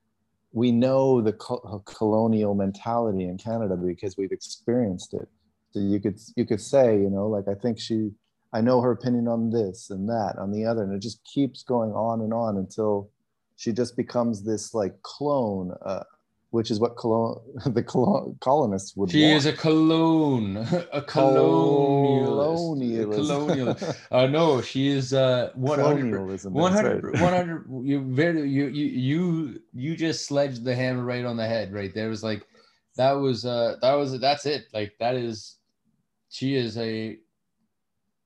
we 0.51 0.71
know 0.71 1.21
the 1.21 1.33
co- 1.33 1.83
colonial 1.85 2.55
mentality 2.55 3.25
in 3.25 3.37
Canada 3.37 3.75
because 3.75 4.17
we've 4.17 4.31
experienced 4.31 5.13
it. 5.13 5.27
So 5.71 5.79
you 5.79 5.99
could 5.99 6.19
you 6.35 6.45
could 6.45 6.61
say, 6.61 6.97
you 6.97 7.09
know, 7.09 7.27
like 7.27 7.47
I 7.47 7.53
think 7.53 7.79
she 7.79 8.11
I 8.51 8.61
know 8.61 8.81
her 8.81 8.91
opinion 8.91 9.27
on 9.27 9.51
this 9.51 9.91
and 9.91 10.09
that 10.09 10.37
on 10.39 10.51
the 10.51 10.65
other 10.65 10.83
and 10.83 10.93
it 10.93 11.01
just 11.01 11.23
keeps 11.23 11.61
going 11.61 11.91
on 11.91 12.21
and 12.21 12.33
on 12.33 12.57
until 12.57 13.11
she 13.57 13.71
just 13.71 13.95
becomes 13.95 14.43
this 14.43 14.73
like 14.73 14.99
clone 15.03 15.73
uh, 15.85 16.03
which 16.51 16.71
is 16.71 16.79
what 16.79 16.95
colon- 16.95 17.39
the 17.67 17.83
colon- 17.83 18.35
colonists 18.41 18.95
would 18.95 19.11
She 19.11 19.21
want. 19.23 19.35
is 19.37 19.45
a 19.45 19.53
cologne, 19.53 20.57
a 20.91 21.01
colonialist. 21.01 22.55
Colonialism. 22.55 23.25
Colonial. 23.25 23.77
Uh, 24.11 24.25
no, 24.27 24.61
she 24.61 24.87
is 24.87 25.13
uh, 25.13 25.51
100, 25.55 25.83
Colonialism. 25.99 26.53
100, 26.53 27.03
that's 27.03 27.21
right. 27.21 27.21
100 27.21 27.65
you 27.83 28.01
very 28.01 28.49
you 28.49 28.67
you 28.67 28.85
you 28.85 29.61
you 29.73 29.95
just 29.95 30.25
sledged 30.25 30.63
the 30.63 30.75
hammer 30.75 31.03
right 31.03 31.25
on 31.25 31.37
the 31.37 31.45
head 31.45 31.71
right 31.73 31.93
there 31.93 32.07
It 32.07 32.09
was 32.09 32.23
like 32.23 32.45
that 32.97 33.11
was 33.13 33.45
uh 33.45 33.75
that 33.81 33.93
was 33.93 34.19
that's 34.19 34.45
it 34.45 34.65
like 34.73 34.93
that 34.99 35.15
is 35.15 35.57
she 36.29 36.55
is 36.55 36.77
a 36.77 37.17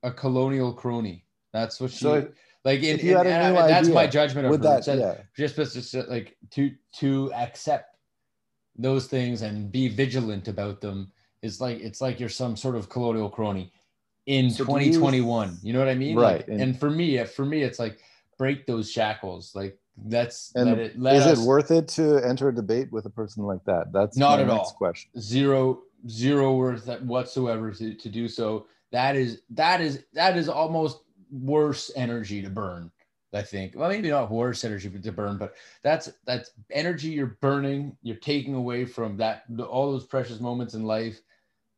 a 0.03 0.11
colonial 0.11 0.73
crony 0.73 1.25
that's 1.51 1.79
what 1.79 1.91
she 1.91 1.97
So 1.97 2.27
like 2.65 2.81
in, 2.81 2.99
in- 2.99 3.17
and 3.17 3.55
that's 3.57 3.89
my 3.89 4.07
judgment 4.07 4.47
of 4.47 4.51
her 4.53 4.57
that, 4.57 4.87
yeah. 4.87 5.15
just 5.35 5.55
just 5.55 5.93
like 6.09 6.37
to 6.51 6.71
to 6.99 7.31
accept 7.33 7.92
those 8.77 9.07
things 9.07 9.41
and 9.41 9.71
be 9.71 9.87
vigilant 9.87 10.47
about 10.47 10.81
them 10.81 11.11
is 11.41 11.61
like 11.61 11.79
it's 11.79 12.01
like 12.01 12.19
you're 12.19 12.29
some 12.29 12.55
sort 12.55 12.75
of 12.75 12.89
colonial 12.89 13.29
crony 13.29 13.71
in 14.25 14.49
So 14.49 14.65
do 14.65 14.71
you- 14.71 14.91
2021 14.93 15.57
you, 15.61 15.73
know 15.73 15.79
what 15.79 15.89
i 15.89 15.93
mean 15.95 16.15
Right, 16.17 16.37
Like, 16.39 16.47
and- 16.47 16.61
and, 16.61 16.79
for 16.79 16.89
me 16.89 17.23
for 17.25 17.45
me 17.45 17.61
it's 17.63 17.77
like 17.79 17.99
break 18.37 18.65
those 18.65 18.91
shackles 18.91 19.53
like 19.53 19.77
that's 20.07 20.51
And 20.55 20.69
let 20.71 20.79
it 20.79 20.99
let 20.99 21.15
Is 21.17 21.25
us 21.27 21.39
it 21.43 21.47
worth 21.47 21.69
it 21.69 21.87
to 21.89 22.17
enter 22.25 22.49
a 22.49 22.55
debate 22.55 22.91
with 22.91 23.05
a 23.05 23.11
person 23.11 23.43
like 23.43 23.63
that? 23.65 23.93
That's 23.93 24.17
Not 24.17 24.39
at 24.39 24.49
all. 24.49 24.71
question. 24.71 25.11
zero 25.21 25.83
zero 26.09 26.55
worth 26.55 26.87
whatsoever 27.01 27.69
to, 27.71 27.93
to 27.93 28.09
do 28.09 28.27
so 28.27 28.65
that 28.91 29.15
is 29.15 29.41
that 29.51 29.81
is 29.81 30.03
that 30.13 30.35
is 30.35 30.49
almost 30.49 31.01
worse 31.31 31.91
energy 31.95 32.41
to 32.41 32.49
burn 32.49 32.89
i 33.33 33.41
think. 33.41 33.73
Well 33.75 33.89
maybe 33.89 34.09
not 34.09 34.31
worse 34.31 34.63
energy 34.63 34.89
to 34.89 35.11
burn 35.11 35.37
but 35.37 35.55
that's 35.83 36.11
that's 36.25 36.51
energy 36.71 37.09
you're 37.09 37.37
burning 37.41 37.97
you're 38.01 38.17
taking 38.17 38.55
away 38.55 38.85
from 38.85 39.17
that 39.17 39.43
all 39.67 39.91
those 39.91 40.05
precious 40.05 40.39
moments 40.39 40.73
in 40.73 40.83
life 40.83 41.19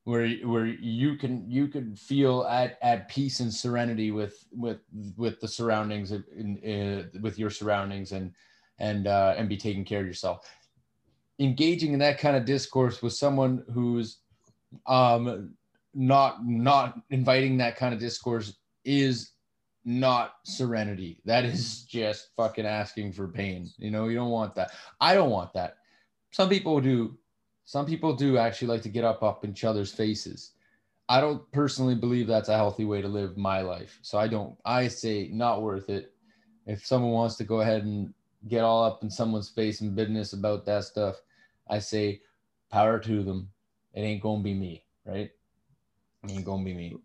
where 0.06 0.30
where 0.48 0.68
you 0.68 1.18
can 1.18 1.50
you 1.50 1.68
can 1.68 1.96
feel 1.96 2.44
at 2.44 2.78
at 2.82 3.10
peace 3.10 3.40
and 3.40 3.54
serenity 3.54 4.12
with 4.12 4.48
with 4.52 4.80
with 5.18 5.42
the 5.42 5.48
surroundings 5.48 6.12
in, 6.12 6.58
in, 6.58 7.10
with 7.22 7.38
your 7.38 7.50
surroundings 7.50 8.12
and 8.12 8.32
and 8.80 9.08
uh 9.08 9.34
and 9.36 9.50
be 9.50 9.58
taking 9.58 9.84
care 9.84 10.02
of 10.02 10.06
yourself. 10.08 10.48
Engaging 11.40 11.94
in 11.94 12.00
that 12.00 12.20
kind 12.20 12.38
of 12.38 12.46
discourse 12.46 13.02
with 13.02 13.14
someone 13.14 13.64
who's 13.74 14.20
um 14.86 15.56
not 15.96 16.46
not 16.46 17.00
inviting 17.10 17.58
that 17.58 17.76
kind 17.76 17.94
of 17.94 18.00
discourse 18.00 18.58
is 18.84 19.32
not 19.86 20.36
serenity. 20.44 21.22
That 21.26 21.46
is 21.46 21.84
just 21.84 22.30
fucking 22.36 22.66
asking 22.66 23.14
for 23.14 23.28
pain. 23.28 23.70
You 23.78 23.92
know 23.92 24.08
you 24.08 24.16
don't 24.16 24.32
want 24.32 24.56
that. 24.56 24.72
I 25.00 25.14
don't 25.14 25.30
want 25.30 25.54
that. 25.54 25.78
Some 26.32 26.50
people 26.50 26.82
do. 26.82 27.18
Some 27.66 27.86
people 27.86 28.16
do 28.16 28.38
actually 28.38 28.68
like 28.68 28.82
to 28.84 28.90
get 28.90 29.04
up 29.04 29.24
up 29.24 29.44
in 29.44 29.52
each 29.52 29.64
other's 29.64 29.92
faces. 29.92 30.52
I 31.08 31.22
don't 31.22 31.50
personally 31.52 31.96
believe 31.96 32.28
that's 32.28 32.50
a 32.50 32.56
healthy 32.56 32.86
way 32.86 33.02
to 33.02 33.08
live 33.08 33.38
my 33.38 33.62
life. 33.62 34.00
So 34.02 34.18
i 34.18 34.28
don't 34.28 34.58
i 34.66 34.88
say 34.88 35.30
not 35.32 35.62
worth 35.62 35.90
it. 35.90 36.14
If 36.68 36.86
someone 36.86 37.12
wants 37.12 37.36
to 37.38 37.44
go 37.44 37.62
ahead 37.62 37.84
and 37.84 38.14
get 38.48 38.64
all 38.64 38.84
up 38.84 39.04
in 39.04 39.10
someone's 39.10 39.50
face 39.50 39.82
and 39.82 39.96
business 39.96 40.34
about 40.34 40.66
that 40.66 40.84
stuff 40.84 41.22
I 41.68 41.80
say 41.80 42.22
power 42.72 43.00
to 43.00 43.24
them. 43.24 43.50
It 43.94 44.02
ain't 44.02 44.22
gonna 44.22 44.44
be 44.44 44.54
me, 44.54 44.84
right? 45.06 45.32
It 46.24 46.32
ain't 46.32 46.46
gonna 46.46 46.64
be 46.64 46.74
me. 46.74 46.96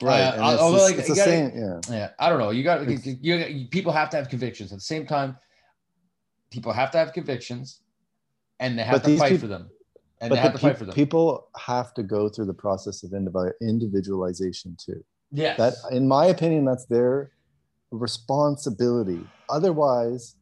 Right. 0.00 0.20
Uh, 0.22 0.52
it's, 0.52 0.62
although, 0.62 0.76
the- 0.78 0.82
like, 0.84 0.96
it's 0.98 1.08
the 1.08 1.14
gotta- 1.14 1.30
same. 1.30 1.52
Yeah. 1.56 1.80
Yeah, 1.90 2.10
I 2.18 2.28
don't 2.28 2.38
know. 2.38 2.50
You 2.50 2.62
got 2.62 2.88
you, 2.88 3.16
you, 3.20 3.68
people 3.68 3.92
have 3.92 4.10
to 4.10 4.16
have 4.16 4.28
convictions. 4.28 4.70
At 4.72 4.78
the 4.78 4.82
same 4.82 5.06
time, 5.06 5.36
people 6.50 6.72
have 6.72 6.90
to 6.92 6.98
have 6.98 7.12
convictions, 7.12 7.80
and 8.60 8.78
they 8.78 8.84
have 8.84 9.02
to 9.02 9.16
fight 9.18 9.40
for 9.40 9.48
them, 9.48 9.68
and 10.20 10.32
they 10.32 10.36
have 10.36 10.52
the 10.52 10.58
to 10.58 10.62
fight 10.66 10.78
for 10.78 10.84
them. 10.84 10.94
people 10.94 11.48
have 11.56 11.92
to 11.94 12.02
go 12.02 12.28
through 12.28 12.46
the 12.46 12.54
process 12.54 13.02
of 13.02 13.12
individualization 13.60 14.76
too. 14.84 15.04
yes. 15.32 15.56
That, 15.58 15.74
in 15.94 16.06
my 16.06 16.26
opinion, 16.26 16.64
that's 16.64 16.86
their 16.86 17.32
responsibility. 17.90 19.20
Otherwise, 19.48 20.36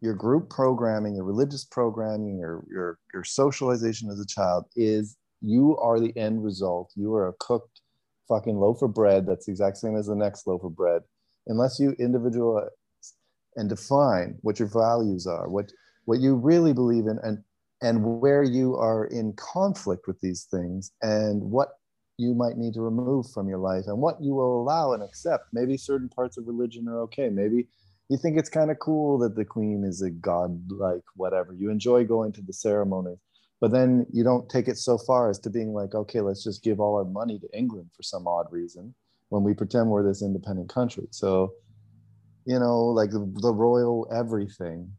your 0.00 0.14
group 0.14 0.50
programming, 0.50 1.14
your 1.16 1.24
religious 1.24 1.64
programming, 1.64 2.38
your 2.38 2.64
your 2.70 2.98
your 3.12 3.24
socialization 3.24 4.10
as 4.10 4.20
a 4.20 4.26
child 4.26 4.64
is 4.76 5.16
you 5.40 5.76
are 5.78 6.00
the 6.00 6.16
end 6.16 6.42
result. 6.42 6.90
You 6.94 7.14
are 7.14 7.28
a 7.28 7.32
cooked 7.38 7.80
fucking 8.28 8.56
loaf 8.56 8.82
of 8.82 8.94
bread 8.94 9.26
that's 9.26 9.46
the 9.46 9.52
exact 9.52 9.76
same 9.76 9.96
as 9.96 10.06
the 10.06 10.14
next 10.14 10.46
loaf 10.46 10.64
of 10.64 10.76
bread. 10.76 11.02
Unless 11.46 11.78
you 11.78 11.94
individualize 11.98 12.70
and 13.56 13.68
define 13.68 14.38
what 14.42 14.58
your 14.58 14.68
values 14.68 15.26
are, 15.26 15.48
what 15.48 15.72
what 16.06 16.20
you 16.20 16.34
really 16.34 16.72
believe 16.72 17.06
in, 17.06 17.18
and 17.22 17.38
and 17.82 18.20
where 18.20 18.42
you 18.42 18.76
are 18.76 19.06
in 19.06 19.32
conflict 19.34 20.06
with 20.06 20.20
these 20.20 20.46
things, 20.50 20.92
and 21.02 21.42
what 21.42 21.68
you 22.16 22.34
might 22.34 22.56
need 22.56 22.74
to 22.74 22.80
remove 22.80 23.30
from 23.30 23.48
your 23.48 23.58
life 23.58 23.84
and 23.86 23.98
what 23.98 24.20
you 24.20 24.34
will 24.34 24.62
allow 24.62 24.92
and 24.92 25.02
accept. 25.02 25.44
Maybe 25.52 25.76
certain 25.76 26.08
parts 26.08 26.38
of 26.38 26.46
religion 26.46 26.86
are 26.88 27.00
okay. 27.02 27.28
Maybe 27.28 27.66
you 28.08 28.16
think 28.16 28.38
it's 28.38 28.48
kind 28.50 28.70
of 28.70 28.78
cool 28.78 29.18
that 29.18 29.34
the 29.34 29.44
queen 29.44 29.84
is 29.84 30.02
a 30.02 30.10
god-like 30.10 31.02
whatever. 31.16 31.52
You 31.52 31.70
enjoy 31.70 32.04
going 32.04 32.32
to 32.32 32.42
the 32.42 32.52
ceremony, 32.52 33.16
but 33.64 33.70
then 33.70 34.04
you 34.12 34.22
don't 34.22 34.46
take 34.50 34.68
it 34.68 34.76
so 34.76 34.98
far 34.98 35.30
as 35.30 35.38
to 35.38 35.48
being 35.48 35.72
like, 35.72 35.94
okay, 35.94 36.20
let's 36.20 36.44
just 36.44 36.62
give 36.62 36.80
all 36.80 36.96
our 36.96 37.04
money 37.06 37.38
to 37.38 37.48
England 37.56 37.88
for 37.96 38.02
some 38.02 38.26
odd 38.28 38.44
reason 38.50 38.94
when 39.30 39.42
we 39.42 39.54
pretend 39.54 39.88
we're 39.88 40.02
this 40.06 40.20
independent 40.20 40.68
country. 40.68 41.06
So, 41.12 41.54
you 42.44 42.58
know, 42.58 42.84
like 42.84 43.08
the, 43.08 43.20
the 43.40 43.50
royal 43.50 44.06
everything, 44.12 44.92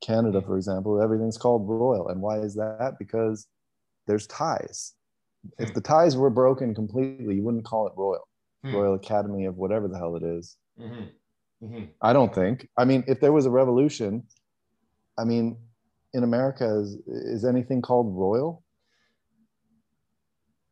Canada, 0.00 0.42
for 0.42 0.56
example, 0.56 1.00
everything's 1.00 1.38
called 1.38 1.68
royal. 1.68 2.08
And 2.08 2.20
why 2.20 2.40
is 2.40 2.56
that? 2.56 2.96
Because 2.98 3.46
there's 4.08 4.26
ties. 4.26 4.94
If 5.60 5.72
the 5.72 5.80
ties 5.80 6.16
were 6.16 6.28
broken 6.28 6.74
completely, 6.74 7.36
you 7.36 7.44
wouldn't 7.44 7.66
call 7.66 7.86
it 7.86 7.92
royal, 7.96 8.26
Hmm. 8.64 8.74
Royal 8.74 8.94
Academy 8.94 9.44
of 9.44 9.58
whatever 9.58 9.86
the 9.86 9.96
hell 9.96 10.16
it 10.16 10.24
is. 10.24 10.56
Mhm. 10.76 11.12
Mhm. 11.62 11.88
I 12.02 12.12
don't 12.12 12.34
think. 12.34 12.68
I 12.76 12.84
mean, 12.84 13.04
if 13.06 13.20
there 13.20 13.30
was 13.30 13.46
a 13.46 13.50
revolution, 13.52 14.26
I 15.16 15.22
mean, 15.22 15.56
in 16.14 16.22
America, 16.24 16.78
is, 16.80 16.94
is 17.06 17.44
anything 17.44 17.82
called 17.82 18.16
royal? 18.16 18.62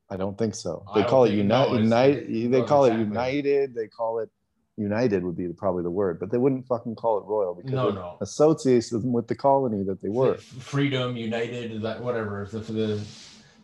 I 0.09 0.16
don't 0.16 0.39
think 0.39 0.55
so. 0.55 0.84
They 0.95 1.03
call 1.05 1.24
it 1.24 1.32
Unite. 1.32 1.49
no, 1.49 1.64
it's- 1.74 1.82
Unite. 1.82 2.16
it- 2.18 2.51
They 2.51 2.59
well, 2.59 2.68
call 2.68 2.84
it. 2.84 2.97
United. 2.97 3.74
They 3.74 3.89
call 3.89 4.20
it 4.20 4.30
United 4.78 5.24
would 5.24 5.37
be 5.37 5.49
probably 5.49 5.82
the 5.82 5.91
word, 5.91 6.20
but 6.20 6.30
they 6.30 6.37
wouldn't 6.39 6.66
fucking 6.66 6.95
call 6.97 7.18
it 7.18 7.24
royal 7.24 7.55
because 7.55 7.72
No, 7.72 7.91
no. 7.91 8.18
associates 8.20 8.91
them 8.91 9.11
with 9.11 9.26
the 9.26 9.34
colony 9.34 9.82
that 9.84 10.03
they 10.03 10.11
were. 10.11 10.37
Freedom, 10.37 11.16
united, 11.16 11.80
that 11.82 12.03
whatever. 12.03 12.47
The, 12.51 12.59
the 12.59 13.01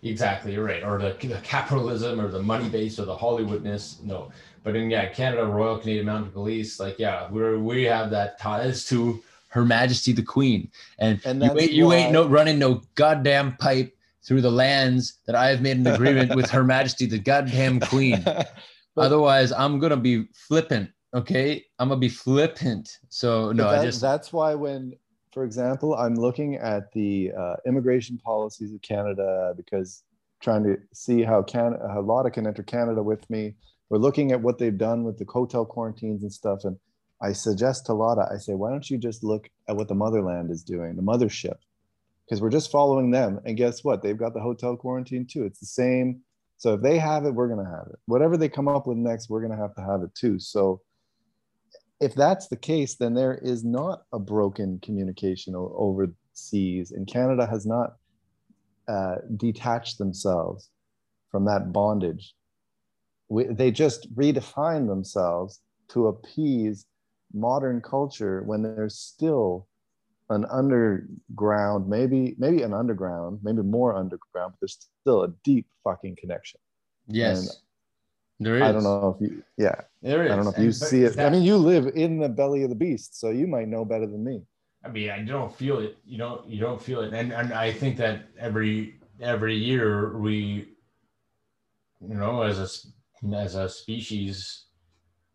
exactly 0.03 0.55
you're 0.55 0.65
right, 0.65 0.83
or 0.83 0.99
the, 0.99 1.15
the 1.29 1.39
capitalism, 1.43 2.19
or 2.19 2.29
the 2.29 2.43
money 2.43 2.69
base, 2.71 2.99
or 2.99 3.05
the 3.05 3.15
Hollywoodness. 3.17 4.03
No, 4.03 4.33
but 4.65 4.75
in 4.75 4.91
yeah, 4.91 5.07
Canada, 5.11 5.45
Royal 5.45 5.79
Canadian 5.79 6.07
Mounted 6.07 6.33
Police, 6.33 6.81
like 6.81 6.99
yeah, 6.99 7.31
we're 7.31 7.59
we 7.59 7.83
have 7.85 8.11
that 8.11 8.39
ties 8.41 8.87
to 8.87 9.23
Her 9.53 9.65
Majesty 9.65 10.13
the 10.13 10.23
Queen, 10.23 10.71
and, 10.99 11.21
And 11.25 11.43
you 11.43 11.59
ain't 11.59 11.73
you 11.73 11.93
ain't 11.93 12.13
no 12.13 12.27
running 12.27 12.59
no 12.59 12.83
goddamn 12.95 13.57
pipe 13.59 13.95
through 14.25 14.41
the 14.41 14.51
lands 14.51 15.19
that 15.27 15.35
I 15.35 15.49
have 15.49 15.61
made 15.61 15.77
an 15.77 15.87
agreement 15.87 16.35
with 16.35 16.49
Her 16.51 16.65
Majesty 16.65 17.07
the 17.07 17.19
goddamn 17.19 17.81
Queen. 17.81 18.25
Otherwise, 18.97 19.53
I'm 19.53 19.79
gonna 19.79 19.97
be 19.97 20.27
flippant. 20.35 20.91
Okay, 21.15 21.65
I'm 21.79 21.89
gonna 21.89 22.01
be 22.01 22.09
flippant. 22.09 22.99
So 23.11 23.53
no, 23.53 23.71
that- 23.71 23.83
just 23.83 24.01
that's 24.01 24.33
why 24.33 24.55
when 24.55 24.95
for 25.33 25.45
example 25.45 25.95
i'm 25.95 26.15
looking 26.15 26.57
at 26.57 26.93
the 26.93 27.33
uh, 27.39 27.57
immigration 27.67 28.19
policies 28.19 28.73
of 28.73 28.81
canada 28.83 29.55
because 29.57 30.05
trying 30.43 30.63
to 30.63 30.77
see 30.93 31.23
how 31.23 31.43
can 31.43 31.77
how 31.89 32.01
Lotta 32.03 32.31
can 32.31 32.47
enter 32.47 32.63
canada 32.63 33.03
with 33.03 33.29
me 33.31 33.55
we're 33.89 33.99
looking 33.99 34.33
at 34.33 34.41
what 34.41 34.59
they've 34.59 34.77
done 34.77 35.05
with 35.05 35.19
the 35.19 35.25
hotel 35.29 35.65
quarantines 35.65 36.23
and 36.23 36.33
stuff 36.33 36.65
and 36.65 36.77
i 37.23 37.33
suggest 37.33 37.87
to 37.87 37.95
Lotta, 37.95 38.29
i 38.33 38.37
say 38.37 38.55
why 38.55 38.71
don't 38.71 38.89
you 38.91 38.99
just 38.99 39.25
look 39.25 39.49
at 39.69 39.77
what 39.77 39.89
the 39.89 39.95
motherland 39.95 40.51
is 40.51 40.63
doing 40.63 40.97
the 40.97 41.03
mothership? 41.03 41.57
Because 42.25 42.41
we're 42.41 42.51
just 42.51 42.71
following 42.71 43.11
them 43.11 43.41
and 43.45 43.57
guess 43.57 43.85
what? 43.85 44.03
They've 44.03 44.17
got 44.17 44.35
the 44.35 44.41
hotel 44.41 44.77
quarantine 44.77 45.27
too. 45.27 45.45
It's 45.45 45.61
the 45.61 45.67
same. 45.67 46.21
So 46.57 46.75
if 46.75 46.83
they 46.83 46.99
have 46.99 47.25
it 47.25 47.35
we're 47.35 47.49
going 47.49 47.65
to 47.65 47.71
have 47.71 47.87
it. 47.91 47.99
Whatever 48.07 48.37
they 48.37 48.49
come 48.49 48.69
up 48.69 48.87
with 48.87 48.97
next 48.97 49.29
we're 49.29 49.41
going 49.41 49.57
to 49.57 49.63
have 49.63 49.75
to 49.77 49.83
have 49.83 50.03
it 50.03 50.15
too. 50.15 50.39
So 50.39 50.81
if 52.03 52.17
that's 52.17 52.49
the 52.49 52.57
case, 52.57 52.97
then 52.97 53.15
there 53.15 53.37
is 53.37 53.63
not 53.63 54.03
a 54.13 54.19
broken 54.19 54.81
communication 54.81 55.55
overseas, 55.55 56.91
and 56.91 57.07
Canada 57.07 57.47
has 57.47 57.65
not 57.65 57.95
uh, 58.89 59.17
detached 59.37 59.99
themselves 59.99 60.69
from 61.31 61.45
that 61.45 61.73
bondage. 61.73 62.35
We, 63.29 63.45
they 63.45 63.71
just 63.71 64.13
redefine 64.17 64.89
themselves 64.89 65.61
to 65.91 66.09
appease 66.09 66.87
modern 67.35 67.81
culture 67.81 68.43
when 68.45 68.63
there's 68.63 68.97
still 68.99 69.67
an 70.31 70.45
underground, 70.51 71.89
maybe 71.89 72.35
maybe 72.39 72.63
an 72.63 72.73
underground, 72.73 73.41
maybe 73.43 73.63
more 73.63 73.95
underground, 73.97 74.53
but 74.53 74.61
there's 74.61 74.79
still 75.03 75.25
a 75.25 75.29
deep 75.45 75.67
fucking 75.85 76.17
connection. 76.17 76.61
yes, 77.07 77.61
there 78.41 78.57
is. 78.57 78.63
I 78.63 78.73
don't 78.73 78.83
know 78.83 79.17
if 79.17 79.21
you, 79.31 79.43
yeah, 79.57 79.75
There 80.01 80.25
is. 80.25 80.33
I 80.33 80.37
don't 80.37 80.45
know 80.47 80.51
if 80.53 80.59
you 80.59 80.65
And- 80.67 80.75
see 80.75 81.03
it. 81.05 81.19
I 81.19 81.31
mean, 81.31 81.43
you 81.43 81.57
live 81.57 81.87
in 81.95 82.19
the 82.19 82.29
belly 82.29 82.63
of 82.65 82.71
the 82.71 82.75
beast, 82.77 83.19
so 83.21 83.31
you 83.31 83.47
might 83.47 83.69
know 83.69 83.85
better 83.85 84.07
than 84.07 84.25
me. 84.25 84.43
I 84.85 84.89
mean, 84.89 85.11
I 85.11 85.23
don't 85.23 85.55
feel 85.55 85.79
it. 85.79 85.97
You 86.05 86.19
don't. 86.19 86.49
You 86.49 86.59
don't 86.61 86.81
feel 86.81 87.01
it, 87.03 87.13
and 87.13 87.33
and 87.33 87.53
I 87.53 87.71
think 87.73 87.97
that 87.99 88.27
every 88.39 88.99
every 89.21 89.55
year 89.57 90.17
we, 90.19 90.69
you 92.01 92.15
know, 92.15 92.43
as 92.43 92.59
a 92.59 92.69
as 93.37 93.55
a 93.55 93.69
species, 93.69 94.67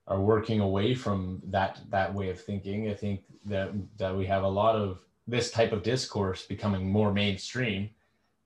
are 0.07 0.21
working 0.21 0.61
away 0.61 0.95
from 0.95 1.41
that 1.47 1.79
that 1.89 2.13
way 2.13 2.29
of 2.29 2.39
thinking. 2.39 2.89
I 2.89 2.93
think 2.93 3.21
that 3.45 3.71
that 3.97 4.15
we 4.15 4.25
have 4.25 4.43
a 4.43 4.47
lot 4.47 4.75
of 4.75 4.99
this 5.27 5.51
type 5.51 5.71
of 5.71 5.83
discourse 5.83 6.45
becoming 6.45 6.89
more 6.89 7.13
mainstream. 7.13 7.89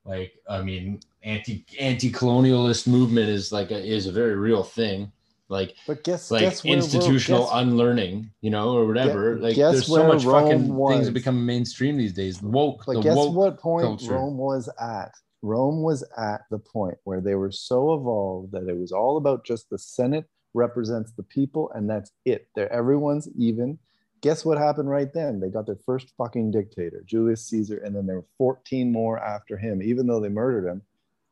Like, 0.03 0.33
I 0.49 0.61
mean, 0.61 0.99
anti 1.23 1.65
anti 1.79 2.11
colonialist 2.11 2.87
movement 2.87 3.29
is 3.29 3.51
like 3.51 3.69
a, 3.71 3.77
is 3.77 4.07
a 4.07 4.11
very 4.11 4.35
real 4.35 4.63
thing. 4.63 5.11
Like 5.47 5.75
But 5.85 6.03
guess, 6.03 6.31
like 6.31 6.41
guess 6.41 6.65
institutional 6.65 7.43
guess- 7.43 7.51
unlearning, 7.53 8.31
you 8.39 8.49
know, 8.49 8.73
or 8.73 8.87
whatever. 8.87 9.35
Guess- 9.35 9.43
like 9.43 9.55
there's 9.57 9.85
so 9.85 10.07
much 10.07 10.23
Rome 10.23 10.43
fucking 10.49 10.73
was. 10.73 10.93
things 10.95 11.05
that 11.07 11.11
become 11.13 11.45
mainstream 11.45 11.97
these 11.97 12.13
days. 12.13 12.41
Woke, 12.41 12.83
but 12.87 12.93
the 12.93 13.01
guess 13.01 13.15
woke. 13.15 13.35
what 13.35 13.59
point 13.59 13.83
culture. 13.83 14.13
Rome 14.13 14.37
was 14.37 14.69
at? 14.79 15.11
Rome 15.43 15.81
was 15.81 16.03
at 16.17 16.41
the 16.51 16.59
point 16.59 16.97
where 17.03 17.19
they 17.19 17.35
were 17.35 17.51
so 17.51 17.93
evolved 17.95 18.51
that 18.53 18.67
it 18.69 18.77
was 18.77 18.91
all 18.91 19.17
about 19.17 19.43
just 19.43 19.69
the 19.69 19.77
Senate 19.77 20.25
represents 20.53 21.11
the 21.11 21.23
people 21.23 21.71
and 21.73 21.89
that's 21.89 22.11
it. 22.25 22.47
They're 22.55 22.71
everyone's 22.71 23.29
even. 23.37 23.77
Guess 24.21 24.45
what 24.45 24.57
happened 24.57 24.89
right 24.89 25.11
then? 25.13 25.39
They 25.39 25.49
got 25.49 25.65
their 25.65 25.79
first 25.83 26.13
fucking 26.15 26.51
dictator, 26.51 27.01
Julius 27.05 27.47
Caesar, 27.47 27.77
and 27.77 27.95
then 27.95 28.05
there 28.05 28.17
were 28.17 28.25
14 28.37 28.91
more 28.91 29.17
after 29.17 29.57
him, 29.57 29.81
even 29.81 30.05
though 30.05 30.19
they 30.19 30.29
murdered 30.29 30.69
him, 30.69 30.83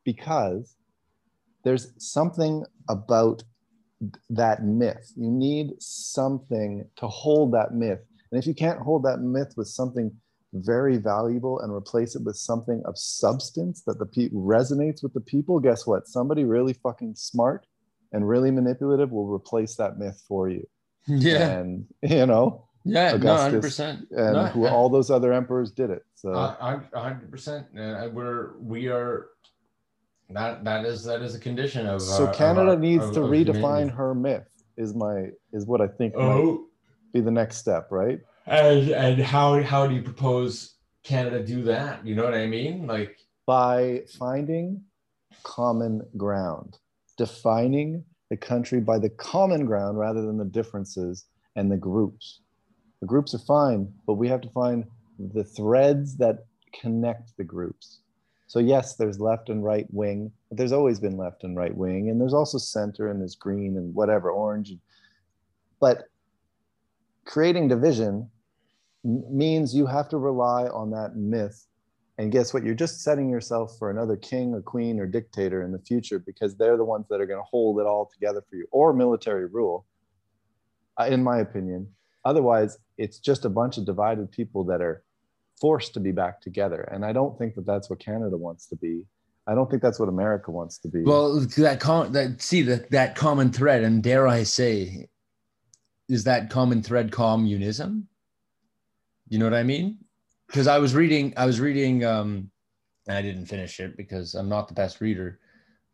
because 0.04 0.76
there's 1.64 1.92
something 1.98 2.66
about 2.90 3.44
that 4.30 4.64
myth. 4.64 5.12
You 5.16 5.30
need 5.30 5.74
something 5.80 6.86
to 6.96 7.08
hold 7.08 7.54
that 7.54 7.74
myth. 7.74 8.00
And 8.32 8.42
if 8.42 8.48
you 8.48 8.56
can't 8.56 8.80
hold 8.80 9.04
that 9.04 9.20
myth 9.20 9.54
with 9.56 9.68
something 9.68 10.12
very 10.54 10.98
valuable 10.98 11.60
and 11.60 11.72
replace 11.72 12.16
it 12.16 12.24
with 12.24 12.36
something 12.36 12.82
of 12.86 12.98
substance 12.98 13.84
that 13.86 14.00
the 14.00 14.06
pe- 14.06 14.30
resonates 14.30 15.04
with 15.04 15.14
the 15.14 15.22
people, 15.22 15.60
guess 15.60 15.86
what? 15.86 16.08
Somebody 16.08 16.44
really 16.44 16.74
fucking 16.74 17.16
smart 17.16 17.68
and 18.12 18.28
really 18.28 18.52
manipulative 18.52 19.12
will 19.12 19.28
replace 19.28 19.76
that 19.76 19.98
myth 19.98 20.24
for 20.28 20.50
you. 20.50 20.68
yeah, 21.08 21.60
And 21.60 21.86
you 22.02 22.26
know, 22.26 22.66
yeah, 22.86 23.12
no, 23.18 23.36
100%. 23.36 24.08
and 24.12 24.34
No, 24.34 24.46
who 24.48 24.68
all 24.68 24.90
those 24.90 25.10
other 25.12 25.34
emperors 25.34 25.72
did 25.72 25.90
it. 25.90 26.04
So 26.16 26.34
A 26.34 26.82
hundred 26.94 27.32
percent. 27.32 27.68
Uh, 27.78 28.10
We're 28.12 28.58
we 28.60 28.88
are. 28.88 29.28
That 30.32 30.64
that 30.64 30.86
is 30.86 31.04
that 31.06 31.22
is 31.24 31.34
a 31.34 31.40
condition 31.40 31.88
of. 31.88 32.02
so 32.02 32.28
our- 32.28 32.34
Canada 32.34 32.72
our- 32.72 32.78
needs 32.78 33.06
of- 33.06 33.14
to 33.16 33.24
of 33.24 33.30
redefine 33.32 33.56
humanity. 33.56 33.90
her 33.96 34.14
myth 34.14 34.48
is 34.78 34.94
my 34.94 35.30
is 35.54 35.66
what 35.66 35.82
I 35.82 35.88
think 35.88 36.16
might 36.16 36.22
Oh, 36.24 36.66
be 37.14 37.20
the 37.22 37.32
next 37.32 37.58
step, 37.58 37.88
right? 37.92 38.20
and 38.46 38.90
and 38.90 39.20
how 39.22 39.62
how 39.64 39.88
do 39.88 39.96
you 39.96 40.04
propose 40.04 40.76
Canada 41.04 41.44
do 41.44 41.64
that? 41.64 42.06
You 42.06 42.14
know 42.16 42.24
what 42.26 42.36
I 42.36 42.46
mean? 42.46 42.86
Like 42.86 43.18
by 43.48 44.04
finding 44.20 44.84
common 45.44 46.02
ground, 46.18 46.78
defining 47.20 48.02
the 48.30 48.38
country 48.38 48.80
by 48.80 48.98
the 48.98 49.10
common 49.10 49.66
ground 49.66 50.00
rather 50.00 50.22
than 50.22 50.38
the 50.38 50.46
differences 50.46 51.26
and 51.58 51.70
the 51.70 51.76
groups. 51.76 52.40
The 53.02 53.08
groups 53.08 53.36
are 53.36 53.40
fine, 53.40 53.92
but 54.08 54.14
we 54.14 54.30
have 54.30 54.40
to 54.40 54.50
find 54.50 54.86
the 55.20 55.44
threads 55.44 56.16
that 56.16 56.46
connect 56.80 57.36
the 57.36 57.44
groups. 57.44 58.00
So, 58.48 58.60
yes, 58.60 58.96
there's 58.96 59.20
left 59.20 59.50
and 59.50 59.66
right 59.66 59.86
wing, 59.92 60.32
but 60.48 60.58
there's 60.58 60.72
always 60.72 61.02
been 61.02 61.18
left 61.18 61.44
and 61.44 61.58
right 61.58 61.76
wing, 61.76 62.10
and 62.10 62.22
there's 62.22 62.34
also 62.34 62.58
center 62.58 63.12
and 63.12 63.20
there's 63.20 63.36
green 63.36 63.76
and 63.76 63.94
whatever, 63.94 64.32
orange. 64.32 64.72
But 65.82 66.06
creating 67.26 67.68
division 67.68 68.30
means 69.04 69.76
you 69.76 69.86
have 69.88 70.08
to 70.10 70.18
rely 70.18 70.68
on 70.68 70.92
that 70.92 71.18
myth. 71.18 71.68
And 72.20 72.34
guess 72.34 72.54
what? 72.54 72.66
You're 72.66 72.76
just 72.76 73.02
setting 73.02 73.30
yourself 73.30 73.78
for 73.80 73.90
another 73.90 74.18
king 74.18 74.54
or 74.54 74.62
queen 74.62 75.00
or 75.00 75.06
dictator 75.06 75.64
in 75.64 75.72
the 75.72 75.80
future 75.80 76.20
because 76.20 76.54
they're 76.54 76.76
the 76.76 76.84
ones 76.84 77.06
that 77.10 77.22
are 77.22 77.26
going 77.26 77.40
to 77.40 77.48
hold 77.50 77.80
it 77.80 77.86
all 77.86 78.12
together 78.14 78.44
for 78.50 78.58
you 78.58 78.68
or 78.72 78.92
military 78.92 79.46
rule, 79.46 79.86
uh, 81.00 81.06
in 81.06 81.24
my 81.24 81.40
opinion. 81.40 81.88
Otherwise, 82.26 82.78
it's 82.98 83.20
just 83.20 83.46
a 83.46 83.50
bunch 83.50 83.78
of 83.78 83.86
divided 83.86 84.30
people 84.34 84.66
that 84.66 84.82
are 84.82 85.02
forced 85.62 85.94
to 85.94 86.02
be 86.02 86.12
back 86.12 86.42
together. 86.42 86.82
And 86.92 87.06
I 87.06 87.14
don't 87.14 87.40
think 87.40 87.56
that 87.56 87.66
that's 87.66 87.90
what 87.90 88.02
Canada 88.02 88.36
wants 88.36 88.66
to 88.68 88.76
be. 88.76 89.06
I 89.48 89.56
don't 89.56 89.72
think 89.72 89.82
that's 89.82 89.98
what 89.98 90.10
America 90.10 90.52
wants 90.52 90.78
to 90.80 90.90
be. 90.90 91.04
Well, 91.04 91.40
that 91.40 91.80
com- 91.80 92.12
that 92.12 92.42
see 92.42 92.64
that 92.64 92.92
that 92.92 93.16
common 93.16 93.54
thread, 93.54 93.82
and 93.82 94.04
dare 94.04 94.28
I 94.28 94.44
say, 94.44 95.08
is 96.10 96.26
that 96.26 96.50
common 96.50 96.84
thread 96.84 97.14
communism? 97.14 98.10
You 99.30 99.40
know 99.40 99.46
what 99.46 99.54
I 99.54 99.64
mean? 99.64 100.00
Because 100.50 100.68
I 100.68 100.80
was 100.80 100.96
reading, 100.96 101.34
I 101.38 101.46
was 101.46 101.60
reading, 101.60 102.04
um, 102.04 102.50
and 103.08 103.16
I 103.16 103.22
didn't 103.22 103.46
finish 103.46 103.80
it 103.80 103.96
because 103.96 104.34
I'm 104.34 104.50
not 104.50 104.68
the 104.68 104.74
best 104.74 105.00
reader. 105.00 105.40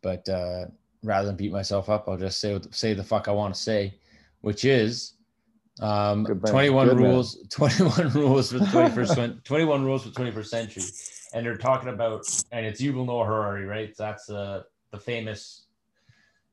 But 0.02 0.28
uh, 0.30 0.68
rather 1.04 1.28
than 1.28 1.36
beat 1.36 1.52
myself 1.52 1.90
up, 1.90 2.08
I'll 2.08 2.18
just 2.18 2.40
say 2.40 2.58
say 2.72 2.94
the 2.94 3.04
fuck 3.04 3.28
I 3.28 3.32
want 3.32 3.54
to 3.54 3.60
say, 3.60 4.00
which 4.42 4.64
is 4.64 5.16
um, 5.82 6.26
21 6.26 6.88
Good 6.88 6.98
rules, 7.00 7.38
man. 7.38 7.48
21 7.50 8.10
rules 8.12 8.52
for 8.52 8.60
the 8.60 8.66
21st, 8.66 9.44
21 9.44 9.84
rules 9.84 10.04
for 10.06 10.10
21st 10.10 10.46
century. 10.46 10.84
And 11.34 11.46
they're 11.46 11.58
talking 11.58 11.90
about, 11.90 12.24
and 12.54 12.66
it's 12.66 12.82
Yuval 12.82 13.08
Noah 13.08 13.26
Harari, 13.26 13.66
right? 13.66 13.94
That's 13.98 14.30
uh, 14.30 14.64
the 14.92 14.98
famous 14.98 15.66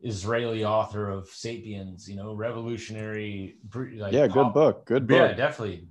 Israeli 0.00 0.64
author 0.64 1.09
of 1.09 1.28
Sapiens, 1.28 2.09
you 2.09 2.16
know, 2.16 2.34
revolutionary. 2.34 3.57
Like 3.72 4.12
yeah, 4.12 4.26
good 4.26 4.53
book. 4.53 4.86
Good 4.86 5.07
book. 5.07 5.16
Yeah, 5.16 5.32
definitely. 5.34 5.86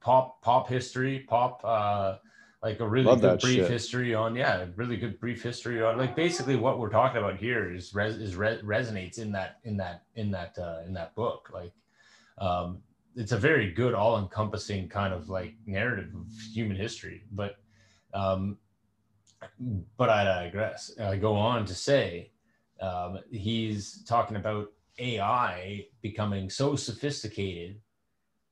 Pop, 0.00 0.42
pop 0.42 0.68
history, 0.68 1.24
pop, 1.28 1.60
uh, 1.64 2.16
like 2.62 2.80
a 2.80 2.88
really 2.88 3.06
Love 3.06 3.20
good 3.20 3.40
brief 3.40 3.56
shit. 3.56 3.70
history 3.70 4.14
on, 4.14 4.34
yeah, 4.34 4.66
really 4.76 4.96
good 4.96 5.18
brief 5.20 5.42
history 5.42 5.82
on, 5.82 5.96
like 5.96 6.16
basically 6.16 6.56
what 6.56 6.78
we're 6.78 6.90
talking 6.90 7.18
about 7.18 7.36
here 7.36 7.72
is 7.72 7.94
res, 7.94 8.16
is 8.16 8.36
re, 8.36 8.58
resonates 8.62 9.18
in 9.18 9.32
that, 9.32 9.58
in 9.64 9.76
that, 9.76 10.04
in 10.16 10.30
that, 10.32 10.58
uh, 10.58 10.80
in 10.86 10.92
that 10.94 11.14
book. 11.14 11.50
Like, 11.52 11.72
um, 12.38 12.82
it's 13.18 13.32
a 13.32 13.38
very 13.38 13.72
good 13.72 13.94
all-encompassing 13.94 14.88
kind 14.88 15.12
of 15.12 15.28
like 15.28 15.54
narrative 15.66 16.14
of 16.14 16.26
human 16.54 16.76
history 16.76 17.24
but 17.32 17.56
um, 18.14 18.56
but 19.96 20.08
i 20.08 20.24
digress 20.24 20.92
i 21.00 21.16
go 21.16 21.34
on 21.34 21.64
to 21.64 21.74
say 21.74 22.30
um, 22.80 23.18
he's 23.30 24.04
talking 24.04 24.36
about 24.36 24.68
ai 25.00 25.84
becoming 26.00 26.48
so 26.48 26.76
sophisticated 26.76 27.80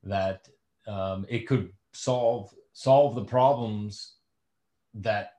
that 0.02 0.48
um, 0.86 1.26
it 1.28 1.46
could 1.46 1.72
solve 1.92 2.52
solve 2.72 3.14
the 3.14 3.24
problems 3.24 4.14
that 4.94 5.34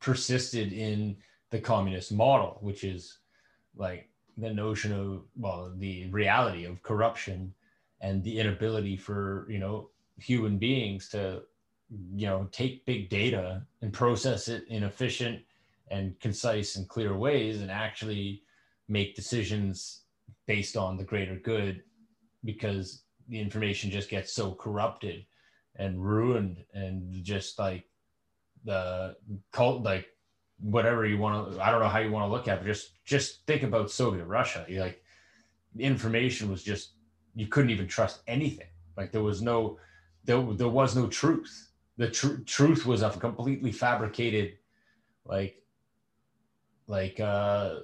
persisted 0.00 0.72
in 0.72 1.16
the 1.50 1.58
communist 1.58 2.12
model 2.12 2.58
which 2.60 2.84
is 2.84 3.18
like 3.76 4.08
the 4.36 4.52
notion 4.52 4.92
of 4.92 5.24
well 5.36 5.72
the 5.76 6.06
reality 6.10 6.64
of 6.64 6.82
corruption 6.82 7.52
and 8.00 8.22
the 8.22 8.38
inability 8.38 8.96
for 8.96 9.46
you 9.50 9.58
know 9.58 9.90
human 10.18 10.58
beings 10.58 11.08
to 11.08 11.42
you 12.14 12.26
know 12.26 12.48
take 12.52 12.84
big 12.86 13.08
data 13.08 13.62
and 13.82 13.92
process 13.92 14.48
it 14.48 14.64
in 14.68 14.84
efficient 14.84 15.40
and 15.90 16.18
concise 16.20 16.76
and 16.76 16.88
clear 16.88 17.16
ways 17.16 17.60
and 17.60 17.70
actually 17.70 18.42
make 18.88 19.16
decisions 19.16 20.02
based 20.46 20.76
on 20.76 20.96
the 20.96 21.04
greater 21.04 21.36
good 21.36 21.82
because 22.44 23.02
the 23.28 23.40
information 23.40 23.90
just 23.90 24.08
gets 24.08 24.32
so 24.32 24.52
corrupted 24.54 25.24
and 25.76 26.02
ruined 26.04 26.64
and 26.74 27.12
just 27.24 27.58
like 27.58 27.84
the 28.64 29.16
cult 29.52 29.82
like 29.82 30.06
whatever 30.60 31.06
you 31.06 31.18
want 31.18 31.52
to 31.52 31.62
i 31.62 31.70
don't 31.70 31.80
know 31.80 31.88
how 31.88 32.00
you 32.00 32.10
want 32.10 32.24
to 32.24 32.32
look 32.32 32.48
at 32.48 32.60
it 32.60 32.64
just 32.64 33.04
just 33.04 33.46
think 33.46 33.62
about 33.62 33.90
soviet 33.90 34.24
russia. 34.24 34.64
You 34.68 34.80
like 34.80 35.02
information 35.78 36.50
was 36.50 36.62
just 36.62 36.92
you 37.34 37.46
couldn't 37.46 37.70
even 37.70 37.86
trust 37.86 38.20
anything. 38.26 38.66
Like 38.96 39.12
there 39.12 39.22
was 39.22 39.42
no 39.42 39.78
there, 40.24 40.42
there 40.54 40.68
was 40.68 40.96
no 40.96 41.06
truth. 41.06 41.70
The 41.96 42.10
tr- 42.10 42.42
truth 42.44 42.84
was 42.84 43.02
a 43.02 43.10
completely 43.10 43.72
fabricated 43.72 44.58
like 45.24 45.62
like 46.86 47.20
uh 47.20 47.80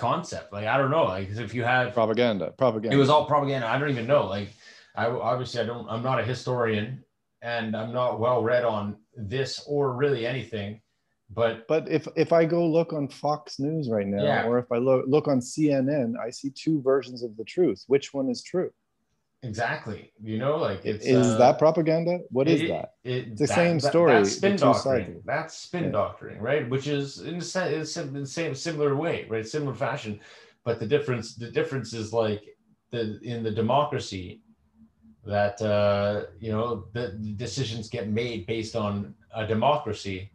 concept 0.00 0.52
like 0.52 0.66
i 0.66 0.78
don't 0.78 0.90
know 0.90 1.04
like 1.04 1.28
if 1.28 1.54
you 1.54 1.62
had 1.62 1.92
propaganda 1.92 2.52
propaganda 2.56 2.96
it 2.96 2.98
was 2.98 3.10
all 3.10 3.26
propaganda 3.26 3.66
i 3.66 3.78
don't 3.78 3.90
even 3.90 4.06
know 4.06 4.26
like 4.26 4.48
i 4.96 5.06
obviously 5.06 5.60
i 5.60 5.64
don't 5.64 5.88
i'm 5.90 6.02
not 6.02 6.18
a 6.18 6.24
historian 6.24 7.04
and 7.42 7.76
i'm 7.76 7.92
not 7.92 8.18
well 8.18 8.42
read 8.42 8.64
on 8.64 8.96
this 9.14 9.62
or 9.66 9.92
really 9.92 10.26
anything 10.26 10.80
but 11.32 11.68
but 11.68 11.88
if 11.88 12.08
if 12.16 12.32
I 12.32 12.44
go 12.44 12.66
look 12.66 12.92
on 12.92 13.06
Fox 13.06 13.60
News 13.60 13.88
right 13.88 14.06
now, 14.06 14.22
yeah. 14.22 14.46
or 14.46 14.58
if 14.58 14.72
I 14.72 14.78
look 14.78 15.04
look 15.06 15.28
on 15.28 15.38
CNN, 15.38 16.14
I 16.18 16.30
see 16.30 16.50
two 16.50 16.82
versions 16.82 17.22
of 17.22 17.36
the 17.36 17.44
truth. 17.44 17.84
Which 17.86 18.12
one 18.12 18.28
is 18.28 18.42
true? 18.42 18.70
Exactly. 19.42 20.12
You 20.22 20.38
know, 20.38 20.56
like 20.56 20.84
it's 20.84 21.06
is 21.06 21.26
uh, 21.26 21.38
that 21.38 21.58
propaganda? 21.58 22.20
What 22.30 22.46
is 22.46 22.60
it, 22.60 22.68
that? 22.68 22.94
It, 23.04 23.28
it's 23.28 23.40
the 23.40 23.46
that, 23.46 23.54
same 23.54 23.80
story. 23.80 24.12
That, 24.12 24.18
that's 24.18 24.36
spin 24.36 24.56
doctoring. 24.56 25.22
That's 25.24 25.56
spin 25.56 25.84
yeah. 25.84 25.90
doctoring, 25.90 26.40
right? 26.40 26.68
Which 26.68 26.86
is 26.86 27.20
in 27.20 27.38
the 27.38 28.26
same 28.26 28.54
similar 28.54 28.96
way, 28.96 29.26
right? 29.30 29.46
Similar 29.46 29.74
fashion, 29.74 30.20
but 30.64 30.78
the 30.78 30.86
difference 30.86 31.36
the 31.36 31.50
difference 31.50 31.94
is 31.94 32.12
like 32.12 32.42
the 32.90 33.18
in 33.22 33.42
the 33.42 33.50
democracy 33.50 34.42
that 35.24 35.60
uh, 35.62 36.24
you 36.38 36.50
know 36.50 36.84
the 36.92 37.08
decisions 37.36 37.88
get 37.88 38.08
made 38.08 38.46
based 38.46 38.76
on 38.76 39.14
a 39.34 39.46
democracy 39.46 40.30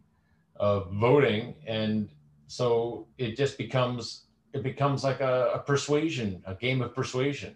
of 0.56 0.90
voting 0.92 1.54
and 1.66 2.08
so 2.46 3.06
it 3.18 3.36
just 3.36 3.58
becomes 3.58 4.24
it 4.54 4.62
becomes 4.62 5.04
like 5.04 5.20
a, 5.20 5.50
a, 5.54 5.58
persuasion 5.58 6.42
a 6.46 6.54
game 6.54 6.80
of 6.80 6.94
persuasion 6.94 7.54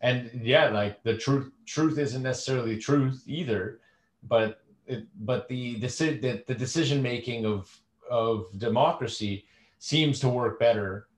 and 0.00 0.30
yeah 0.42 0.68
like 0.68 1.02
the 1.02 1.16
truth 1.16 1.50
truth 1.66 1.98
isn't 1.98 2.22
necessarily 2.22 2.76
truth 2.78 3.22
either 3.26 3.80
but 4.24 4.62
it, 4.86 5.06
but 5.20 5.48
the, 5.48 5.74
the 5.76 6.42
the 6.46 6.54
decision 6.54 7.02
making 7.02 7.46
of 7.46 7.80
of 8.10 8.46
democracy 8.58 9.44
seems 9.78 10.18
to 10.20 10.28
work 10.28 10.58
better 10.58 11.08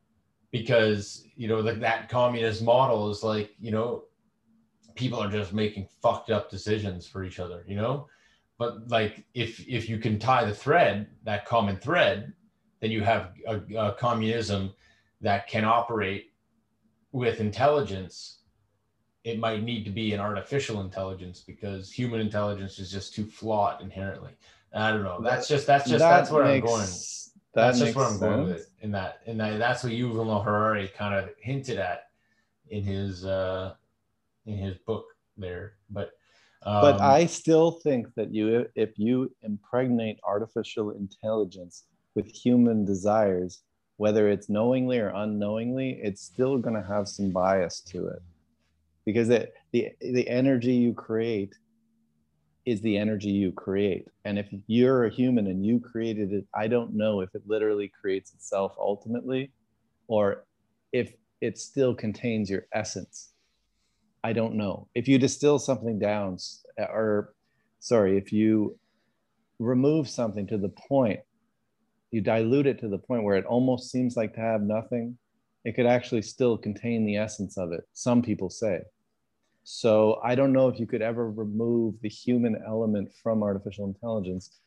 because 0.51 1.27
you 1.37 1.49
know 1.49 1.63
that 1.63 1.81
that 1.81 2.09
communist 2.09 2.63
model 2.63 3.11
is 3.11 3.23
like 3.23 3.55
you 3.61 3.71
know 3.71 4.05
people 4.95 5.19
are 5.19 5.31
just 5.31 5.53
making 5.53 5.89
fucked 6.03 6.31
up 6.31 6.51
decisions 6.51 7.07
for 7.07 7.25
each 7.25 7.41
other 7.41 7.65
you 7.67 7.77
know? 7.77 8.07
But 8.59 8.89
like 8.89 9.25
if 9.35 9.67
if 9.67 9.89
you 9.89 9.99
can 9.99 10.19
tie 10.19 10.45
the 10.45 10.55
thread 10.55 11.09
that 11.25 11.47
common 11.47 11.79
thread 11.79 12.33
then 12.81 12.91
you 12.91 13.03
have 13.03 13.33
a, 13.49 13.61
a 13.77 13.93
communism 13.93 14.75
that 15.21 15.49
can 15.49 15.65
operate 15.65 16.33
with 17.13 17.41
intelligence 17.41 18.42
it 19.25 19.39
might 19.39 19.63
need 19.63 19.85
to 19.85 19.91
be 19.91 20.13
an 20.13 20.21
artificial 20.21 20.81
intelligence 20.81 21.41
because 21.41 21.91
human 21.91 22.21
intelligence 22.21 22.79
is 22.79 22.91
just 22.91 23.15
too 23.15 23.25
flawed 23.25 23.81
inherently. 23.81 24.33
I 24.75 24.91
don't 24.91 25.03
know. 25.03 25.21
That's 25.23 25.49
just 25.49 25.67
that's 25.67 25.89
just 25.89 26.01
that 26.01 26.11
that's 26.11 26.31
where 26.31 26.45
makes, 26.45 26.65
i'm 26.65 26.67
going 26.67 26.89
that's 27.55 27.79
just 27.79 27.95
where 27.95 28.07
i'm 28.07 28.13
sense. 28.13 28.21
going 28.21 28.45
with 28.45 28.57
it 28.57 28.67
in 28.81 28.91
that 28.93 29.21
and 29.27 29.39
that, 29.39 29.59
that's 29.59 29.85
what 29.85 29.93
yuval 29.93 30.25
noah 30.25 30.43
harari 30.43 30.89
kind 30.89 31.15
of 31.15 31.29
hinted 31.39 31.79
at 31.79 32.05
in 32.71 32.83
his 32.83 33.27
uh 33.27 33.75
in 34.47 34.57
his 34.57 34.77
book 34.79 35.07
there. 35.37 35.75
But 35.91 36.13
but 36.65 36.97
um, 36.97 37.01
I 37.01 37.27
still 37.27 37.73
think 37.73 38.15
that 38.15 38.33
you, 38.33 38.67
if 38.77 38.97
you 38.97 39.35
impregnate 39.43 40.21
artificial 40.23 40.93
intelligence 40.93 41.85
with 42.15 42.27
human 42.27 42.85
desires, 42.85 43.63
whether 43.97 44.29
it's 44.29 44.49
knowingly 44.49 45.01
or 45.01 45.09
unknowingly, 45.09 45.99
it's 46.01 46.23
still 46.23 46.59
going 46.59 46.81
to 46.81 46.89
have 46.89 47.09
some 47.09 47.31
bias 47.31 47.81
to 47.81 48.07
it, 48.07 48.23
because 49.05 49.29
it, 49.31 49.55
the 49.73 49.89
the 50.01 50.29
energy 50.29 50.73
you 50.73 50.93
create 50.95 51.55
is 52.65 52.81
the 52.81 52.97
energy 52.97 53.31
you 53.31 53.53
create. 53.53 54.07
And 54.25 54.39
if 54.39 54.49
you're 54.69 55.07
a 55.07 55.11
human 55.11 55.49
and 55.49 55.67
you 55.67 55.81
created 55.81 56.33
it, 56.33 56.45
I 56.55 56.69
don't 56.69 56.95
know 56.95 57.21
if 57.21 57.35
it 57.35 57.43
literally 57.47 57.91
creates 58.01 58.33
itself 58.35 58.75
ultimately, 58.79 59.51
or 60.07 60.45
if 60.93 61.13
it 61.41 61.59
still 61.59 61.95
contains 61.95 62.49
your 62.49 62.67
essence 62.73 63.33
I 64.25 64.33
don't 64.33 64.55
know. 64.55 64.89
If 64.95 65.09
you 65.09 65.19
distill 65.19 65.59
something 65.59 65.99
down, 65.99 66.39
or 66.79 67.35
sorry, 67.81 68.17
if 68.17 68.33
you 68.33 68.79
remove 69.59 70.09
something 70.09 70.47
to 70.49 70.59
the 70.59 70.69
point, 70.69 71.21
you 72.11 72.21
dilute 72.21 72.67
it 72.67 72.79
to 72.81 72.89
the 72.89 72.99
point 72.99 73.25
where 73.25 73.37
it 73.37 73.47
almost 73.47 73.91
seems 73.91 74.17
like 74.17 74.35
to 74.35 74.41
have 74.41 74.63
nothing, 74.63 75.19
it 75.65 75.75
could 75.75 75.87
actually 75.87 76.23
still 76.23 76.59
contain 76.59 77.07
the 77.07 77.17
essence 77.17 77.57
of 77.57 77.73
it. 77.73 77.83
Some 77.93 78.23
people 78.23 78.51
say. 78.51 78.81
So 79.65 80.21
I 80.25 80.35
don't 80.35 80.53
know 80.53 80.69
if 80.69 80.81
you 80.81 80.87
could 80.87 81.03
ever 81.03 81.31
remove 81.31 81.95
the 82.03 82.09
human 82.09 82.61
element 82.67 83.11
from 83.23 83.43
artificial 83.43 83.87
intelligence 83.87 84.59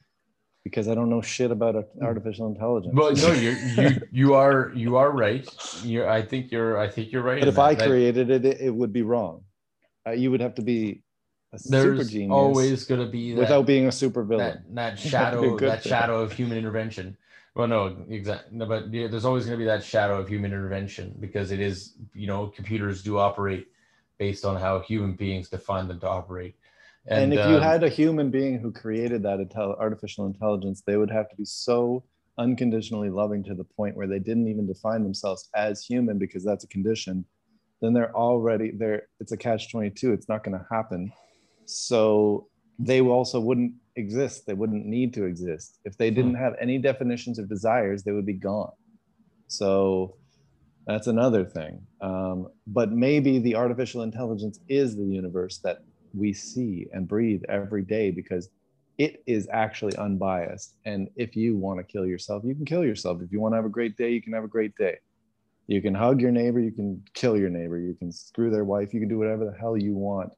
because 0.63 0.87
I 0.87 0.95
don't 0.95 1.09
know 1.09 1.21
shit 1.21 1.51
about 1.51 1.75
artificial 2.01 2.47
intelligence. 2.47 2.95
Well, 2.95 3.13
no, 3.13 3.33
you're, 3.33 3.53
you 3.53 4.01
you 4.11 4.33
are 4.33 4.71
you 4.73 4.95
are 4.95 5.11
right. 5.11 5.47
You 5.83 6.05
I 6.05 6.21
think 6.21 6.51
you're 6.51 6.77
I 6.77 6.89
think 6.89 7.11
you're 7.11 7.21
right. 7.21 7.39
But 7.39 7.49
if 7.49 7.55
that. 7.55 7.61
I 7.61 7.75
created 7.75 8.29
it, 8.29 8.45
it, 8.45 8.61
it 8.61 8.73
would 8.73 8.93
be 8.93 9.01
wrong. 9.01 9.43
Uh, 10.07 10.11
you 10.11 10.31
would 10.31 10.41
have 10.41 10.55
to 10.55 10.61
be 10.61 11.03
a 11.53 11.59
super 11.59 11.95
there's 11.95 12.09
genius 12.09 12.31
always 12.31 12.85
going 12.85 13.01
to 13.01 13.07
be 13.07 13.33
that, 13.33 13.39
without 13.39 13.65
being 13.65 13.87
a 13.87 13.91
super 13.91 14.23
villain. 14.23 14.63
that, 14.73 14.97
that 14.97 15.03
That'd 15.03 15.03
be 15.03 15.07
a 15.07 15.11
shadow 15.11 15.59
that 15.59 15.83
thing. 15.83 15.89
shadow 15.89 16.21
of 16.21 16.31
human 16.31 16.57
intervention 16.57 17.17
well 17.55 17.67
no 17.67 18.05
exactly 18.09 18.57
no, 18.57 18.65
but 18.65 18.93
yeah, 18.93 19.07
there's 19.07 19.25
always 19.25 19.45
going 19.45 19.57
to 19.57 19.61
be 19.61 19.65
that 19.65 19.83
shadow 19.83 20.19
of 20.19 20.27
human 20.27 20.51
intervention 20.51 21.15
because 21.19 21.51
it 21.51 21.59
is 21.59 21.95
you 22.13 22.27
know 22.27 22.47
computers 22.47 23.03
do 23.03 23.17
operate 23.17 23.67
based 24.17 24.45
on 24.45 24.55
how 24.55 24.79
human 24.79 25.13
beings 25.13 25.49
define 25.49 25.87
them 25.87 25.99
to 25.99 26.07
operate 26.07 26.55
And, 27.07 27.33
if 27.33 27.45
you 27.45 27.55
um, 27.55 27.61
had 27.61 27.83
a 27.83 27.89
human 27.89 28.31
being 28.31 28.59
who 28.59 28.71
created 28.71 29.23
that 29.23 29.39
intel- 29.39 29.79
artificial 29.79 30.25
intelligence, 30.25 30.81
they 30.85 30.97
would 30.97 31.11
have 31.11 31.29
to 31.29 31.35
be 31.35 31.45
so 31.45 32.03
unconditionally 32.37 33.09
loving 33.09 33.43
to 33.43 33.53
the 33.53 33.63
point 33.63 33.95
where 33.95 34.07
they 34.07 34.19
didn't 34.19 34.47
even 34.47 34.65
define 34.67 35.03
themselves 35.03 35.49
as 35.55 35.85
human 35.85 36.17
because 36.17 36.43
that's 36.43 36.63
a 36.63 36.67
condition. 36.67 37.25
Then 37.81 37.93
they're 37.93 38.15
already 38.15 38.71
there. 38.71 39.03
It's 39.19 39.31
a 39.31 39.37
catch 39.37 39.71
22. 39.71 40.13
It's 40.13 40.27
not 40.27 40.43
going 40.43 40.57
to 40.57 40.65
happen. 40.71 41.11
So 41.65 42.47
they 42.79 43.01
also 43.01 43.39
wouldn't 43.39 43.73
exist. 43.95 44.45
They 44.45 44.53
wouldn't 44.53 44.85
need 44.85 45.13
to 45.15 45.25
exist. 45.25 45.79
If 45.85 45.97
they 45.97 46.11
didn't 46.11 46.35
have 46.35 46.53
any 46.59 46.77
definitions 46.77 47.39
of 47.39 47.49
desires, 47.49 48.03
they 48.03 48.11
would 48.11 48.25
be 48.25 48.33
gone. 48.33 48.71
So 49.47 50.17
that's 50.87 51.07
another 51.07 51.45
thing. 51.45 51.81
Um, 52.01 52.49
but 52.67 52.91
maybe 52.91 53.39
the 53.39 53.55
artificial 53.55 54.03
intelligence 54.03 54.59
is 54.67 54.95
the 54.95 55.03
universe 55.03 55.59
that 55.63 55.79
we 56.13 56.33
see 56.33 56.87
and 56.93 57.07
breathe 57.07 57.41
every 57.49 57.83
day 57.83 58.11
because 58.11 58.49
it 58.97 59.23
is 59.27 59.47
actually 59.51 59.95
unbiased. 59.97 60.75
And 60.85 61.09
if 61.15 61.35
you 61.35 61.57
want 61.57 61.79
to 61.79 61.83
kill 61.83 62.05
yourself, 62.05 62.43
you 62.45 62.55
can 62.55 62.65
kill 62.65 62.85
yourself. 62.85 63.21
If 63.21 63.31
you 63.31 63.41
want 63.41 63.53
to 63.53 63.57
have 63.57 63.65
a 63.65 63.69
great 63.69 63.97
day, 63.97 64.11
you 64.11 64.21
can 64.21 64.33
have 64.33 64.43
a 64.43 64.49
great 64.49 64.75
day. 64.77 64.97
You 65.67 65.81
can 65.81 65.95
hug 65.95 66.21
your 66.21 66.31
neighbor, 66.31 66.59
you 66.59 66.71
can 66.71 67.03
kill 67.13 67.35
your 67.35 67.49
neighbor, 67.49 67.79
you 67.79 67.95
can 67.95 68.11
screw 68.11 68.51
their 68.51 68.63
wife, 68.63 68.93
you 68.93 68.99
can 68.99 69.09
do 69.09 69.17
whatever 69.17 69.45
the 69.45 69.57
hell 69.59 69.75
you 69.75 69.95
want 69.95 70.31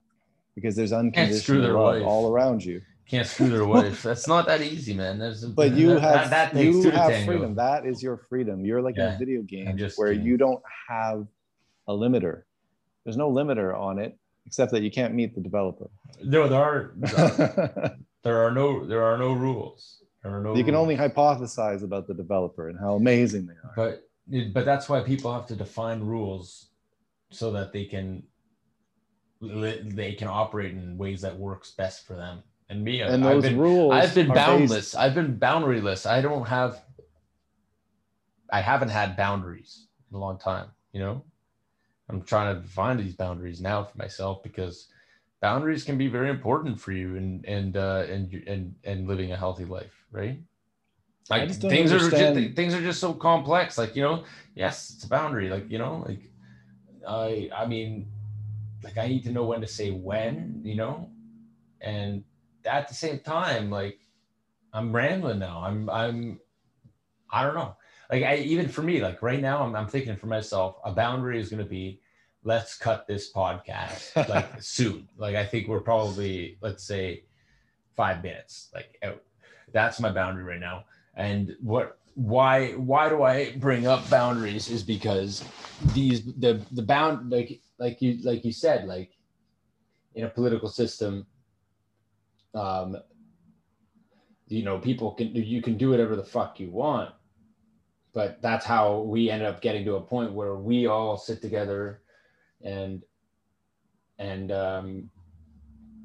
because 0.55 0.76
there's 0.76 0.93
unconditional 0.93 1.74
love 1.74 1.95
wife. 1.95 2.03
all 2.03 2.32
around 2.32 2.64
you. 2.64 2.82
Can't 3.10 3.28
screw 3.28 3.49
their 3.49 3.66
wife 3.66 4.03
that's 4.03 4.28
not 4.28 4.45
that 4.47 4.62
easy 4.62 4.93
man 4.93 5.18
There's 5.20 5.43
a, 5.43 5.49
But 5.49 5.74
you 5.74 5.93
that, 5.93 6.01
have 6.01 6.30
that, 6.30 6.53
that 6.53 6.64
you 6.64 6.89
have 6.91 7.24
freedom. 7.26 7.55
That 7.55 7.86
is 7.86 8.03
your 8.03 8.18
freedom. 8.18 8.66
You're 8.66 8.82
like 8.82 8.95
in 8.97 9.03
Yeah. 9.03 9.16
a 9.16 9.20
video 9.20 9.41
game 9.41 9.78
just 9.78 9.97
where 9.97 10.12
you 10.12 10.36
don't 10.38 10.62
have 10.89 11.26
a 11.88 11.93
limiter. 11.93 12.43
There's 13.03 13.18
no 13.18 13.32
limiter 13.32 13.78
on 13.78 13.97
it 13.99 14.18
except 14.45 14.72
that 14.72 14.82
you 14.82 14.91
can't 14.91 15.14
meet 15.14 15.36
the 15.36 15.41
developer. 15.41 15.89
no 16.24 16.47
there 16.47 16.62
are 16.62 16.93
there 18.24 18.38
are 18.45 18.51
no 18.51 18.86
there 18.86 19.03
are 19.03 19.18
no 19.18 19.34
rules 19.34 20.01
there 20.24 20.34
are 20.36 20.41
no 20.41 20.55
you 20.55 20.64
can 20.64 20.74
rules. 20.74 20.84
only 20.84 20.95
hypothesize 20.97 21.84
about 21.84 22.08
the 22.08 22.14
developer 22.14 22.70
and 22.70 22.78
how 22.80 22.95
amazing 22.95 23.45
they 23.45 23.53
are. 23.53 23.74
but 23.76 24.03
but 24.53 24.66
that's 24.66 24.89
why 24.89 24.99
people 25.01 25.32
have 25.34 25.45
to 25.47 25.55
define 25.55 26.01
rules 26.01 26.70
so 27.30 27.51
that 27.51 27.72
they 27.72 27.86
can 27.86 28.24
they 29.41 30.14
can 30.14 30.28
operate 30.28 30.72
in 30.72 30.97
ways 30.97 31.22
that 31.22 31.38
works 31.38 31.72
best 31.72 32.05
for 32.08 32.16
them 32.16 32.41
and 32.70 32.84
me 32.84 33.01
and 33.01 33.24
I've 33.26 33.36
those 33.36 33.43
been, 33.43 33.57
rules 33.57 33.93
I've 33.93 34.13
been 34.15 34.28
boundless 34.28 34.70
based- 34.91 34.95
i've 34.97 35.15
been 35.15 35.38
boundaryless. 35.39 36.05
I 36.09 36.22
don't 36.22 36.47
have 36.47 36.82
i 38.51 38.61
haven't 38.61 38.89
had 38.89 39.15
boundaries 39.18 39.88
in 40.09 40.15
a 40.18 40.20
long 40.20 40.38
time 40.38 40.68
you 40.93 40.99
know? 41.01 41.24
I'm 42.09 42.22
trying 42.24 42.55
to 42.55 42.61
define 42.61 42.97
these 42.97 43.13
boundaries 43.15 43.59
now 43.61 43.84
for 43.84 43.97
myself 43.97 44.41
because 44.41 44.88
boundaries 45.41 45.84
can 45.84 45.97
be 45.97 46.07
very 46.07 46.30
important 46.30 46.80
for 46.80 46.91
you 46.93 47.18
and 47.18 47.45
and 47.45 47.76
uh 47.78 48.05
and 48.09 48.34
and 48.47 48.74
and 48.86 49.07
living 49.07 49.32
a 49.32 49.38
healthy 49.38 49.65
life 49.65 49.93
right? 50.11 50.39
Like 51.30 51.41
things 51.51 51.91
are 51.91 52.09
just, 52.09 52.55
things 52.55 52.74
are 52.74 52.82
just 52.82 53.01
so 53.01 53.13
complex. 53.13 53.78
Like 53.78 53.95
you 53.97 54.01
know 54.01 54.24
yes 54.55 54.91
it's 54.95 55.03
a 55.03 55.09
boundary. 55.09 55.49
Like 55.49 55.70
you 55.70 55.78
know 55.78 56.03
like 56.07 56.22
i 57.07 57.49
i 57.55 57.65
mean 57.65 58.07
like 58.84 58.97
i 58.97 59.07
need 59.07 59.24
to 59.26 59.32
know 59.32 59.43
when 59.43 59.59
to 59.61 59.68
say 59.68 59.91
when 59.91 60.61
you 60.63 60.76
know? 60.76 61.09
And 61.82 62.24
at 62.68 62.88
the 62.88 62.93
same 62.93 63.20
time 63.20 63.70
like 63.70 63.99
i'm 64.74 64.93
rambling 64.93 65.39
now. 65.39 65.63
I'm 65.63 65.89
i'm 65.89 66.39
i 67.32 67.43
don't 67.43 67.55
know. 67.55 67.76
Like 68.11 68.24
i 68.24 68.36
even 68.38 68.68
for 68.70 68.84
me 68.84 69.01
like 69.01 69.22
right 69.22 69.41
now 69.41 69.63
i'm, 69.63 69.76
I'm 69.76 69.88
thinking 69.88 70.15
for 70.15 70.28
myself 70.28 70.78
a 70.84 70.91
boundary 70.91 71.39
is 71.39 71.49
going 71.49 71.63
to 71.63 71.70
be 71.70 72.01
let's 72.43 72.78
cut 72.78 73.07
this 73.07 73.32
podcast 73.32 74.15
like 74.30 74.47
soon. 74.61 75.07
Like 75.18 75.36
i 75.36 75.45
think 75.45 75.68
we're 75.68 75.82
probably 75.82 76.57
let's 76.61 76.84
say 76.84 77.24
five 77.95 78.22
minutes 78.24 78.70
like 78.74 78.97
out. 79.03 79.24
That's 79.74 79.99
my 79.99 80.11
boundary 80.11 80.43
right 80.43 80.59
now. 80.59 80.86
And 81.15 81.55
what 81.59 81.99
why 82.13 82.72
why 82.72 83.09
do 83.09 83.22
i 83.22 83.51
bring 83.57 83.86
up 83.86 84.09
boundaries 84.09 84.72
is 84.72 84.82
because 84.82 85.43
these 85.93 86.26
the 86.38 86.59
the 86.72 86.82
bound 86.82 87.30
like 87.30 87.61
like 87.78 88.01
you 88.01 88.18
like 88.24 88.43
you 88.43 88.51
said 88.51 88.88
like 88.88 89.11
in 90.15 90.24
a 90.24 90.30
political 90.30 90.68
system 90.68 91.28
um 92.58 92.97
you 94.47 94.64
know 94.64 94.80
people 94.80 95.12
can 95.14 95.34
you 95.36 95.62
can 95.62 95.78
do 95.78 95.89
whatever 95.89 96.16
the 96.16 96.24
fuck 96.24 96.60
you 96.60 96.72
want. 96.72 97.12
But 98.14 98.41
that's 98.41 98.66
how 98.66 99.01
we 99.01 99.30
ended 99.30 99.47
up 99.47 99.62
getting 99.62 99.86
to 99.86 99.95
a 99.95 100.01
point 100.01 100.34
where 100.34 100.55
we 100.55 100.88
all 100.88 101.18
sit 101.18 101.41
together 101.41 102.01
and 102.64 103.03
and 104.18 104.51
um 104.51 105.10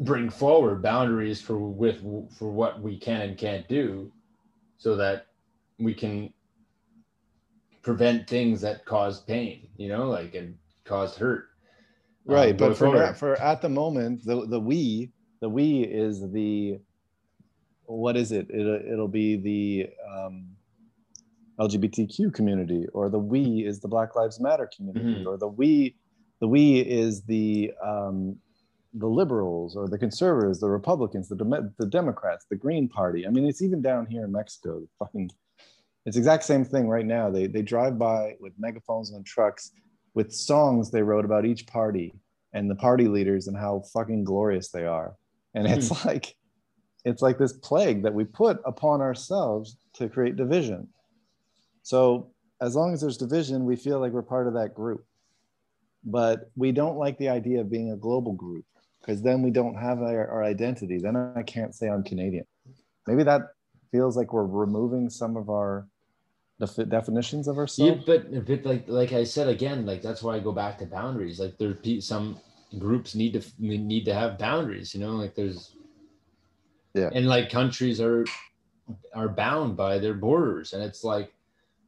bring 0.00 0.28
forward 0.28 0.82
boundaries 0.82 1.40
for 1.40 1.58
with 1.58 2.02
for 2.36 2.50
what 2.50 2.80
we 2.80 2.98
can 2.98 3.22
and 3.22 3.38
can't 3.38 3.66
do 3.68 4.12
so 4.76 4.96
that 4.96 5.26
we 5.78 5.94
can 5.94 6.32
prevent 7.82 8.28
things 8.28 8.60
that 8.60 8.84
cause 8.84 9.20
pain 9.20 9.68
you 9.76 9.88
know 9.88 10.08
like 10.08 10.34
and 10.34 10.56
cause 10.84 11.16
hurt 11.16 11.48
um, 12.28 12.34
right 12.34 12.56
going 12.56 12.70
but 12.70 12.76
for 12.76 13.14
for 13.14 13.40
at 13.40 13.60
the 13.60 13.68
moment 13.68 14.24
the 14.24 14.46
the 14.46 14.58
we 14.58 15.12
the 15.42 15.48
we 15.50 15.82
is 15.82 16.22
the 16.32 16.78
what 17.84 18.16
is 18.16 18.32
it, 18.32 18.46
it 18.48 18.66
it'll 18.90 19.08
be 19.22 19.36
the 19.36 19.90
um 20.16 20.46
lgbtq 21.60 22.32
community 22.32 22.86
or 22.94 23.10
the 23.10 23.18
we 23.18 23.42
is 23.66 23.80
the 23.80 23.88
black 23.88 24.16
lives 24.16 24.40
matter 24.40 24.70
community 24.74 25.22
Mhm. 25.22 25.26
or 25.26 25.36
the 25.36 25.48
we 25.48 25.96
the 26.40 26.48
we 26.48 26.80
is 26.80 27.22
the 27.24 27.72
um 27.84 28.36
the 28.94 29.06
liberals 29.06 29.76
or 29.76 29.88
the 29.88 29.98
conservatives 29.98 30.60
the 30.60 30.68
republicans 30.68 31.28
the, 31.28 31.36
Dem- 31.36 31.74
the 31.78 31.86
democrats 31.86 32.46
the 32.48 32.56
green 32.56 32.88
party 32.88 33.26
i 33.26 33.30
mean 33.30 33.44
it's 33.44 33.62
even 33.62 33.82
down 33.82 34.06
here 34.06 34.24
in 34.24 34.32
mexico 34.32 34.80
the 34.80 34.88
fucking 34.98 35.30
it's 36.06 36.16
exact 36.16 36.44
same 36.44 36.64
thing 36.64 36.88
right 36.88 37.06
now 37.06 37.30
they 37.30 37.46
they 37.46 37.62
drive 37.62 37.98
by 37.98 38.36
with 38.40 38.52
megaphones 38.58 39.12
on 39.14 39.22
trucks 39.24 39.72
with 40.14 40.32
songs 40.32 40.90
they 40.90 41.02
wrote 41.02 41.24
about 41.24 41.44
each 41.44 41.66
party 41.66 42.12
and 42.54 42.70
the 42.70 42.74
party 42.74 43.08
leaders 43.08 43.48
and 43.48 43.56
how 43.56 43.82
fucking 43.94 44.24
glorious 44.24 44.68
they 44.68 44.84
are. 44.84 45.16
And 45.54 45.66
it's 45.66 45.88
hmm. 45.88 46.08
like 46.08 46.36
it's 47.04 47.22
like 47.22 47.38
this 47.38 47.52
plague 47.52 48.02
that 48.04 48.14
we 48.14 48.24
put 48.24 48.60
upon 48.64 49.00
ourselves 49.00 49.76
to 49.94 50.08
create 50.08 50.36
division. 50.36 50.88
So 51.82 52.30
as 52.60 52.76
long 52.76 52.92
as 52.92 53.00
there's 53.00 53.16
division, 53.16 53.64
we 53.64 53.76
feel 53.76 53.98
like 53.98 54.12
we're 54.12 54.22
part 54.22 54.46
of 54.46 54.54
that 54.54 54.74
group. 54.74 55.04
But 56.04 56.50
we 56.56 56.72
don't 56.72 56.96
like 56.96 57.18
the 57.18 57.28
idea 57.28 57.60
of 57.60 57.70
being 57.70 57.92
a 57.92 57.96
global 57.96 58.32
group 58.32 58.64
because 59.00 59.22
then 59.22 59.42
we 59.42 59.50
don't 59.50 59.74
have 59.74 60.00
our, 60.00 60.28
our 60.28 60.44
identity. 60.44 60.98
Then 60.98 61.16
I 61.16 61.42
can't 61.42 61.74
say 61.74 61.88
I'm 61.88 62.04
Canadian. 62.04 62.44
Maybe 63.06 63.24
that 63.24 63.42
feels 63.90 64.16
like 64.16 64.32
we're 64.32 64.46
removing 64.46 65.10
some 65.10 65.36
of 65.36 65.50
our 65.50 65.88
defi- 66.60 66.84
definitions 66.84 67.48
of 67.48 67.56
Yeah, 67.56 67.60
ourselves. 67.60 68.04
but 68.06 68.46
but 68.46 68.64
like 68.64 68.84
like 68.88 69.12
I 69.12 69.24
said 69.24 69.48
again, 69.48 69.84
like 69.86 70.02
that's 70.02 70.22
why 70.22 70.36
I 70.36 70.40
go 70.40 70.52
back 70.52 70.78
to 70.78 70.86
boundaries. 70.86 71.40
Like 71.40 71.58
there, 71.58 71.74
pe- 71.74 72.00
some 72.00 72.40
groups 72.78 73.14
need 73.14 73.32
to 73.34 73.42
need 73.58 74.04
to 74.06 74.14
have 74.14 74.38
boundaries. 74.38 74.94
You 74.94 75.00
know, 75.00 75.12
like 75.16 75.34
there's 75.34 75.74
Yeah. 76.94 77.10
and 77.12 77.26
like 77.26 77.50
countries 77.50 78.00
are 78.00 78.24
are 79.14 79.28
bound 79.28 79.76
by 79.76 79.98
their 79.98 80.14
borders, 80.14 80.72
and 80.72 80.82
it's 80.82 81.04
like 81.04 81.32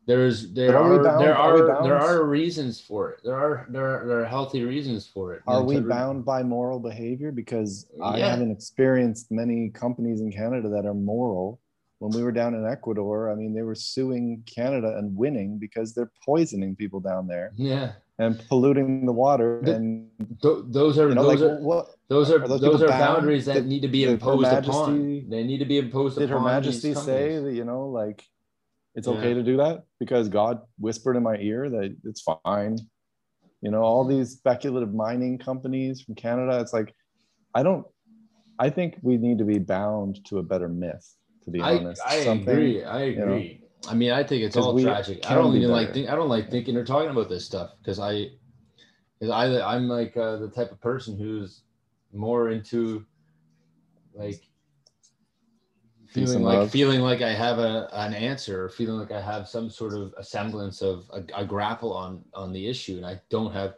there's 0.06 0.52
there 0.52 0.76
are 0.78 0.94
are, 1.00 1.02
bound? 1.02 1.20
there 1.24 1.36
Are 1.36 1.68
are 1.78 1.82
there 1.82 1.98
are 1.98 2.24
reasons 2.24 2.80
for 2.80 3.10
it. 3.10 3.20
There 3.24 3.34
are 3.36 3.66
there 3.70 3.86
are, 4.02 4.06
there 4.06 4.20
are 4.20 4.24
healthy 4.26 4.62
reasons 4.62 5.06
for 5.06 5.34
it. 5.34 5.42
Are 5.46 5.62
we 5.62 5.76
to- 5.76 5.80
bound 5.80 6.24
by 6.24 6.42
moral 6.42 6.78
behavior? 6.78 7.32
Because 7.32 7.90
I 8.02 8.18
Yeah. 8.18 8.28
haven't 8.30 8.50
experienced 8.50 9.30
many 9.32 9.70
companies 9.70 10.20
in 10.20 10.30
Canada 10.30 10.68
that 10.70 10.84
are 10.86 10.94
moral. 10.94 11.60
When 12.00 12.12
we 12.12 12.22
were 12.22 12.32
down 12.32 12.54
in 12.54 12.66
Ecuador, 12.66 13.30
I 13.30 13.34
mean, 13.34 13.54
they 13.54 13.62
were 13.62 13.74
suing 13.76 14.42
Canada 14.44 14.94
and 14.98 15.16
winning 15.16 15.58
because 15.58 15.94
they're 15.94 16.10
poisoning 16.22 16.76
people 16.76 17.00
down 17.00 17.26
there 17.26 17.52
Yeah, 17.56 17.92
and 18.18 18.42
polluting 18.48 19.06
the 19.06 19.12
water. 19.12 19.58
And 19.60 20.08
Th- 20.42 20.58
those 20.66 20.98
are 20.98 21.08
you 21.08 21.14
know, 21.14 21.24
those 21.24 21.40
like 21.40 21.50
are 21.50 21.60
what 21.60 21.86
those 22.08 22.30
are 22.30 22.42
are 22.42 22.48
those 22.48 22.60
those, 22.60 22.82
are 22.82 22.88
boundaries 22.88 23.46
that 23.46 23.66
need 23.66 23.82
to 23.82 23.88
be 23.88 24.04
imposed 24.04 24.42
Majesty- 24.42 24.70
upon. 24.70 25.26
They 25.30 25.42
need 25.44 25.58
to 25.58 25.64
be 25.64 25.78
imposed 25.78 26.18
did 26.18 26.30
Her 26.30 26.40
Majesty 26.40 26.94
say 26.94 27.38
that 27.40 27.52
you 27.52 27.64
know, 27.64 27.88
like 27.88 28.24
it's 28.94 29.08
Yeah. 29.08 29.14
okay 29.14 29.34
to 29.34 29.42
do 29.42 29.56
that 29.56 29.84
because 29.98 30.28
God 30.28 30.60
whispered 30.78 31.16
in 31.16 31.22
my 31.24 31.36
ear 31.36 31.68
that 31.68 31.96
it's 32.04 32.22
fine. 32.22 32.78
You 33.60 33.70
know, 33.70 33.82
all 33.82 34.04
these 34.04 34.30
speculative 34.32 34.94
mining 34.94 35.38
companies 35.38 36.02
from 36.02 36.14
Canada. 36.14 36.60
It's 36.60 36.72
like 36.72 36.94
I 37.54 37.62
don't. 37.62 37.86
I 38.58 38.70
think 38.70 38.98
we 39.02 39.16
need 39.16 39.38
to 39.38 39.44
be 39.44 39.58
bound 39.58 40.24
to 40.26 40.38
a 40.38 40.42
better 40.42 40.68
myth. 40.68 41.04
To 41.44 41.50
be 41.50 41.60
I, 41.60 41.76
honest, 41.78 42.00
I 42.06 42.20
Something- 42.20 42.48
agree. 42.48 42.84
I 42.84 43.10
know, 43.14 43.24
agree. 43.24 43.63
I 43.88 43.94
mean, 43.94 44.10
I 44.10 44.24
think 44.24 44.42
it's 44.42 44.56
all 44.56 44.78
tragic. 44.80 45.28
I 45.30 45.34
don't 45.34 45.52
be 45.52 45.58
even 45.58 45.70
like 45.70 45.92
think. 45.92 46.08
I 46.08 46.14
don't 46.14 46.28
like 46.28 46.50
thinking 46.50 46.76
or 46.76 46.84
talking 46.84 47.10
about 47.10 47.28
this 47.28 47.44
stuff 47.44 47.72
because 47.78 47.98
I, 47.98 48.30
because 49.18 49.30
I, 49.30 49.74
I'm 49.74 49.88
like 49.88 50.16
uh, 50.16 50.36
the 50.36 50.48
type 50.48 50.72
of 50.72 50.80
person 50.80 51.18
who's 51.18 51.62
more 52.12 52.50
into 52.50 53.04
like 54.14 54.42
Peace 56.14 56.30
feeling 56.30 56.44
like 56.44 56.58
love. 56.58 56.70
feeling 56.70 57.00
like 57.00 57.22
I 57.22 57.32
have 57.32 57.58
a 57.58 57.88
an 57.92 58.14
answer, 58.14 58.64
or 58.64 58.68
feeling 58.68 59.00
like 59.00 59.10
I 59.10 59.20
have 59.20 59.48
some 59.48 59.68
sort 59.68 59.94
of 59.94 60.14
a 60.16 60.22
semblance 60.22 60.80
of 60.80 61.10
a, 61.12 61.24
a 61.40 61.44
grapple 61.44 61.92
on 61.92 62.24
on 62.34 62.52
the 62.52 62.68
issue, 62.68 62.96
and 62.96 63.06
I 63.06 63.20
don't 63.30 63.52
have 63.52 63.74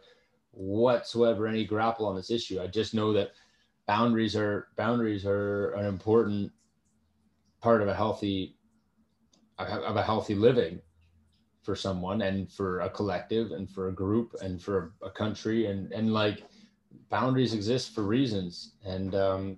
whatsoever 0.51 1.47
any 1.47 1.65
grapple 1.65 2.05
on 2.05 2.15
this 2.15 2.29
issue. 2.29 2.61
I 2.61 2.67
just 2.67 2.93
know 2.93 3.11
that 3.13 3.31
boundaries 3.87 4.35
are 4.35 4.67
boundaries 4.75 5.25
are 5.25 5.71
an 5.71 5.85
important 5.85 6.51
part 7.59 7.81
of 7.81 7.87
a 7.87 7.95
healthy 7.95 8.56
of 9.59 9.95
a 9.95 10.03
healthy 10.03 10.35
living 10.35 10.81
for 11.63 11.75
someone 11.75 12.21
and 12.21 12.51
for 12.51 12.81
a 12.81 12.89
collective 12.89 13.51
and 13.51 13.69
for 13.69 13.89
a 13.89 13.93
group 13.93 14.33
and 14.41 14.61
for 14.61 14.93
a 15.03 15.09
country. 15.09 15.65
And 15.67 15.91
and 15.91 16.13
like 16.13 16.43
boundaries 17.09 17.53
exist 17.53 17.93
for 17.93 18.03
reasons. 18.03 18.73
And 18.85 19.15
um 19.15 19.57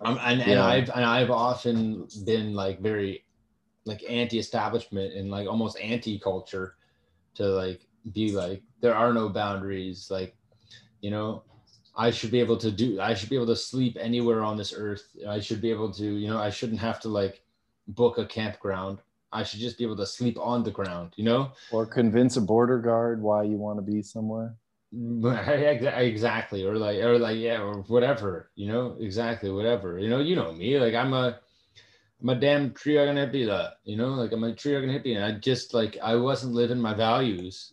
um, 0.00 0.18
and, 0.22 0.40
and 0.42 0.58
Yeah. 0.58 0.64
I've 0.64 0.90
and 0.90 1.04
I've 1.04 1.30
often 1.30 2.06
been 2.24 2.54
like 2.54 2.80
very 2.80 3.24
like 3.84 4.04
anti-establishment 4.08 5.14
and 5.14 5.30
like 5.30 5.48
almost 5.48 5.78
anti-culture 5.80 6.76
to 7.34 7.46
like 7.46 7.88
be 8.12 8.32
like 8.32 8.62
there 8.80 8.94
are 8.94 9.12
no 9.12 9.28
boundaries. 9.28 10.08
Like 10.10 10.36
you 11.00 11.10
know 11.10 11.44
I 11.96 12.10
should 12.10 12.30
be 12.30 12.40
able 12.40 12.56
to 12.58 12.70
do 12.70 13.00
I 13.00 13.14
should 13.14 13.30
be 13.30 13.36
able 13.36 13.46
to 13.46 13.56
sleep 13.56 13.96
anywhere 14.00 14.42
on 14.42 14.56
this 14.56 14.72
earth. 14.76 15.04
I 15.28 15.40
should 15.40 15.60
be 15.60 15.70
able 15.70 15.92
to 15.94 16.04
you 16.04 16.28
know 16.28 16.38
I 16.38 16.50
shouldn't 16.50 16.80
have 16.80 17.00
to 17.00 17.08
like 17.08 17.42
book 17.88 18.18
a 18.18 18.26
campground 18.26 19.00
I 19.32 19.42
should 19.42 19.60
just 19.60 19.78
be 19.78 19.84
able 19.84 19.96
to 19.96 20.06
sleep 20.06 20.38
on 20.38 20.62
the 20.62 20.70
ground 20.70 21.12
you 21.16 21.24
know 21.24 21.52
Or 21.70 21.86
convince 21.86 22.36
a 22.36 22.40
border 22.40 22.78
guard 22.78 23.22
why 23.22 23.44
you 23.44 23.56
want 23.56 23.78
to 23.78 23.82
be 23.82 24.02
somewhere. 24.02 24.54
Mm, 24.94 25.24
exactly 25.96 26.64
or 26.64 26.76
like 26.76 26.98
or 26.98 27.18
like 27.18 27.38
yeah 27.38 27.62
or 27.62 27.82
whatever 27.88 28.50
you 28.54 28.68
know 28.68 28.96
exactly 29.00 29.50
whatever 29.50 29.98
you 29.98 30.08
know 30.10 30.18
you 30.20 30.36
know 30.36 30.52
me 30.52 30.78
like 30.78 30.94
i'm 30.94 31.14
a 31.14 31.38
i'm 32.20 32.28
a 32.28 32.34
damn 32.34 32.74
tree 32.74 32.96
hugging 32.96 33.16
hippie 33.16 33.46
that 33.46 33.78
you 33.84 33.96
know 33.96 34.10
like 34.10 34.32
i'm 34.32 34.44
a 34.44 34.54
tree 34.54 34.74
hugging 34.74 34.90
hippie 34.90 35.16
and 35.16 35.24
i 35.24 35.32
just 35.38 35.72
like 35.72 35.96
i 36.02 36.14
wasn't 36.14 36.52
living 36.52 36.78
my 36.78 36.92
values 36.92 37.72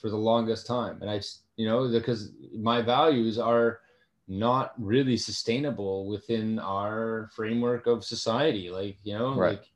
for 0.00 0.10
the 0.10 0.16
longest 0.16 0.64
time 0.66 1.02
and 1.02 1.10
I, 1.10 1.20
you 1.56 1.66
know 1.66 1.88
because 1.90 2.32
my 2.56 2.80
values 2.82 3.36
are 3.38 3.80
not 4.28 4.72
really 4.78 5.16
sustainable 5.16 6.06
within 6.06 6.60
our 6.60 7.28
framework 7.34 7.88
of 7.88 8.04
society 8.04 8.70
like 8.70 8.96
you 9.02 9.18
know 9.18 9.30
Right. 9.30 9.58
like 9.58 9.66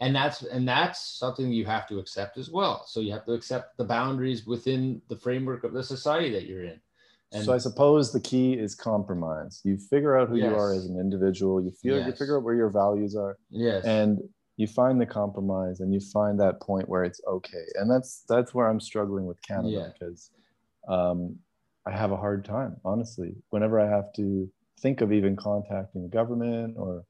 and 0.00 0.14
that's 0.14 0.42
and 0.42 0.68
that's 0.68 1.18
something 1.18 1.50
you 1.50 1.64
have 1.64 1.86
to 1.86 1.98
accept 1.98 2.36
as 2.38 2.50
well 2.50 2.84
so 2.86 3.00
you 3.00 3.12
have 3.12 3.24
to 3.24 3.32
accept 3.32 3.76
the 3.76 3.84
boundaries 3.84 4.46
within 4.46 5.00
the 5.08 5.16
framework 5.16 5.64
of 5.64 5.72
the 5.72 5.82
society 5.82 6.30
that 6.30 6.46
you're 6.46 6.64
in 6.64 6.80
and 7.32 7.44
so 7.44 7.52
I 7.52 7.58
suppose 7.58 8.12
the 8.12 8.20
key 8.20 8.52
is 8.52 8.76
compromise. 8.76 9.60
You 9.64 9.78
figure 9.78 10.16
out 10.16 10.28
who 10.28 10.36
you 10.36 10.54
are 10.54 10.72
as 10.72 10.86
an 10.86 10.98
individual. 10.98 11.60
You 11.60 11.72
feel 11.72 11.96
you 12.06 12.12
figure 12.12 12.38
out 12.38 12.44
where 12.44 12.54
your 12.54 12.70
values 12.70 13.16
are, 13.16 13.36
yes 13.50 13.84
and 13.84 14.20
you 14.56 14.66
find 14.66 15.00
the 15.00 15.06
compromise, 15.06 15.80
and 15.80 15.92
you 15.92 16.00
find 16.00 16.40
that 16.40 16.60
point 16.60 16.88
where 16.88 17.04
it's 17.04 17.20
okay. 17.26 17.64
And 17.74 17.90
that's 17.90 18.24
that's 18.28 18.54
where 18.54 18.68
I'm 18.68 18.80
struggling 18.80 19.26
with 19.26 19.40
Canada 19.42 19.68
Yeah. 19.70 19.92
because 19.92 20.30
um, 20.88 21.36
I 21.84 21.90
have 21.90 22.12
a 22.12 22.16
hard 22.16 22.44
time, 22.44 22.76
honestly. 22.84 23.34
Whenever 23.50 23.78
I 23.80 23.88
have 23.88 24.12
to 24.14 24.50
think 24.80 25.00
of 25.00 25.12
even 25.12 25.36
contacting 25.36 26.02
the 26.02 26.08
government 26.08 26.76
or 26.78 27.04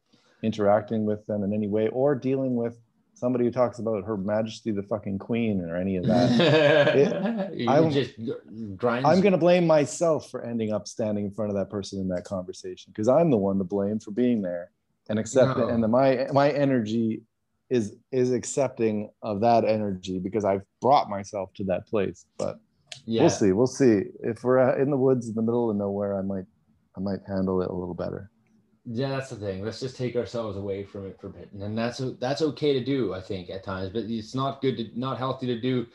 interacting 0.47 1.05
with 1.05 1.27
them 1.27 1.43
in 1.43 1.53
any 1.53 1.69
way, 1.69 1.89
or 1.89 2.15
dealing 2.15 2.55
with 2.57 2.79
somebody 3.15 3.45
who 3.45 3.51
talks 3.51 3.79
about 3.79 4.05
Her 4.05 4.17
Majesty 4.17 4.71
the 4.71 4.83
fucking 4.83 5.19
Queen 5.19 5.61
or 5.63 5.77
any 5.77 5.97
of 5.97 6.07
that. 6.07 7.53
you 7.55 7.69
I'm- 7.69 7.91
just 7.91 8.13
grinds 8.77 9.09
I'm 9.09 9.21
going 9.21 9.33
to 9.33 9.39
blame 9.39 9.67
myself 9.67 10.31
for 10.31 10.45
ending 10.45 10.73
up 10.73 10.87
standing 10.87 11.25
in 11.27 11.31
front 11.31 11.51
of 11.51 11.57
that 11.57 11.71
person 11.71 11.99
in 12.01 12.09
that 12.09 12.25
conversation 12.25 12.93
because 12.95 13.09
I'm 13.09 13.31
the 13.31 13.37
one 13.39 13.59
to 13.59 13.65
blame 13.65 13.99
for 13.99 14.11
being 14.13 14.41
there 14.43 14.71
and 15.09 15.19
accept 15.19 15.59
No. 15.59 15.67
it. 15.69 15.73
And 15.73 15.83
the, 15.83 15.89
my 15.89 16.27
my 16.33 16.51
energy 16.51 17.23
is 17.71 17.97
is 18.13 18.33
accepting 18.33 19.11
of 19.23 19.41
that 19.41 19.65
energy 19.65 20.19
because 20.19 20.45
I've 20.45 20.63
brought 20.81 21.09
myself 21.11 21.53
to 21.55 21.65
that 21.65 21.87
place. 21.89 22.27
But 22.39 22.59
yeah 23.07 23.23
we'll 23.23 23.31
see. 23.31 23.53
We'll 23.53 23.67
see 23.67 24.03
if 24.23 24.45
we're 24.45 24.59
uh, 24.59 24.77
in 24.81 24.91
the 24.91 24.97
woods 24.97 25.29
in 25.29 25.35
the 25.35 25.43
middle 25.43 25.71
of 25.71 25.77
nowhere. 25.77 26.19
I 26.19 26.23
might 26.23 26.45
I 26.97 27.01
might 27.01 27.21
handle 27.27 27.63
it 27.63 27.71
a 27.71 27.75
little 27.75 27.95
better. 27.95 28.31
Yeah 28.87 29.09
that's 29.09 29.31
the 29.31 29.37
thing. 29.37 29.65
Let's 29.65 29.81
just 29.81 29.97
take 29.97 30.17
ourselves 30.17 30.57
away 30.57 30.85
from 30.85 31.07
it 31.07 31.21
for 31.21 31.27
a 31.27 31.31
bit. 31.31 31.51
And 31.53 31.77
that's 31.77 32.01
that's 32.21 32.43
okay 32.43 32.73
to 32.73 32.85
do 32.85 33.15
i 33.15 33.21
think 33.21 33.51
at 33.51 33.65
times. 33.65 33.91
But 33.91 34.05
it's 34.05 34.35
not 34.35 34.63
good 34.63 34.77
to 34.77 34.89
not 34.99 35.19
healthy 35.19 35.47
to 35.47 35.61
do 35.61 35.87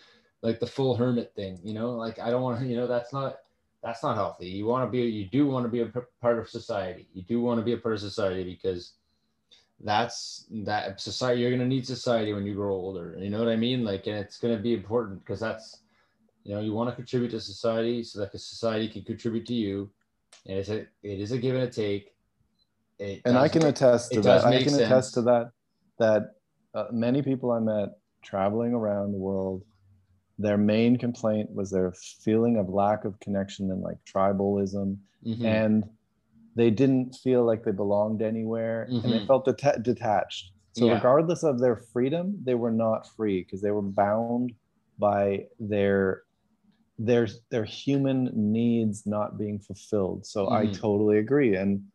like 0.42 0.60
the 0.60 0.68
full 0.68 0.96
hermit 0.96 1.34
thing 1.36 1.60
you 1.64 1.74
know? 1.74 1.92
Like 1.92 2.20
i 2.20 2.30
don't 2.30 2.42
want 2.42 2.60
to 2.60 2.66
you 2.72 2.76
know 2.76 2.88
that's 2.88 3.14
not 3.14 3.38
that's 3.82 4.04
not 4.04 4.16
healthy. 4.16 4.48
You 4.48 4.66
want 4.66 4.86
to 4.88 4.92
be 4.92 5.02
you 5.04 5.26
do 5.26 5.48
want 5.48 5.66
to 5.66 5.70
be 5.70 5.82
a 5.82 5.92
part 6.22 6.38
of 6.38 6.50
society. 6.50 7.08
You 7.14 7.24
do 7.24 7.42
want 7.42 7.60
to 7.60 7.66
be 7.66 7.74
a 7.74 7.78
part 7.78 7.96
of 7.96 8.02
society 8.02 8.44
because 8.44 8.94
that's 9.84 10.46
that 10.52 11.02
society 11.02 11.42
you're 11.42 11.50
going 11.50 11.62
to 11.62 11.66
need 11.68 11.88
society 11.88 12.34
when 12.34 12.46
you 12.46 12.54
grow 12.54 12.74
older. 12.74 13.16
You 13.18 13.30
know 13.30 13.40
what 13.40 13.48
i 13.48 13.56
mean? 13.56 13.84
Like 13.84 14.08
and 14.08 14.18
it's 14.18 14.38
going 14.38 14.56
to 14.56 14.62
be 14.62 14.74
important 14.74 15.20
because 15.20 15.40
that's 15.40 15.80
you 16.44 16.54
know 16.54 16.62
you 16.62 16.74
want 16.74 16.90
to 16.90 16.96
contribute 16.96 17.32
to 17.32 17.40
society 17.40 18.04
so 18.04 18.20
that 18.20 18.38
society 18.38 18.90
can 18.90 19.04
contribute 19.04 19.46
to 19.48 19.54
you. 19.54 19.90
And 20.46 20.58
it's 20.58 20.70
a 20.70 20.82
it 21.04 21.20
is 21.20 21.32
a 21.32 21.38
give 21.38 21.56
and 21.56 21.64
a 21.64 21.70
take 21.70 22.14
it 23.02 23.22
and 23.26 23.38
I 23.38 23.48
can 23.48 23.64
attest 23.66 24.14
to 24.14 24.22
that. 24.22 24.46
I 24.46 24.60
can 24.60 24.70
sense. 24.70 24.82
attest 24.84 25.14
to 25.16 25.22
that. 25.24 25.52
That 26.00 26.24
uh, 26.74 26.86
many 26.92 27.22
people 27.22 27.52
I 27.52 27.60
met 27.60 27.90
traveling 28.24 28.74
around 28.74 29.12
the 29.12 29.18
world, 29.18 29.64
their 30.38 30.58
main 30.58 30.98
complaint 30.98 31.52
was 31.52 31.70
their 31.72 31.94
feeling 32.24 32.58
of 32.58 32.70
lack 32.70 33.06
of 33.06 33.20
connection 33.20 33.72
and 33.72 33.82
like 33.82 33.98
tribalism, 34.06 34.98
Mhm. 35.26 35.46
and 35.46 35.90
they 36.56 36.70
didn't 36.70 37.16
feel 37.16 37.44
like 37.46 37.64
they 37.64 37.72
belonged 37.72 38.22
anywhere, 38.22 38.84
and 38.84 39.04
they 39.04 39.20
Mhm. 39.20 39.28
felt 39.28 39.46
deta- 39.46 39.82
detached. 39.84 40.52
So 40.74 40.86
Yeah. 40.88 40.96
regardless 40.96 41.44
of 41.44 41.60
their 41.60 41.76
freedom, 41.76 42.40
they 42.44 42.56
were 42.56 42.72
not 42.72 43.08
free 43.16 43.44
because 43.44 43.62
they 43.62 43.72
were 43.72 43.82
bound 43.82 44.54
by 44.98 45.48
their 45.60 46.24
their 46.98 47.28
their 47.50 47.64
human 47.66 48.30
needs 48.36 49.08
not 49.08 49.36
being 49.38 49.58
fulfilled. 49.60 50.24
So 50.26 50.50
I 50.52 50.68
Mhm. 50.68 50.74
totally 50.74 51.18
agree, 51.18 51.56
and 51.56 51.91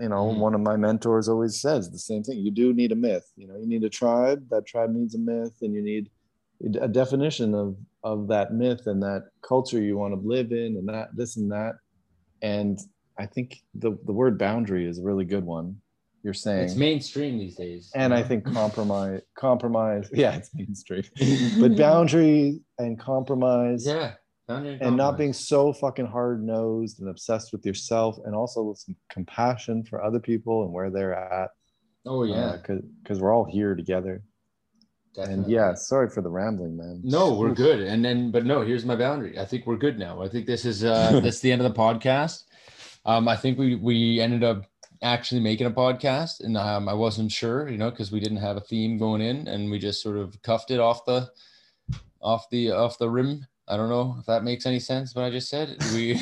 you 0.00 0.08
know, 0.08 0.26
Mhm. 0.26 0.38
one 0.38 0.54
of 0.54 0.60
my 0.60 0.76
mentors 0.76 1.28
always 1.28 1.60
says 1.60 1.90
the 1.90 1.98
same 1.98 2.22
thing. 2.22 2.38
You 2.38 2.50
do 2.50 2.72
need 2.72 2.92
a 2.92 2.96
myth. 2.96 3.30
You 3.36 3.46
know, 3.48 3.56
you 3.56 3.66
need 3.66 3.84
a 3.84 3.88
tribe. 3.90 4.48
That 4.50 4.66
tribe 4.66 4.92
needs 4.92 5.14
a 5.14 5.18
myth, 5.18 5.56
and 5.62 5.72
you 5.74 5.82
need 5.82 6.10
a 6.80 6.88
definition 6.88 7.54
of 7.54 7.76
of 8.02 8.28
that 8.28 8.52
myth 8.54 8.86
and 8.86 9.02
that 9.02 9.28
culture 9.42 9.80
you 9.80 9.96
want 9.96 10.14
to 10.14 10.26
live 10.26 10.52
in, 10.52 10.76
and 10.76 10.88
that 10.88 11.14
this 11.16 11.36
and 11.36 11.50
that. 11.52 11.76
And 12.42 12.78
I 13.18 13.26
think 13.26 13.62
the 13.74 13.96
the 14.04 14.12
word 14.12 14.38
boundary 14.38 14.86
is 14.86 14.98
a 14.98 15.02
really 15.02 15.24
good 15.24 15.44
one. 15.44 15.80
You're 16.22 16.34
saying, 16.34 16.64
it's 16.64 16.76
mainstream 16.76 17.38
these 17.38 17.56
days 17.56 17.90
and 17.94 18.12
I 18.12 18.22
think 18.22 18.44
compromise, 18.44 19.22
compromise. 19.38 20.10
Yeah, 20.14 20.36
it's 20.36 20.50
mainstream, 20.54 21.04
but 21.60 21.76
boundary 21.76 22.60
and 22.78 22.98
compromise 22.98 23.86
yeah 23.86 24.14
and 24.50 24.96
not 24.96 25.18
being 25.18 25.32
so 25.32 25.72
fucking 25.72 26.06
hard 26.06 26.42
nosed 26.42 27.00
and 27.00 27.08
obsessed 27.08 27.52
with 27.52 27.64
yourself 27.64 28.18
and 28.24 28.34
also 28.34 28.62
with 28.62 28.78
some 28.78 28.96
compassion 29.08 29.84
for 29.84 30.02
other 30.02 30.20
people 30.20 30.64
and 30.64 30.72
where 30.72 30.90
they're 30.90 31.14
at 31.14 31.50
oh 32.06 32.24
yeah. 32.24 32.56
because 32.62 33.20
we're 33.20 33.34
all 33.34 33.44
here 33.44 33.74
together. 33.74 34.22
And 35.16 35.46
yeah 35.50 35.74
sorry 35.74 36.08
for 36.08 36.22
the 36.22 36.30
rambling 36.30 36.76
man. 36.76 37.00
No 37.02 37.34
we're 37.34 37.54
good. 37.54 37.80
And 37.80 38.04
then 38.04 38.30
but 38.30 38.44
no 38.44 38.62
here's 38.62 38.84
my 38.84 38.96
boundary. 38.96 39.38
I 39.38 39.44
think 39.44 39.66
we're 39.66 39.76
good 39.76 39.98
now. 39.98 40.22
I 40.22 40.28
think 40.28 40.46
this 40.46 40.64
is 40.64 40.84
uh 40.84 41.20
that's 41.22 41.40
the 41.40 41.52
end 41.52 41.62
of 41.62 41.72
the 41.72 41.78
podcast. 41.78 42.44
Um 43.04 43.28
i 43.28 43.36
think 43.36 43.58
we 43.58 43.74
we 43.74 44.20
ended 44.20 44.44
up 44.44 44.64
actually 45.02 45.40
making 45.40 45.66
a 45.66 45.70
podcast 45.70 46.40
and 46.44 46.56
um 46.58 46.86
i 46.86 46.92
wasn't 46.92 47.32
sure 47.32 47.70
you 47.70 47.78
know 47.78 47.90
because 47.90 48.12
we 48.12 48.20
didn't 48.20 48.36
have 48.36 48.58
a 48.58 48.60
theme 48.60 48.98
going 48.98 49.22
in 49.22 49.48
and 49.48 49.70
we 49.70 49.78
just 49.78 50.02
sort 50.02 50.18
of 50.18 50.40
cuffed 50.42 50.70
it 50.70 50.78
off 50.78 51.06
the 51.06 51.26
off 52.20 52.48
the 52.50 52.70
off 52.70 52.98
the 52.98 53.08
rim 53.08 53.46
i 53.70 53.76
don't 53.76 53.88
know 53.88 54.16
if 54.18 54.26
that 54.26 54.42
makes 54.44 54.66
any 54.66 54.80
sense 54.80 55.14
what 55.14 55.24
i 55.24 55.30
just 55.30 55.48
said 55.48 55.76
we 55.94 56.14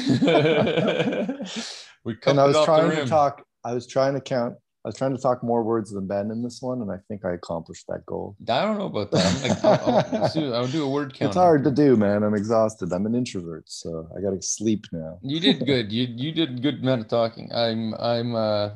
we 2.04 2.16
and 2.26 2.40
i 2.40 2.46
was 2.46 2.64
trying 2.64 2.90
to 2.90 3.06
talk 3.06 3.44
i 3.64 3.72
was 3.72 3.86
trying 3.86 4.14
to 4.14 4.20
count 4.20 4.54
i 4.84 4.88
was 4.88 4.96
trying 4.96 5.14
to 5.16 5.20
talk 5.20 5.42
more 5.42 5.62
words 5.62 5.90
than 5.90 6.06
ben 6.06 6.30
in 6.30 6.42
this 6.42 6.60
one 6.62 6.80
and 6.82 6.90
i 6.90 6.96
think 7.08 7.24
i 7.24 7.32
accomplished 7.32 7.86
that 7.88 8.04
goal 8.06 8.36
I 8.48 8.64
don't 8.64 8.78
know 8.78 8.86
about 8.86 9.10
that. 9.12 9.26
I'm 9.26 9.48
like, 9.48 9.64
I'll, 9.64 10.22
I'll, 10.22 10.32
do, 10.32 10.54
I'll 10.54 10.66
do 10.68 10.84
a 10.84 10.88
word 10.90 11.14
count. 11.14 11.30
it's 11.30 11.36
hard 11.36 11.64
to 11.64 11.70
do 11.70 11.96
man 11.96 12.22
i'm 12.22 12.34
exhausted 12.34 12.92
i'm 12.92 13.06
an 13.06 13.14
introvert 13.14 13.64
so 13.66 14.08
i 14.16 14.20
gotta 14.20 14.40
sleep 14.42 14.86
now 14.92 15.18
You 15.22 15.40
did 15.40 15.64
good. 15.66 15.92
You 15.96 16.04
you 16.24 16.32
did 16.32 16.62
good 16.62 16.80
amount 16.82 17.00
of 17.02 17.08
talking. 17.08 17.50
I'm 17.52 17.94
I'm 17.94 18.34
uh 18.34 18.70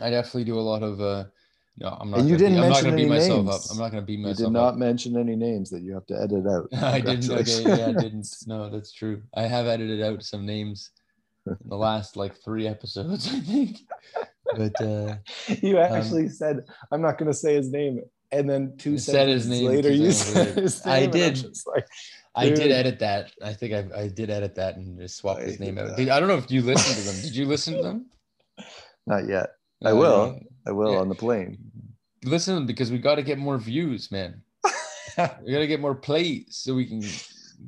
I 0.00 0.10
definitely 0.10 0.44
do 0.44 0.58
a 0.58 0.66
lot 0.72 0.82
of 0.82 1.00
uh 1.00 1.24
no 1.80 1.96
I'm 2.00 2.10
not 2.10 2.20
And 2.20 2.28
you 2.28 2.36
didn't 2.36 2.54
be, 2.54 2.60
I'm 2.60 2.68
not 2.68 2.82
mention 2.82 2.84
gonna 2.90 2.96
beat 2.96 3.08
myself 3.08 3.44
names. 3.46 3.66
up. 3.66 3.72
I'm 3.72 3.78
not 3.82 3.90
gonna 3.90 4.02
beat 4.02 4.20
myself. 4.20 4.38
you 4.38 4.44
did 4.46 4.52
not 4.52 4.68
up. 4.74 4.76
mention 4.76 5.16
any 5.16 5.36
names 5.36 5.70
that 5.70 5.82
you 5.82 5.94
have 5.94 6.06
to 6.06 6.20
edit 6.20 6.46
out 6.46 6.68
I 6.82 7.00
didn't 7.00 7.30
okay, 7.30 7.62
yeah, 7.64 7.86
I 7.88 7.92
didn't. 7.92 8.28
No, 8.46 8.68
that's 8.70 8.92
true. 8.92 9.22
I 9.34 9.42
have 9.42 9.66
edited 9.66 10.02
out 10.02 10.22
some 10.22 10.44
names 10.46 10.90
in 11.46 11.56
the 11.66 11.76
last 11.76 12.16
like 12.16 12.36
three 12.44 12.66
episodes, 12.68 13.28
I 13.34 13.40
think. 13.40 13.78
But 14.56 14.80
uh 14.82 15.16
you 15.62 15.78
actually 15.78 16.28
said 16.28 16.64
i'm 16.90 17.00
not 17.00 17.18
going 17.18 17.30
to 17.30 17.36
say 17.36 17.54
his 17.54 17.70
name 17.70 18.00
and 18.32 18.48
then 18.50 18.74
two 18.78 18.98
Said 18.98 19.28
his 19.28 19.48
name 19.48 19.66
later 19.66 19.90
you 19.92 20.10
said 20.12 20.56
his 20.56 20.84
I 20.86 21.00
name, 21.00 21.04
I'm 21.06 21.10
did. 21.12 21.46
like 21.66 21.86
I 22.34 22.48
did 22.50 22.70
edit 22.70 22.98
that. 23.00 23.32
I 23.42 23.52
think 23.52 23.74
I 23.74 24.02
I 24.02 24.08
did 24.08 24.28
edit 24.30 24.54
that 24.56 24.76
and 24.76 24.98
just 25.00 25.16
swap 25.16 25.38
I 25.38 25.42
his 25.42 25.60
name 25.60 25.78
out. 25.78 25.96
Did, 25.96 26.08
I 26.10 26.20
don't 26.20 26.28
know 26.28 26.36
if 26.36 26.50
you 26.50 26.62
listened 26.62 26.96
to 26.96 27.12
them. 27.12 27.22
Did 27.22 27.34
you 27.34 27.46
listen 27.46 27.74
to 27.76 27.82
them? 27.82 28.06
not 29.06 29.26
yet 29.26 29.50
I 29.84 29.92
will. 29.92 30.38
I 30.66 30.72
will 30.72 30.92
Yeah. 30.92 30.98
on 30.98 31.08
the 31.08 31.14
plane. 31.14 31.58
Listen, 32.24 32.66
because 32.66 32.90
we 32.90 32.98
got 32.98 33.14
to 33.16 33.22
get 33.22 33.38
more 33.38 33.58
views, 33.58 34.10
man. 34.12 34.42
we 35.16 35.52
got 35.52 35.60
to 35.60 35.66
get 35.66 35.80
more 35.80 35.94
plays 35.94 36.46
so 36.50 36.74
we 36.74 36.86
can. 36.86 37.02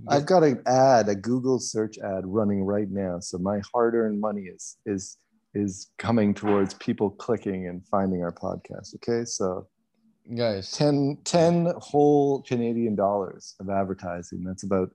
I've 0.08 0.26
got 0.26 0.42
an 0.42 0.62
ad, 0.66 1.08
a 1.08 1.14
Google 1.14 1.58
search 1.58 1.98
ad 1.98 2.26
running 2.26 2.64
right 2.64 2.90
now. 2.90 3.20
So 3.20 3.38
my 3.38 3.60
hard-earned 3.72 4.20
money 4.20 4.42
is 4.42 4.76
is 4.86 5.16
is 5.54 5.90
coming 5.98 6.32
towards 6.34 6.74
people 6.74 7.10
clicking 7.10 7.66
and 7.68 7.86
finding 7.86 8.22
our 8.22 8.32
podcast. 8.32 8.94
Okay. 8.96 9.24
So 9.24 9.68
guys. 10.36 10.70
10, 10.72 11.18
10 11.24 11.74
whole 11.78 12.42
Canadian 12.42 12.94
dollars 12.94 13.54
of 13.60 13.68
advertising. 13.68 14.44
That's 14.44 14.62
about 14.62 14.90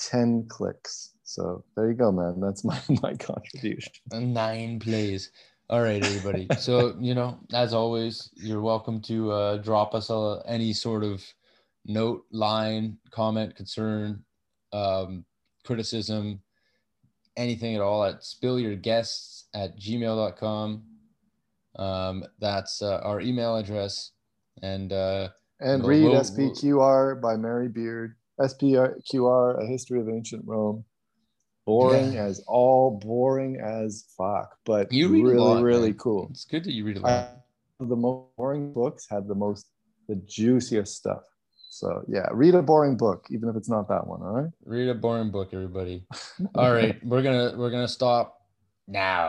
10 0.00 0.46
clicks. 0.48 1.10
So 1.22 1.64
there 1.76 1.88
you 1.88 1.94
go, 1.94 2.10
man. 2.10 2.40
That's 2.40 2.64
my, 2.64 2.80
my 3.02 3.14
contribution. 3.14 3.92
nine 4.12 4.80
plays. 4.80 5.30
All 5.70 5.80
right, 5.82 6.04
everybody. 6.04 6.48
so 6.58 6.96
you 6.98 7.14
know, 7.14 7.38
as 7.54 7.72
always, 7.72 8.30
you're 8.34 8.60
welcome 8.60 9.00
to 9.02 9.30
uh, 9.30 9.56
drop 9.58 9.94
us 9.94 10.10
a, 10.10 10.42
any 10.44 10.72
sort 10.72 11.04
of 11.04 11.22
note, 11.86 12.24
line, 12.32 12.98
comment, 13.12 13.54
concern, 13.54 14.24
um, 14.72 15.24
criticism, 15.64 16.40
anything 17.36 17.76
at 17.76 17.80
all 17.80 18.02
at 18.04 18.22
spillyourguests 18.22 19.44
at 19.54 19.78
gmail.com. 19.78 20.82
Um, 21.76 22.24
that's 22.40 22.82
uh, 22.82 22.98
our 23.04 23.20
email 23.20 23.56
address. 23.56 24.10
And 24.62 24.92
uh, 24.92 25.28
And 25.60 25.82
We'll- 25.84 25.90
read 25.90 26.02
we'll- 26.02 26.20
SPQR 26.20 27.20
by 27.20 27.36
Mary 27.36 27.68
Beard. 27.68 28.16
SPQR, 28.40 29.62
A 29.62 29.66
History 29.66 30.00
of 30.00 30.08
Ancient 30.08 30.42
Rome. 30.46 30.84
Boring 31.66 32.12
Yeah. 32.14 32.24
as 32.24 32.42
all 32.46 32.98
boring 32.98 33.60
as 33.60 34.04
fuck, 34.16 34.56
but 34.64 34.90
You 34.92 35.08
read 35.08 35.20
a 35.20 35.24
really, 35.24 35.38
lot, 35.38 35.62
really 35.62 35.90
man. 35.90 35.98
cool. 35.98 36.28
it's 36.30 36.44
good 36.44 36.64
that 36.64 36.72
you 36.72 36.84
read 36.84 36.96
a 36.98 37.00
I, 37.00 37.02
lot. 37.12 37.30
the 37.80 37.96
most 37.96 38.36
boring 38.36 38.72
books 38.72 39.06
had 39.08 39.28
the 39.28 39.34
most, 39.34 39.66
the 40.08 40.16
juiciest 40.16 40.96
stuff. 40.96 41.22
So 41.72 42.02
yeah, 42.08 42.26
read 42.32 42.54
a 42.56 42.62
boring 42.62 42.96
book, 42.96 43.26
even 43.30 43.48
if 43.48 43.54
it's 43.56 43.68
not 43.68 43.88
that 43.88 44.06
one. 44.06 44.20
All 44.22 44.32
right. 44.32 44.50
Read 44.64 44.88
a 44.88 44.94
boring 44.94 45.30
book, 45.30 45.50
everybody. 45.52 46.04
All 46.56 46.72
right, 46.72 46.96
we're 47.04 47.22
gonna 47.22 47.54
we're 47.56 47.70
gonna 47.70 47.86
stop 48.00 48.40
now. 48.88 49.28